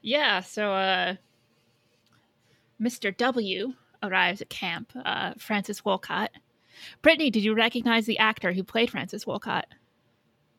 yeah. 0.00 0.40
So 0.40 0.72
uh, 0.72 1.14
Mr. 2.80 3.14
W 3.16 3.74
arrives 4.02 4.40
at 4.42 4.48
camp. 4.50 4.92
Uh, 5.04 5.32
Francis 5.38 5.84
Wolcott. 5.84 6.30
Brittani, 7.02 7.30
did 7.32 7.44
you 7.44 7.54
recognize 7.54 8.06
the 8.06 8.18
actor 8.18 8.52
who 8.52 8.62
played 8.62 8.90
Francis 8.90 9.26
Wolcott? 9.26 9.66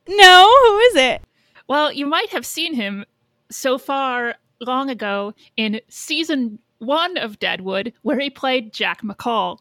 No, 0.07 0.47
who 0.67 0.77
is 0.79 0.95
it? 0.95 1.21
Well, 1.67 1.91
you 1.91 2.05
might 2.05 2.29
have 2.29 2.45
seen 2.45 2.73
him 2.73 3.05
so 3.49 3.77
far 3.77 4.35
long 4.59 4.89
ago 4.89 5.33
in 5.57 5.81
season 5.89 6.59
one 6.79 7.17
of 7.17 7.39
Deadwood, 7.39 7.93
where 8.01 8.19
he 8.19 8.29
played 8.29 8.73
Jack 8.73 9.01
McCall. 9.01 9.59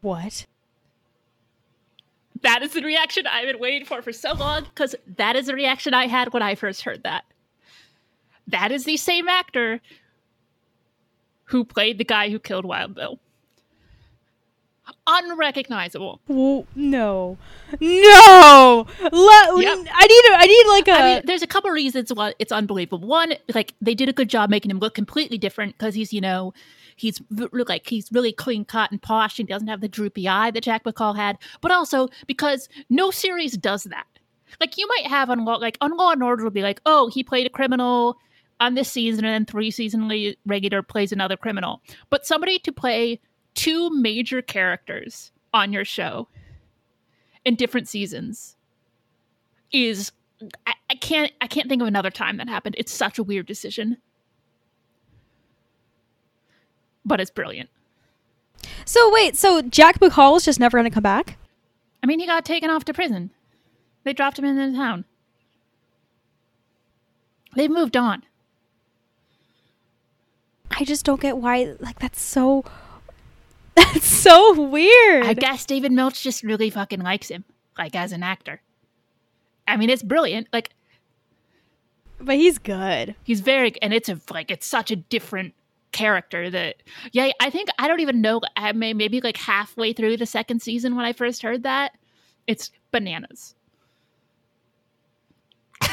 What? 0.00 0.46
That 2.42 2.62
is 2.62 2.72
the 2.72 2.82
reaction 2.82 3.26
I've 3.26 3.46
been 3.46 3.58
waiting 3.58 3.84
for 3.86 4.00
for 4.00 4.12
so 4.12 4.32
long 4.32 4.64
because 4.64 4.94
that 5.16 5.36
is 5.36 5.46
the 5.46 5.54
reaction 5.54 5.92
I 5.92 6.06
had 6.06 6.32
when 6.32 6.42
I 6.42 6.54
first 6.54 6.82
heard 6.82 7.02
that. 7.02 7.24
That 8.48 8.72
is 8.72 8.84
the 8.84 8.96
same 8.96 9.28
actor 9.28 9.80
who 11.44 11.64
played 11.64 11.98
the 11.98 12.04
guy 12.04 12.30
who 12.30 12.38
killed 12.38 12.64
Wild 12.64 12.94
Bill. 12.94 13.18
unrecognizable. 15.06 16.20
Well, 16.28 16.66
no, 16.74 17.36
no. 17.80 18.86
Le- 19.00 19.62
Yep. 19.62 19.86
I 19.92 20.06
need. 20.06 20.24
A, 20.30 20.36
I 20.36 20.46
need 20.46 20.66
like 20.68 20.88
a. 20.88 20.92
I 20.92 21.14
mean, 21.14 21.22
there's 21.26 21.42
a 21.42 21.46
couple 21.46 21.70
reasons 21.70 22.12
why 22.12 22.34
it's 22.38 22.52
unbelievable. 22.52 23.06
One, 23.06 23.34
like 23.54 23.74
they 23.80 23.94
did 23.94 24.08
a 24.08 24.12
good 24.12 24.28
job 24.30 24.50
making 24.50 24.70
him 24.70 24.78
look 24.78 24.94
completely 24.94 25.38
different 25.38 25.76
because 25.76 25.94
he's, 25.94 26.12
you 26.12 26.20
know, 26.20 26.54
he's 27.00 27.20
like 27.30 27.88
he's 27.88 28.12
really 28.12 28.32
clean 28.32 28.64
cut 28.64 28.90
and 28.90 29.00
posh 29.00 29.38
and 29.38 29.48
doesn't 29.48 29.68
have 29.68 29.80
the 29.80 29.88
droopy 29.88 30.28
eye 30.28 30.50
that 30.50 30.62
Jack 30.62 30.84
McCall 30.84 31.16
had. 31.16 31.38
But 31.60 31.72
also 31.72 32.08
because 32.26 32.68
no 32.90 33.10
series 33.10 33.56
does 33.56 33.84
that. 33.84 34.06
Like 34.60 34.76
you 34.76 34.86
might 34.88 35.06
have 35.06 35.30
on 35.30 35.44
law, 35.44 35.56
like 35.56 35.78
on 35.80 35.96
Law 35.96 36.12
and 36.12 36.22
Order, 36.22 36.44
will 36.44 36.50
be 36.50 36.62
like, 36.62 36.80
oh, 36.84 37.08
he 37.08 37.22
played 37.22 37.46
a 37.46 37.50
criminal 37.50 38.18
on 38.58 38.74
this 38.74 38.90
season, 38.90 39.24
and 39.24 39.32
then 39.32 39.46
three 39.46 39.70
season 39.70 40.34
regular 40.44 40.82
plays 40.82 41.12
another 41.12 41.36
criminal. 41.36 41.80
But 42.10 42.26
somebody 42.26 42.58
to 42.60 42.72
play 42.72 43.20
two 43.54 43.90
major 43.90 44.42
characters 44.42 45.32
on 45.54 45.72
your 45.72 45.84
show 45.84 46.28
in 47.44 47.54
different 47.54 47.88
seasons 47.88 48.56
is 49.72 50.12
I, 50.66 50.74
I 50.90 50.94
can't 50.96 51.32
I 51.40 51.46
can't 51.46 51.68
think 51.68 51.80
of 51.80 51.88
another 51.88 52.10
time 52.10 52.36
that 52.36 52.48
happened. 52.48 52.74
It's 52.78 52.92
such 52.92 53.18
a 53.18 53.22
weird 53.22 53.46
decision. 53.46 53.96
But 57.04 57.20
it's 57.20 57.30
brilliant. 57.30 57.70
so 58.84 59.12
wait. 59.12 59.36
So 59.36 59.62
Jack 59.62 60.00
McCall 60.00 60.36
is 60.36 60.44
just 60.44 60.60
never 60.60 60.78
going 60.78 60.90
to 60.90 60.94
come 60.94 61.02
back. 61.02 61.36
I 62.02 62.06
mean 62.06 62.20
he 62.20 62.26
got 62.26 62.44
taken 62.44 62.70
off 62.70 62.84
to 62.86 62.94
prison. 62.94 63.30
They 64.04 64.12
dropped 64.12 64.38
him 64.38 64.44
in 64.44 64.56
the 64.56 64.76
town. 64.76 65.04
They've 67.54 67.70
moved 67.70 67.96
on. 67.96 68.22
I 70.70 70.84
just 70.84 71.04
don't 71.04 71.20
get 71.20 71.36
why. 71.36 71.74
Like 71.80 71.98
that's 71.98 72.20
so. 72.20 72.64
That's 73.76 74.06
so 74.06 74.60
weird. 74.68 75.24
I 75.24 75.32
guess 75.32 75.64
David 75.64 75.90
Milch 75.90 76.22
just 76.22 76.42
really 76.42 76.70
fucking 76.70 77.00
likes 77.00 77.28
him, 77.28 77.44
like 77.78 77.96
as 77.96 78.12
an 78.12 78.22
actor. 78.22 78.60
I 79.66 79.76
mean, 79.76 79.88
it's 79.88 80.02
brilliant. 80.02 80.48
Like 80.52 80.70
but 82.20 82.36
he's 82.36 82.58
good. 82.58 83.14
he's 83.24 83.40
very, 83.40 83.72
and 83.80 83.94
it's 83.94 84.08
a 84.08 84.20
like 84.30 84.50
it's 84.50 84.66
such 84.66 84.90
a 84.90 84.96
different 84.96 85.54
character 85.92 86.50
that 86.50 86.76
yeah. 87.12 87.30
I 87.40 87.50
think 87.50 87.68
I 87.78 87.88
don't 87.88 88.00
even 88.00 88.20
know. 88.20 88.40
I 88.56 88.72
may 88.72 88.92
maybe 88.94 89.20
like 89.20 89.36
halfway 89.36 89.92
through 89.92 90.16
the 90.16 90.26
second 90.26 90.62
season 90.62 90.96
when 90.96 91.04
I 91.04 91.12
first 91.12 91.42
heard 91.42 91.62
that, 91.64 91.96
it's 92.46 92.70
bananas. 92.90 93.54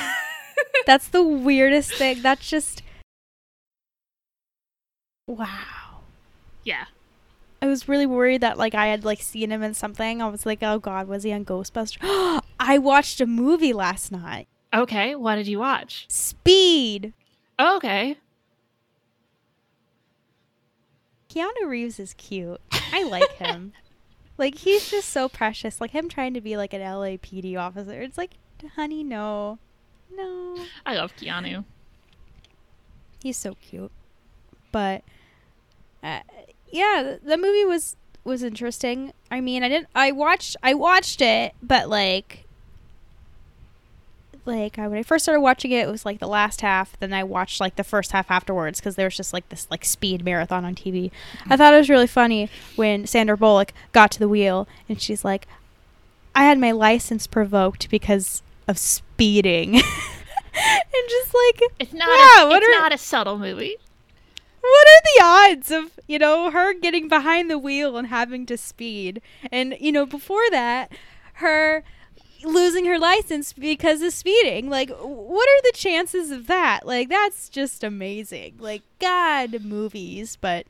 That's 0.85 1.07
the 1.09 1.23
weirdest 1.23 1.93
thing. 1.93 2.21
That's 2.21 2.49
just. 2.49 2.83
Wow. 5.27 6.01
Yeah. 6.63 6.85
I 7.61 7.67
was 7.67 7.89
really 7.89 8.05
worried 8.05 8.41
that 8.41 8.57
like 8.57 8.75
I 8.75 8.87
had 8.87 9.03
like 9.03 9.21
seen 9.21 9.51
him 9.51 9.63
in 9.63 9.73
something. 9.73 10.21
I 10.21 10.27
was 10.27 10.45
like, 10.45 10.59
oh 10.61 10.79
god, 10.79 11.07
was 11.07 11.23
he 11.23 11.33
on 11.33 11.45
Ghostbusters? 11.45 12.41
I 12.59 12.77
watched 12.77 13.21
a 13.21 13.25
movie 13.25 13.73
last 13.73 14.11
night. 14.11 14.47
Okay. 14.73 15.15
What 15.15 15.35
did 15.35 15.47
you 15.47 15.59
watch? 15.59 16.05
Speed. 16.07 17.13
Oh, 17.57 17.77
okay. 17.77 18.17
Keanu 21.37 21.67
Reeves 21.67 21.99
is 21.99 22.13
cute. 22.15 22.59
I 22.71 23.03
like 23.03 23.33
him. 23.33 23.73
like 24.37 24.55
he's 24.55 24.89
just 24.89 25.09
so 25.09 25.29
precious. 25.29 25.79
Like 25.79 25.91
him 25.91 26.09
trying 26.09 26.33
to 26.33 26.41
be 26.41 26.57
like 26.57 26.73
an 26.73 26.81
LAPD 26.81 27.57
officer. 27.57 28.01
It's 28.01 28.17
like, 28.17 28.31
honey, 28.75 29.03
no, 29.03 29.59
no. 30.11 30.57
I 30.85 30.95
love 30.95 31.15
Keanu. 31.15 31.63
He's 33.21 33.37
so 33.37 33.55
cute. 33.55 33.91
But 34.71 35.03
uh, 36.01 36.21
yeah, 36.71 37.03
the, 37.03 37.29
the 37.29 37.37
movie 37.37 37.65
was 37.65 37.97
was 38.23 38.41
interesting. 38.41 39.13
I 39.29 39.39
mean, 39.39 39.61
I 39.61 39.69
didn't. 39.69 39.89
I 39.93 40.11
watched. 40.13 40.55
I 40.63 40.73
watched 40.73 41.21
it, 41.21 41.53
but 41.61 41.87
like, 41.87 42.46
like 44.47 44.79
I, 44.79 44.87
when 44.87 44.97
I 44.97 45.03
first 45.03 45.25
started 45.25 45.41
watching 45.41 45.71
it, 45.71 45.87
it 45.87 45.91
was 45.91 46.05
like 46.05 46.19
the 46.19 46.27
last 46.27 46.61
half. 46.61 46.97
Then 46.99 47.13
I 47.13 47.23
watched 47.23 47.59
like 47.59 47.75
the 47.75 47.83
first 47.83 48.11
half 48.11 48.31
afterwards 48.31 48.79
because 48.79 48.95
there 48.95 49.05
was 49.07 49.17
just 49.17 49.33
like 49.33 49.47
this 49.49 49.67
like 49.69 49.83
speed 49.85 50.23
marathon 50.25 50.65
on 50.65 50.73
TV. 50.75 51.11
I 51.49 51.57
thought 51.57 51.73
it 51.73 51.77
was 51.77 51.89
really 51.89 52.07
funny 52.07 52.49
when 52.75 53.05
Sandra 53.05 53.37
Bullock 53.37 53.73
got 53.91 54.09
to 54.11 54.19
the 54.19 54.27
wheel 54.29 54.67
and 54.89 55.01
she's 55.01 55.23
like, 55.25 55.47
"I 56.33 56.43
had 56.45 56.57
my 56.57 56.71
license 56.71 57.27
provoked 57.27 57.89
because 57.89 58.41
of 58.67 58.77
speeding," 58.77 59.75
and 59.75 59.83
just 61.09 61.33
like 61.33 61.71
It's 61.79 61.93
not. 61.93 62.07
Yeah, 62.09 62.43
a, 62.45 62.47
what 62.47 62.63
it's 62.63 62.77
are- 62.77 62.81
not 62.81 62.93
a 62.93 62.97
subtle 62.97 63.37
movie. 63.37 63.75
what 64.61 64.87
are 64.87 65.01
the 65.03 65.23
odds 65.55 65.71
of 65.71 65.99
you 66.07 66.17
know 66.19 66.49
her 66.51 66.73
getting 66.73 67.07
behind 67.07 67.49
the 67.49 67.57
wheel 67.59 67.97
and 67.97 68.07
having 68.07 68.45
to 68.45 68.57
speed 68.57 69.21
and 69.51 69.75
you 69.79 69.91
know 69.91 70.05
before 70.05 70.49
that 70.51 70.91
her 71.35 71.83
losing 72.47 72.85
her 72.85 72.97
license 72.97 73.53
because 73.53 74.01
of 74.01 74.13
speeding. 74.13 74.69
Like 74.69 74.89
what 74.89 75.47
are 75.47 75.61
the 75.63 75.71
chances 75.73 76.31
of 76.31 76.47
that? 76.47 76.85
Like 76.85 77.09
that's 77.09 77.49
just 77.49 77.83
amazing. 77.83 78.55
Like 78.59 78.83
god 78.99 79.63
movies 79.63 80.37
but 80.39 80.65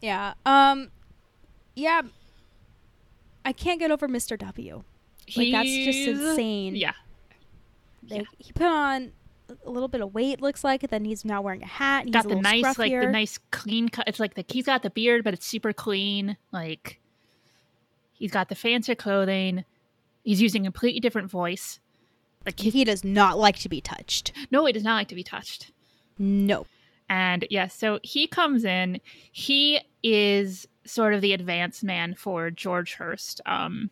yeah 0.00 0.34
um 0.44 0.90
yeah. 1.74 2.02
I 3.44 3.52
can't 3.52 3.78
get 3.78 3.90
over 3.90 4.08
mr 4.08 4.38
w. 4.38 4.82
Like, 5.36 5.52
that's 5.52 5.68
just 5.68 6.08
insane. 6.08 6.76
Yeah. 6.76 6.92
like 8.08 8.26
he 8.38 8.52
put 8.52 8.66
on 8.66 9.12
a 9.64 9.70
little 9.70 9.88
bit 9.88 10.00
of 10.00 10.12
weight 10.12 10.40
looks 10.40 10.64
like 10.64 10.82
and 10.82 10.90
then 10.90 11.04
he's 11.04 11.24
now 11.24 11.40
wearing 11.40 11.62
a 11.62 11.66
hat 11.66 12.04
and 12.04 12.12
got 12.12 12.24
he's 12.24 12.32
a 12.32 12.34
the 12.34 12.40
nice 12.40 12.78
like 12.78 12.92
the 12.92 13.10
nice 13.10 13.38
clean 13.50 13.88
cut. 13.88 14.08
It's 14.08 14.18
like 14.18 14.34
the 14.34 14.44
he's 14.48 14.66
got 14.66 14.82
the 14.82 14.90
beard 14.90 15.24
but 15.24 15.34
it's 15.34 15.46
super 15.46 15.72
clean 15.72 16.36
like 16.52 16.98
he's 18.18 18.30
got 18.30 18.48
the 18.48 18.54
fancier 18.54 18.94
clothing. 18.94 19.64
He's 20.24 20.42
using 20.42 20.62
a 20.62 20.70
completely 20.70 21.00
different 21.00 21.30
voice. 21.30 21.78
Like 22.44 22.58
he, 22.60 22.70
he 22.70 22.84
does 22.84 23.04
not 23.04 23.38
like 23.38 23.58
to 23.60 23.68
be 23.68 23.80
touched. 23.80 24.32
No 24.50 24.64
he 24.66 24.72
does 24.72 24.84
not 24.84 24.94
like 24.94 25.08
to 25.08 25.14
be 25.14 25.24
touched. 25.24 25.72
No. 26.18 26.66
And 27.08 27.46
yes 27.50 27.74
so 27.74 27.98
he 28.02 28.26
comes 28.26 28.64
in. 28.64 29.00
He 29.32 29.80
is 30.02 30.66
sort 30.84 31.14
of 31.14 31.20
the 31.20 31.32
advance 31.32 31.82
man 31.82 32.14
for 32.14 32.50
george 32.50 32.94
hearst. 32.94 33.40
Um 33.46 33.90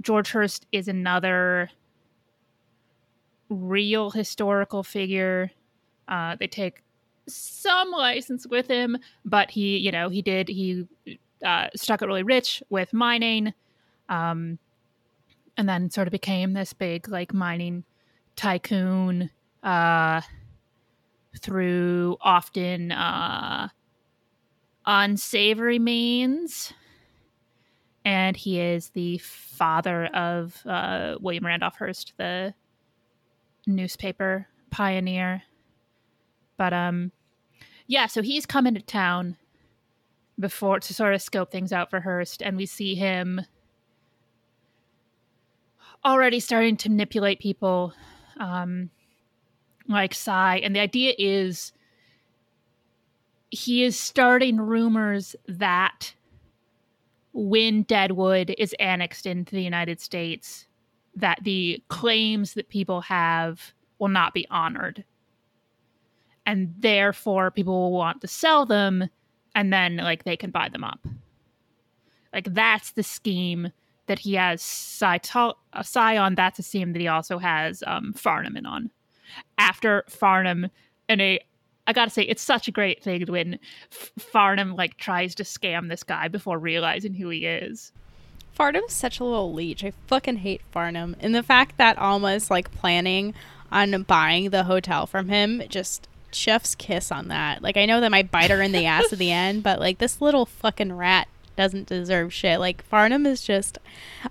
george 0.00 0.30
hearst 0.30 0.66
is 0.72 0.88
another 0.88 1.70
real 3.48 4.10
historical 4.10 4.82
figure. 4.82 5.50
Uh 6.08 6.36
they 6.38 6.46
take 6.46 6.82
some 7.28 7.90
license 7.90 8.46
with 8.46 8.68
him 8.68 8.96
but 9.24 9.50
he 9.50 9.78
you 9.78 9.90
know 9.90 10.08
he 10.08 10.22
did 10.22 10.46
he 10.48 10.86
uh 11.44 11.68
struck 11.74 12.02
it 12.02 12.06
really 12.06 12.22
rich 12.22 12.62
with 12.70 12.92
mining 12.92 13.52
um 14.08 14.58
and 15.56 15.68
then 15.68 15.90
sort 15.90 16.08
of 16.08 16.12
became 16.12 16.52
this 16.52 16.72
big 16.72 17.08
like 17.08 17.34
mining 17.34 17.84
tycoon 18.36 19.30
uh 19.62 20.20
through 21.40 22.16
often 22.20 22.92
uh 22.92 23.68
unsavory 24.86 25.78
means. 25.78 26.72
And 28.04 28.36
he 28.36 28.60
is 28.60 28.90
the 28.90 29.18
father 29.18 30.06
of 30.06 30.62
uh 30.66 31.16
william 31.20 31.44
randolph 31.44 31.76
hearst 31.76 32.12
the 32.16 32.54
newspaper 33.66 34.46
pioneer. 34.70 35.42
But 36.56 36.72
um 36.72 37.12
yeah 37.88 38.06
so 38.06 38.22
he's 38.22 38.46
coming 38.46 38.74
to 38.74 38.80
town 38.80 39.36
before 40.38 40.80
to 40.80 40.94
sort 40.94 41.14
of 41.14 41.22
scope 41.22 41.50
things 41.50 41.72
out 41.72 41.90
for 41.90 42.00
hearst 42.00 42.42
and 42.42 42.56
we 42.56 42.66
see 42.66 42.94
him 42.94 43.40
already 46.04 46.40
starting 46.40 46.76
to 46.76 46.90
manipulate 46.90 47.40
people 47.40 47.92
um 48.38 48.90
like 49.88 50.14
Cy. 50.14 50.58
And 50.58 50.74
the 50.74 50.80
idea 50.80 51.14
is 51.18 51.72
he 53.50 53.84
is 53.84 53.98
starting 53.98 54.60
rumors 54.60 55.36
that 55.46 56.14
when 57.32 57.82
Deadwood 57.82 58.54
is 58.58 58.74
annexed 58.80 59.26
into 59.26 59.54
the 59.54 59.62
United 59.62 60.00
States, 60.00 60.66
that 61.14 61.38
the 61.42 61.82
claims 61.88 62.54
that 62.54 62.68
people 62.68 63.02
have 63.02 63.72
will 63.98 64.08
not 64.08 64.34
be 64.34 64.46
honored. 64.50 65.04
And 66.44 66.74
therefore 66.78 67.50
people 67.50 67.74
will 67.74 67.98
want 67.98 68.20
to 68.20 68.28
sell 68.28 68.66
them 68.66 69.08
and 69.56 69.72
then 69.72 69.96
like 69.96 70.22
they 70.22 70.36
can 70.36 70.50
buy 70.50 70.68
them 70.68 70.84
up. 70.84 71.00
Like 72.32 72.52
that's 72.54 72.92
the 72.92 73.02
scheme 73.02 73.72
that 74.06 74.20
he 74.20 74.34
has 74.34 74.62
Cy, 74.62 75.18
to- 75.18 75.54
uh, 75.72 75.82
on. 75.96 76.36
That's 76.36 76.60
a 76.60 76.62
scheme 76.62 76.92
that 76.92 77.00
he 77.00 77.08
also 77.08 77.38
has 77.38 77.82
um, 77.86 78.12
Farnum 78.12 78.56
in 78.56 78.66
on 78.66 78.90
after 79.58 80.04
Farnum 80.08 80.70
and 81.08 81.20
a 81.20 81.40
I 81.88 81.92
gotta 81.92 82.10
say 82.10 82.22
it's 82.22 82.42
such 82.42 82.68
a 82.68 82.72
great 82.72 83.02
thing 83.02 83.24
when 83.26 83.58
Farnum 83.90 84.74
like 84.74 84.96
tries 84.96 85.34
to 85.36 85.44
scam 85.44 85.88
this 85.88 86.02
guy 86.02 86.28
before 86.28 86.58
realizing 86.58 87.14
who 87.14 87.28
he 87.28 87.46
is. 87.46 87.92
Farnum's 88.52 88.92
such 88.92 89.20
a 89.20 89.24
little 89.24 89.52
leech. 89.52 89.84
I 89.84 89.92
fucking 90.08 90.38
hate 90.38 90.62
Farnum. 90.72 91.14
And 91.20 91.34
the 91.34 91.44
fact 91.44 91.76
that 91.76 91.98
Alma's 91.98 92.50
like 92.50 92.72
planning 92.72 93.34
on 93.70 94.02
buying 94.02 94.50
the 94.50 94.64
hotel 94.64 95.06
from 95.06 95.28
him 95.28 95.62
just 95.68 96.08
chef's 96.36 96.74
kiss 96.74 97.10
on 97.10 97.28
that. 97.28 97.62
Like 97.62 97.76
I 97.76 97.86
know 97.86 98.00
that 98.00 98.10
might 98.10 98.30
bite 98.30 98.50
her 98.50 98.62
in 98.62 98.72
the 98.72 98.86
ass 98.86 99.12
at 99.12 99.18
the 99.18 99.32
end, 99.32 99.62
but 99.62 99.80
like 99.80 99.98
this 99.98 100.20
little 100.20 100.46
fucking 100.46 100.92
rat 100.92 101.28
doesn't 101.56 101.88
deserve 101.88 102.32
shit. 102.32 102.60
Like 102.60 102.84
Farnum 102.84 103.26
is 103.26 103.42
just 103.42 103.78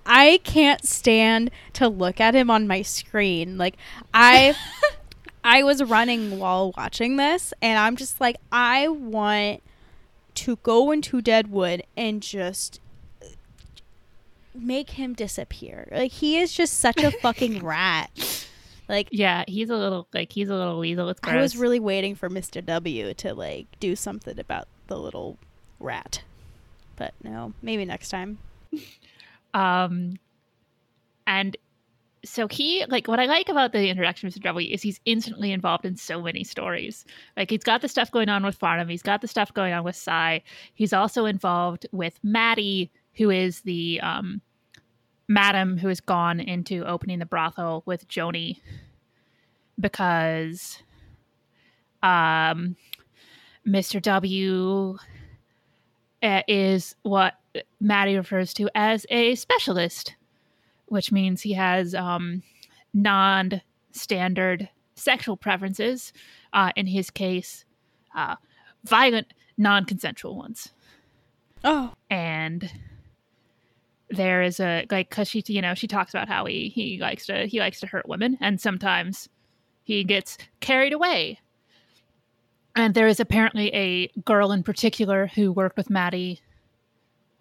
I 0.06 0.40
can't 0.44 0.86
stand 0.86 1.52
to 1.74 1.88
look 1.88 2.22
at 2.22 2.36
him 2.36 2.50
on 2.50 2.68
my 2.68 2.82
screen. 2.82 3.58
Like 3.58 3.76
I 4.14 4.56
I 5.44 5.64
was 5.64 5.84
running 5.84 6.40
while 6.40 6.74
watching 6.78 7.18
this 7.18 7.54
and 7.62 7.78
I'm 7.78 7.96
just 7.96 8.22
like 8.22 8.38
I 8.52 8.88
want 8.88 9.62
to 10.36 10.58
go 10.58 10.92
into 10.92 11.22
Deadwood 11.22 11.84
and 11.96 12.22
just 12.22 12.80
make 14.54 14.92
him 14.92 15.14
disappear. 15.14 15.88
Like 15.92 16.12
he 16.12 16.38
is 16.38 16.54
just 16.54 16.80
such 16.80 17.04
a 17.04 17.12
fucking 17.12 17.60
rat. 17.64 18.48
Like 18.88 19.10
Yeah, 19.12 19.44
he's 19.48 19.70
a 19.70 19.76
little 19.76 20.08
like 20.14 20.32
he's 20.32 20.50
a 20.50 20.56
little 20.56 20.80
weasel. 20.80 21.10
It's 21.10 21.20
I 21.24 21.38
was 21.38 21.58
really 21.58 21.80
waiting 21.80 22.16
for 22.16 22.30
Mr. 22.30 22.66
W 22.66 23.14
to 23.16 23.34
like 23.34 23.68
do 23.80 23.96
something 23.96 24.40
about 24.40 24.68
the 24.88 24.98
little 24.98 25.38
rat. 25.80 26.24
But 26.96 27.14
no, 27.24 27.54
maybe 27.62 27.86
next 27.86 28.10
time. 28.10 28.38
Um, 29.54 30.20
and 31.26 31.58
so 32.26 32.48
he 32.48 32.86
like 32.88 33.08
what 33.08 33.20
I 33.20 33.26
like 33.26 33.50
about 33.50 33.72
the 33.72 33.88
introduction 33.88 34.28
of 34.28 34.34
Mr. 34.34 34.44
W 34.44 34.72
is 34.72 34.82
he's 34.82 35.00
instantly 35.06 35.52
involved 35.52 35.86
in 35.86 35.96
so 35.96 36.22
many 36.22 36.44
stories. 36.44 37.06
Like 37.38 37.50
he's 37.50 37.64
got 37.64 37.82
the 37.82 37.88
stuff 37.88 38.12
going 38.12 38.30
on 38.30 38.44
with 38.44 38.60
Farnum, 38.60 38.90
he's 38.90 39.02
got 39.02 39.22
the 39.22 39.28
stuff 39.28 39.54
going 39.54 39.74
on 39.74 39.84
with 39.84 39.96
Cy. 39.96 40.44
He's 40.74 40.94
also 40.94 41.26
involved 41.26 41.88
with 41.92 42.20
Maddie, 42.24 42.92
who 43.14 43.30
is 43.30 43.62
the 43.62 44.02
um 44.02 44.42
madam 45.28 45.78
who 45.78 45.88
has 45.88 46.00
gone 46.00 46.40
into 46.40 46.86
opening 46.86 47.20
the 47.20 47.26
brothel 47.26 47.84
with 47.86 48.08
Joanie 48.08 48.62
because 49.80 50.80
um 52.04 52.76
Mr. 53.68 54.00
W 54.02 54.98
uh, 56.22 56.42
is 56.48 56.96
what 57.02 57.34
Maddie 57.80 58.16
refers 58.16 58.54
to 58.56 58.70
as 58.76 59.06
a 59.10 59.36
specialist, 59.36 60.16
which 60.88 61.12
means 61.12 61.42
he 61.42 61.54
has 61.54 61.96
um, 61.96 62.44
non 62.94 63.62
standard 63.92 64.70
sexual 64.96 65.38
preferences. 65.38 66.14
Uh, 66.54 66.72
in 66.76 66.88
his 66.88 67.10
case, 67.10 67.66
uh, 68.16 68.36
violent, 68.84 69.34
non 69.58 69.86
consensual 69.86 70.36
ones. 70.36 70.72
Oh. 71.64 71.94
And 72.10 72.72
there 74.10 74.42
is 74.44 74.60
a 74.60 74.86
like 74.92 75.10
because 75.10 75.28
she 75.28 75.44
you 75.48 75.62
know 75.62 75.74
she 75.74 75.88
talks 75.88 76.14
about 76.14 76.28
how 76.28 76.46
he 76.46 76.70
he 76.70 77.00
likes 77.00 77.26
to 77.26 77.48
he 77.48 77.60
likes 77.60 77.80
to 77.80 77.88
hurt 77.88 78.08
women 78.08 78.38
and 78.40 78.62
sometimes 78.62 79.30
he 79.84 80.04
gets 80.04 80.38
carried 80.60 80.94
away 80.94 81.40
and 82.76 82.94
there 82.94 83.08
is 83.08 83.20
apparently 83.20 83.74
a 83.74 84.08
girl 84.26 84.52
in 84.52 84.62
particular 84.62 85.28
who 85.28 85.52
worked 85.52 85.78
with 85.78 85.90
Maddie 85.90 86.42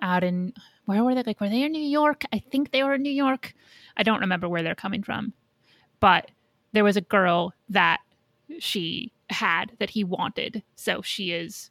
out 0.00 0.22
in 0.22 0.52
where 0.86 1.02
were 1.02 1.14
they? 1.14 1.22
Like 1.22 1.40
were 1.40 1.48
they 1.48 1.62
in 1.62 1.72
New 1.72 1.82
York? 1.82 2.24
I 2.32 2.38
think 2.38 2.70
they 2.70 2.82
were 2.82 2.94
in 2.94 3.02
New 3.02 3.10
York. 3.10 3.54
I 3.96 4.02
don't 4.02 4.20
remember 4.20 4.48
where 4.48 4.62
they're 4.62 4.74
coming 4.74 5.02
from, 5.02 5.32
but 6.00 6.30
there 6.72 6.84
was 6.84 6.96
a 6.96 7.02
girl 7.02 7.52
that 7.68 8.00
she 8.58 9.12
had 9.30 9.72
that 9.78 9.90
he 9.90 10.04
wanted, 10.04 10.62
so 10.76 11.02
she 11.02 11.32
is 11.32 11.70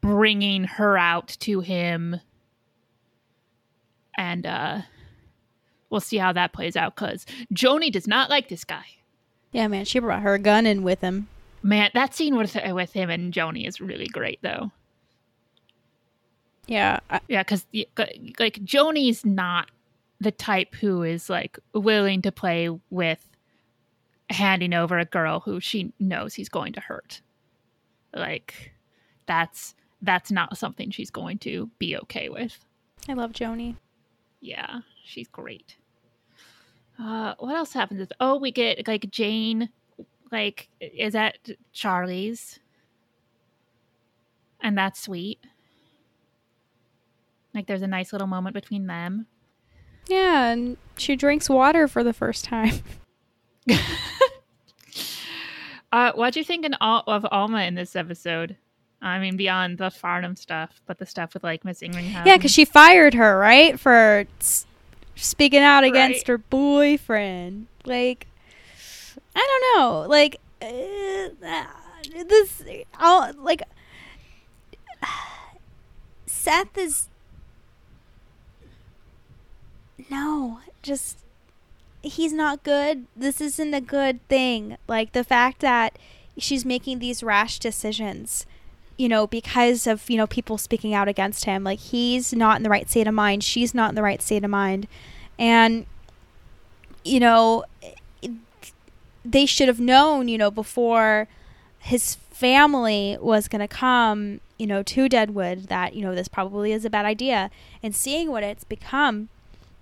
bringing 0.00 0.64
her 0.64 0.96
out 0.96 1.28
to 1.40 1.60
him, 1.60 2.18
and 4.16 4.46
uh, 4.46 4.80
we'll 5.88 6.00
see 6.00 6.18
how 6.18 6.32
that 6.32 6.52
plays 6.52 6.76
out. 6.76 6.94
Because 6.94 7.26
Joanie 7.52 7.90
does 7.90 8.06
not 8.06 8.30
like 8.30 8.48
this 8.48 8.64
guy. 8.64 8.84
Yeah, 9.52 9.68
man, 9.68 9.84
she 9.84 9.98
brought 9.98 10.22
her 10.22 10.38
gun 10.38 10.66
in 10.66 10.82
with 10.82 11.00
him. 11.00 11.28
Man, 11.62 11.90
that 11.94 12.14
scene 12.14 12.36
with 12.36 12.56
with 12.68 12.92
him 12.92 13.10
and 13.10 13.32
Joanie 13.32 13.66
is 13.66 13.80
really 13.80 14.06
great, 14.06 14.38
though. 14.42 14.70
Yeah. 16.66 17.00
I, 17.10 17.20
Yeah, 17.28 17.42
because 17.42 17.66
like 18.38 18.62
Joanie's 18.64 19.24
not 19.24 19.70
the 20.20 20.30
type 20.30 20.74
who 20.74 21.02
is 21.02 21.28
like 21.28 21.58
willing 21.74 22.22
to 22.22 22.30
play 22.30 22.68
with 22.90 23.26
handing 24.28 24.72
over 24.72 24.98
a 24.98 25.04
girl 25.04 25.40
who 25.40 25.60
she 25.60 25.92
knows 25.98 26.34
he's 26.34 26.48
going 26.48 26.72
to 26.74 26.80
hurt. 26.80 27.20
Like 28.14 28.72
that's 29.26 29.74
that's 30.02 30.30
not 30.30 30.56
something 30.56 30.90
she's 30.90 31.10
going 31.10 31.38
to 31.38 31.70
be 31.78 31.96
okay 31.96 32.28
with. 32.28 32.64
I 33.08 33.14
love 33.14 33.32
Joanie. 33.32 33.76
Yeah, 34.40 34.80
she's 35.04 35.28
great. 35.28 35.76
Uh, 36.98 37.34
what 37.38 37.56
else 37.56 37.72
happens? 37.72 38.08
Oh, 38.20 38.36
we 38.38 38.50
get 38.50 38.86
like 38.86 39.10
Jane, 39.10 39.70
like 40.30 40.68
is 40.80 41.14
at 41.14 41.38
Charlie's, 41.72 42.58
and 44.60 44.76
that's 44.76 45.00
sweet. 45.02 45.38
Like 47.54 47.66
there's 47.66 47.82
a 47.82 47.86
nice 47.86 48.12
little 48.12 48.28
moment 48.28 48.54
between 48.54 48.86
them. 48.86 49.26
Yeah, 50.08 50.50
and 50.50 50.76
she 50.96 51.16
drinks 51.16 51.48
water 51.48 51.88
for 51.88 52.02
the 52.02 52.12
first 52.12 52.44
time. 52.44 52.74
Uh, 55.92 56.12
what 56.14 56.32
do 56.32 56.40
you 56.40 56.44
think 56.44 56.64
in 56.64 56.74
all 56.80 57.02
of 57.06 57.26
Alma 57.30 57.62
in 57.62 57.74
this 57.74 57.96
episode? 57.96 58.56
I 59.02 59.18
mean, 59.18 59.36
beyond 59.36 59.78
the 59.78 59.90
Farnum 59.90 60.36
stuff, 60.36 60.80
but 60.86 60.98
the 60.98 61.06
stuff 61.06 61.32
with 61.34 61.42
like 61.42 61.64
Miss 61.64 61.82
Ingram. 61.82 62.04
yeah, 62.04 62.36
because 62.36 62.50
she 62.50 62.64
fired 62.64 63.14
her, 63.14 63.38
right? 63.38 63.80
For 63.80 64.26
s- 64.40 64.66
speaking 65.16 65.60
out 65.62 65.84
against 65.84 66.20
Right. 66.28 66.32
her 66.34 66.38
boyfriend. 66.38 67.66
Like, 67.86 68.26
I 69.34 69.60
don't 69.74 69.80
know. 69.80 70.00
Like, 70.08 70.36
uh, 70.60 71.30
this, 72.28 72.62
I'll, 72.98 73.32
like, 73.34 73.62
Seth 76.26 76.76
is. 76.76 77.08
No, 80.10 80.60
just. 80.82 81.18
He's 82.02 82.32
not 82.32 82.62
good. 82.62 83.06
This 83.14 83.40
isn't 83.42 83.74
a 83.74 83.80
good 83.80 84.26
thing. 84.28 84.78
Like, 84.88 85.12
the 85.12 85.22
fact 85.24 85.60
that 85.60 85.98
she's 86.38 86.64
making 86.64 86.98
these 86.98 87.22
rash 87.22 87.58
decisions 87.58 88.46
you 89.00 89.08
know, 89.08 89.26
because 89.26 89.86
of, 89.86 90.10
you 90.10 90.18
know, 90.18 90.26
people 90.26 90.58
speaking 90.58 90.92
out 90.92 91.08
against 91.08 91.46
him. 91.46 91.64
Like, 91.64 91.78
he's 91.78 92.34
not 92.34 92.58
in 92.58 92.62
the 92.62 92.68
right 92.68 92.88
state 92.90 93.06
of 93.06 93.14
mind. 93.14 93.42
She's 93.42 93.74
not 93.74 93.88
in 93.88 93.94
the 93.94 94.02
right 94.02 94.20
state 94.20 94.44
of 94.44 94.50
mind. 94.50 94.86
And, 95.38 95.86
you 97.02 97.18
know, 97.18 97.64
they 99.24 99.46
should 99.46 99.68
have 99.68 99.80
known, 99.80 100.28
you 100.28 100.36
know, 100.36 100.50
before 100.50 101.28
his 101.78 102.16
family 102.16 103.16
was 103.22 103.48
going 103.48 103.66
to 103.66 103.68
come, 103.68 104.42
you 104.58 104.66
know, 104.66 104.82
to 104.82 105.08
Deadwood 105.08 105.68
that, 105.68 105.94
you 105.94 106.02
know, 106.02 106.14
this 106.14 106.28
probably 106.28 106.70
is 106.70 106.84
a 106.84 106.90
bad 106.90 107.06
idea. 107.06 107.50
And 107.82 107.96
seeing 107.96 108.30
what 108.30 108.42
it's 108.42 108.64
become, 108.64 109.30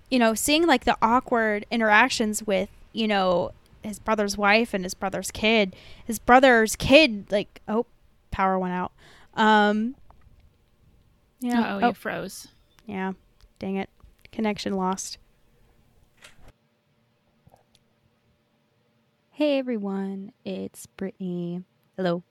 you 0.09 0.17
know, 0.17 0.33
seeing 0.33 0.65
like 0.65 0.85
the 0.85 0.95
awkward 1.01 1.65
interactions 1.69 2.47
with, 2.47 2.69
you 2.93 3.09
know, 3.09 3.51
his 3.83 3.99
brother's 3.99 4.37
wife 4.37 4.73
and 4.73 4.85
his 4.85 4.93
brother's 4.93 5.29
kid. 5.29 5.75
His 6.05 6.19
brother's 6.19 6.77
kid, 6.77 7.29
like, 7.29 7.59
oh, 7.67 7.85
power 8.31 8.57
went 8.57 8.73
out. 8.73 8.93
Um, 9.39 9.95
yeah. 11.39 11.79
Oh, 11.81 11.87
you 11.87 11.93
froze. 11.93 12.49
yeah. 12.85 13.13
Dang 13.57 13.77
it. 13.77 13.89
Connection 14.31 14.73
lost. 14.73 15.17
Hey 19.31 19.57
everyone, 19.57 20.33
it's 20.43 20.85
Brittani. 20.97 21.63
Hello. 21.95 22.23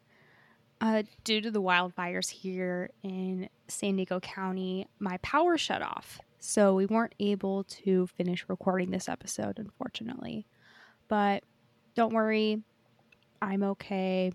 Uh, 0.82 1.04
due 1.24 1.40
to 1.40 1.50
the 1.50 1.62
wildfires 1.62 2.28
here 2.28 2.90
in 3.02 3.48
San 3.66 3.96
Diego 3.96 4.20
County, 4.20 4.86
my 4.98 5.16
power 5.22 5.56
shut 5.56 5.80
off. 5.80 6.20
So 6.38 6.74
we 6.74 6.84
weren't 6.84 7.14
able 7.18 7.64
to 7.64 8.06
finish 8.08 8.44
recording 8.48 8.90
this 8.90 9.08
episode, 9.08 9.58
unfortunately. 9.58 10.46
But 11.08 11.42
don't 11.94 12.12
worry, 12.12 12.62
I'm 13.40 13.62
okay. 13.62 14.32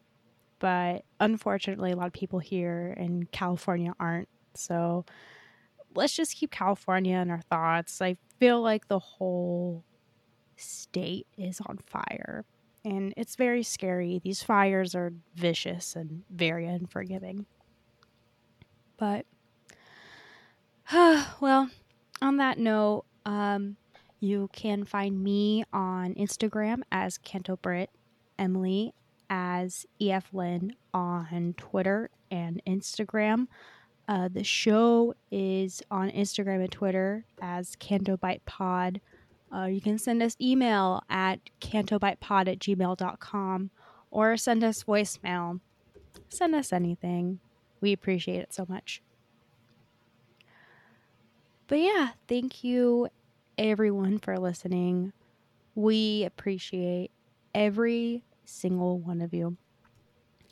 But 0.63 1.03
unfortunately, 1.19 1.91
a 1.91 1.97
lot 1.97 2.07
of 2.07 2.13
people 2.13 2.39
here 2.39 2.95
in 2.95 3.25
California 3.33 3.93
aren't. 3.99 4.29
So 4.55 5.03
let's 5.93 6.15
just 6.15 6.37
keep 6.37 6.51
California 6.51 7.17
in 7.17 7.29
our 7.29 7.41
thoughts. 7.41 8.01
I 8.01 8.15
feel 8.39 8.61
like 8.61 8.87
the 8.87 8.99
whole 8.99 9.83
state 10.55 11.27
is 11.37 11.59
on 11.65 11.79
fire. 11.85 12.45
And 12.85 13.13
it's 13.17 13.35
very 13.35 13.61
scary. 13.61 14.21
These 14.23 14.41
fires 14.41 14.95
are 14.95 15.11
vicious 15.35 15.97
and 15.97 16.23
very 16.29 16.65
unforgiving. 16.65 17.45
But, 18.95 19.25
well, 21.41 21.69
on 22.21 22.37
that 22.37 22.57
note, 22.57 23.03
um, 23.25 23.75
you 24.21 24.49
can 24.53 24.85
find 24.85 25.21
me 25.21 25.65
on 25.73 26.13
Instagram 26.13 26.83
as 26.89 27.17
Canto 27.17 27.57
Brit, 27.57 27.89
Emily 28.39 28.93
as 29.29 29.85
eflind 30.01 30.71
on 30.93 31.55
Twitter 31.57 32.09
and 32.31 32.61
Instagram. 32.67 33.47
Uh, 34.07 34.27
the 34.31 34.43
show 34.43 35.15
is 35.31 35.81
on 35.89 36.11
Instagram 36.11 36.61
and 36.61 36.71
Twitter 36.71 37.25
as 37.41 37.75
Canto 37.77 38.17
Bight 38.17 38.43
Pod. 38.45 38.99
Uh, 39.53 39.65
you 39.65 39.79
can 39.79 39.97
send 39.97 40.21
us 40.21 40.35
email 40.41 41.03
at 41.09 41.39
cantobightpod 41.61 42.47
at 42.47 42.59
gmail.com 42.59 43.69
or 44.11 44.35
send 44.37 44.63
us 44.63 44.83
voicemail. 44.83 45.59
Send 46.29 46.55
us 46.55 46.73
anything. 46.73 47.39
We 47.79 47.93
appreciate 47.93 48.39
it 48.39 48.53
so 48.53 48.65
much. 48.67 49.01
But 51.67 51.79
yeah, 51.79 52.09
thank 52.27 52.63
you 52.63 53.07
everyone 53.57 54.19
for 54.19 54.37
listening. 54.37 55.13
We 55.75 56.23
appreciate 56.25 57.11
every 57.55 58.23
single 58.45 58.99
one 58.99 59.21
of 59.21 59.33
you. 59.33 59.57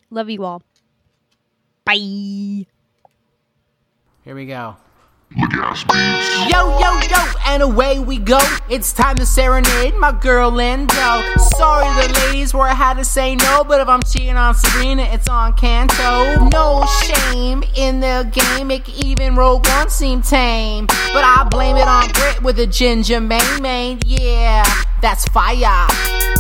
Love 0.10 0.30
you 0.30 0.44
all. 0.44 0.62
Bye. 1.86 2.66
Here 4.24 4.36
we 4.36 4.46
go. 4.46 4.78
Yo, 5.34 6.80
yo, 6.80 7.00
yo, 7.00 7.26
and 7.46 7.64
away 7.64 8.00
we 8.00 8.18
go. 8.18 8.40
It's 8.70 8.92
time 8.92 9.16
to 9.16 9.26
serenade 9.26 9.96
my 9.96 10.12
girl 10.12 10.52
Lindo. 10.52 11.40
Sorry 11.56 11.86
to 11.86 12.14
the 12.14 12.20
ladies 12.20 12.54
where 12.54 12.68
I 12.68 12.74
had 12.74 12.98
to 12.98 13.06
say 13.06 13.38
no, 13.38 13.64
but 13.64 13.80
if 13.80 13.88
I'm 13.88 14.02
cheating 14.04 14.36
on 14.36 14.56
Serena, 14.56 15.04
it's 15.04 15.30
on 15.30 15.54
Canto. 15.54 16.50
No 16.50 16.86
shame 17.04 17.64
in 17.78 18.02
the 18.02 18.30
game, 18.34 18.68
make 18.68 18.90
even 19.06 19.36
Rogue 19.36 19.66
One 19.68 19.90
seem 19.90 20.22
tame. 20.22 20.88
But 20.88 21.24
I 21.24 21.48
blame 21.50 21.78
it 21.78 21.88
on 21.88 22.12
Brit 22.12 22.44
with 22.44 22.60
a 22.60 22.68
ginger 22.68 23.22
main 23.22 23.62
main. 23.62 24.00
Yeah, 24.06 24.66
that's 25.02 25.26
fire. 25.30 25.88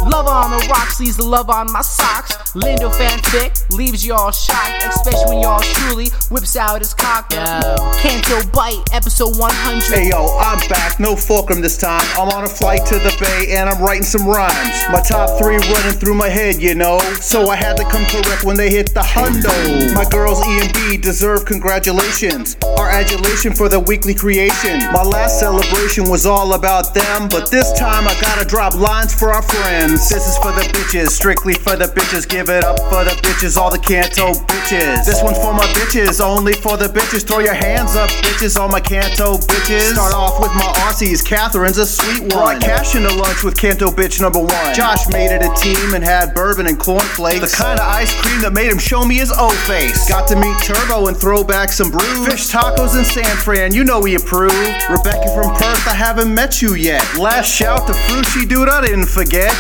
Love 0.10 0.28
on 0.28 0.50
the 0.50 0.68
rocks 0.68 1.00
leaves 1.00 1.18
the 1.18 1.24
love 1.24 1.50
on 1.50 1.72
my 1.72 1.82
socks. 1.82 2.34
Lindo 2.54 2.92
fanfic 2.92 3.70
leaves 3.78 4.04
you 4.04 4.14
all 4.14 4.32
shocked, 4.32 4.84
especially 4.88 5.36
when 5.36 5.42
y'all 5.42 5.60
truly 5.60 6.10
whips 6.30 6.56
out 6.56 6.80
his 6.80 6.94
cock. 6.94 7.30
Canto 7.30 8.42
Bight, 8.52 8.82
episode 8.92 9.38
100. 9.38 9.84
Hey 9.94 10.10
yo, 10.10 10.26
I'm 10.40 10.58
back, 10.68 11.00
no 11.00 11.16
fulcrum 11.16 11.62
this 11.62 11.78
time. 11.78 12.02
I'm 12.18 12.30
on 12.30 12.46
a 12.46 12.48
flight 12.48 12.84
to 12.88 12.96
the 12.96 13.16
bay 13.20 13.56
and 13.56 13.70
I'm 13.70 13.82
writing 13.82 14.04
some 14.04 14.28
rhymes. 14.28 14.84
My 14.92 15.02
top 15.02 15.38
three 15.40 15.58
running 15.58 15.94
through 15.94 16.16
my 16.16 16.30
head, 16.30 16.62
you 16.62 16.74
know. 16.74 16.98
So 17.22 17.50
I 17.50 17.56
had 17.56 17.78
to 17.78 17.84
come 17.84 18.06
correct 18.06 18.44
when 18.44 18.58
they 18.58 18.72
hit 18.72 18.94
the 18.94 19.02
hundo. 19.02 19.94
My 19.94 20.06
girls 20.10 20.42
E 20.48 20.62
and 20.66 20.74
B 20.74 20.98
deserve 20.98 21.46
congratulations. 21.46 22.58
Our 22.78 22.90
adulation 22.90 23.54
for 23.54 23.70
the 23.70 23.80
weekly 23.80 24.16
creation. 24.16 24.80
My 24.92 25.04
last 25.04 25.40
celebration 25.40 26.10
was 26.10 26.26
all 26.26 26.54
about 26.54 26.94
them, 26.94 27.30
but 27.30 27.52
this 27.52 27.72
time 27.74 28.08
I 28.08 28.20
gotta 28.20 28.46
drop 28.46 28.74
lines 28.74 29.14
for 29.14 29.32
our 29.32 29.44
friends. 29.44 29.91
This 29.92 30.26
is 30.26 30.38
for 30.38 30.54
the 30.54 30.62
bitches, 30.72 31.10
strictly 31.10 31.54
for 31.54 31.76
the 31.76 31.84
bitches. 31.84 32.28
Give 32.28 32.48
it 32.48 32.64
up 32.64 32.80
for 32.88 33.04
the 33.04 33.12
bitches, 33.28 33.58
all 33.58 33.70
the 33.70 33.78
Canto 33.78 34.32
bitches. 34.48 35.06
This 35.06 35.22
one's 35.22 35.38
for 35.38 35.54
my 35.54 35.66
bitches, 35.76 36.24
only 36.24 36.54
for 36.54 36.78
the 36.78 36.88
bitches. 36.88 37.28
Throw 37.28 37.40
your 37.40 37.54
hands 37.54 37.98
up, 37.98 38.10
bitches, 38.24 38.58
all 38.58 38.70
my 38.70 38.80
Canto 38.80 39.36
bitches. 39.36 39.92
Start 39.92 40.14
off 40.14 40.40
with 40.40 40.54
my 40.54 40.72
Aussies, 40.88 41.26
Catherine's 41.26 41.78
a 41.78 41.86
sweet 41.86 42.22
one. 42.22 42.30
Brought 42.30 42.62
cash 42.62 42.96
into 42.96 43.14
lunch 43.14 43.44
with 43.44 43.58
Canto 43.60 43.92
bitch 43.92 44.22
number 44.22 44.40
one. 44.40 44.74
Josh 44.74 45.10
made 45.10 45.36
it 45.36 45.44
a 45.44 45.54
team 45.60 45.94
and 45.94 46.04
had 46.04 46.34
bourbon 46.34 46.68
and 46.68 46.80
cornflakes. 46.80 47.52
The 47.52 47.64
kind 47.64 47.78
of 47.78 47.86
ice 47.86 48.14
cream 48.22 48.42
that 48.44 48.54
made 48.54 48.72
him 48.72 48.80
show 48.80 49.04
me 49.04 49.18
his 49.18 49.34
O 49.36 49.50
face. 49.68 50.08
Got 50.08 50.26
to 50.30 50.38
meet 50.38 50.56
Turbo 50.64 51.08
and 51.08 51.18
throw 51.18 51.44
back 51.44 51.70
some 51.70 51.92
brews. 51.92 52.26
Fish 52.28 52.48
tacos 52.48 52.98
in 52.98 53.04
San 53.04 53.36
Fran, 53.36 53.74
you 53.74 53.84
know 53.84 54.00
we 54.00 54.16
approve. 54.16 54.56
Rebecca 54.90 55.28
from 55.36 55.54
Perth, 55.56 55.86
I 55.86 55.96
haven't 55.96 56.34
met 56.34 56.62
you 56.62 56.76
yet. 56.76 57.04
Last 57.18 57.54
shout 57.54 57.88
to 57.88 57.94
Frushi 57.94 58.48
dude, 58.48 58.70
I 58.70 58.80
didn't 58.80 59.08
forget. 59.08 59.52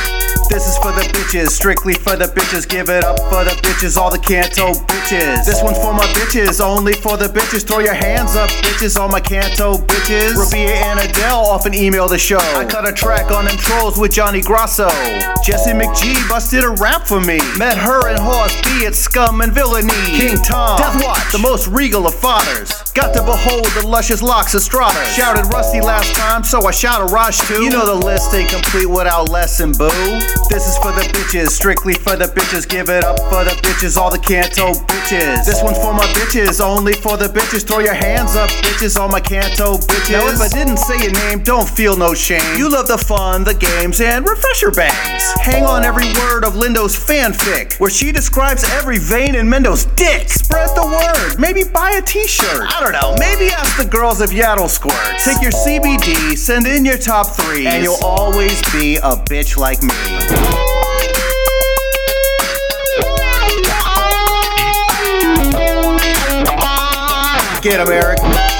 This 0.49 0.67
is 0.67 0.77
for 0.77 0.91
the 0.91 1.07
bitches, 1.15 1.49
strictly 1.49 1.93
for 1.93 2.15
the 2.15 2.25
bitches. 2.25 2.67
Give 2.67 2.89
it 2.89 3.03
up 3.03 3.19
for 3.31 3.43
the 3.43 3.55
bitches, 3.63 3.97
all 3.97 4.11
the 4.11 4.19
Canto 4.19 4.73
bitches. 4.85 5.45
This 5.45 5.63
one's 5.63 5.77
for 5.77 5.93
my 5.93 6.05
bitches, 6.13 6.59
only 6.59 6.93
for 6.93 7.17
the 7.17 7.27
bitches. 7.27 7.65
Throw 7.65 7.79
your 7.79 7.93
hands 7.93 8.35
up, 8.35 8.49
bitches, 8.61 8.99
all 8.99 9.09
my 9.09 9.19
Canto 9.19 9.75
bitches. 9.75 10.35
Raabiah 10.35 10.91
and 10.91 10.99
Adele 10.99 11.39
often 11.39 11.73
email 11.73 12.07
the 12.07 12.17
show. 12.17 12.37
I 12.37 12.65
cut 12.65 12.87
a 12.87 12.93
track 12.93 13.31
on 13.31 13.45
them 13.45 13.57
trolls 13.57 13.97
with 13.97 14.11
Johnny 14.11 14.41
Grosso. 14.41 14.89
Jesse 15.43 15.71
McGee 15.71 16.27
busted 16.29 16.63
a 16.63 16.69
rap 16.69 17.07
for 17.07 17.19
me. 17.19 17.39
Met 17.57 17.77
her 17.77 18.09
and 18.09 18.19
Horse 18.19 18.55
B 18.63 18.85
at 18.85 18.95
Scum 18.95 19.41
and 19.41 19.51
Villainy. 19.51 19.89
King 20.17 20.37
Tom, 20.37 20.77
Death 20.77 21.03
Watch, 21.03 21.31
the 21.31 21.39
most 21.39 21.67
regal 21.67 22.07
of 22.07 22.15
fathers. 22.15 22.71
Got 22.93 23.13
to 23.15 23.23
behold 23.23 23.65
the 23.79 23.87
luscious 23.87 24.21
locks 24.21 24.53
of 24.53 24.61
Strata. 24.61 25.03
Shouted 25.11 25.51
Rusty 25.53 25.81
last 25.81 26.13
time, 26.15 26.43
so 26.43 26.61
I 26.67 26.71
shout 26.71 27.01
a 27.01 27.11
Raj 27.11 27.39
too. 27.39 27.63
You 27.63 27.69
know 27.69 27.85
the 27.85 28.05
list 28.05 28.33
ain't 28.33 28.49
complete 28.49 28.85
without 28.87 29.29
Les 29.29 29.59
and 29.59 29.77
Boo. 29.77 30.20
This 30.51 30.67
is 30.67 30.77
for 30.77 30.91
the 30.91 31.07
bitches, 31.15 31.47
strictly 31.47 31.93
for 31.93 32.17
the 32.17 32.25
bitches. 32.25 32.67
Give 32.67 32.89
it 32.89 33.05
up 33.05 33.17
for 33.31 33.45
the 33.45 33.55
bitches, 33.63 33.95
all 33.95 34.11
the 34.11 34.19
Canto 34.19 34.73
bitches. 34.83 35.45
This 35.45 35.63
one's 35.63 35.77
for 35.77 35.93
my 35.93 36.05
bitches, 36.11 36.59
only 36.59 36.91
for 36.91 37.15
the 37.15 37.27
bitches. 37.27 37.65
Throw 37.65 37.79
your 37.79 37.93
hands 37.93 38.35
up, 38.35 38.49
bitches, 38.49 38.99
all 38.99 39.07
my 39.07 39.21
Canto 39.21 39.77
bitches. 39.77 40.11
Now, 40.11 40.27
if 40.27 40.41
I 40.41 40.49
didn't 40.49 40.75
say 40.75 41.01
your 41.01 41.13
name, 41.13 41.41
don't 41.43 41.67
feel 41.67 41.95
no 41.95 42.13
shame. 42.13 42.43
You 42.57 42.69
love 42.69 42.89
the 42.89 42.97
fun, 42.97 43.45
the 43.45 43.53
games, 43.53 44.01
and 44.01 44.27
refresher 44.27 44.71
bangs. 44.71 45.23
Hang 45.39 45.63
on 45.63 45.85
every 45.85 46.11
word 46.19 46.43
of 46.43 46.55
Lindo's 46.57 46.97
fanfic, 46.97 47.79
where 47.79 47.89
she 47.89 48.11
describes 48.11 48.65
every 48.71 48.97
vein 48.97 49.35
in 49.35 49.49
Mendo's 49.49 49.85
dick. 49.95 50.27
Spread 50.27 50.67
the 50.75 50.83
word, 50.83 51.39
maybe 51.39 51.63
buy 51.63 51.91
a 51.91 52.01
t 52.01 52.27
shirt. 52.27 52.67
I 52.67 52.83
don't 52.83 52.91
know, 52.91 53.15
maybe 53.17 53.53
ask 53.53 53.77
the 53.77 53.89
girls 53.89 54.19
if 54.19 54.31
Yaddle 54.31 54.67
squirts. 54.67 55.23
Take 55.23 55.41
your 55.41 55.51
CBD, 55.51 56.37
send 56.37 56.67
in 56.67 56.83
your 56.83 56.97
top 56.97 57.27
three, 57.27 57.67
and 57.67 57.81
you'll 57.81 58.03
always 58.03 58.61
be 58.73 58.97
a 58.97 59.15
bitch 59.15 59.55
like 59.55 59.81
me. 59.81 60.10
Get 67.61 67.79
him, 67.79 68.50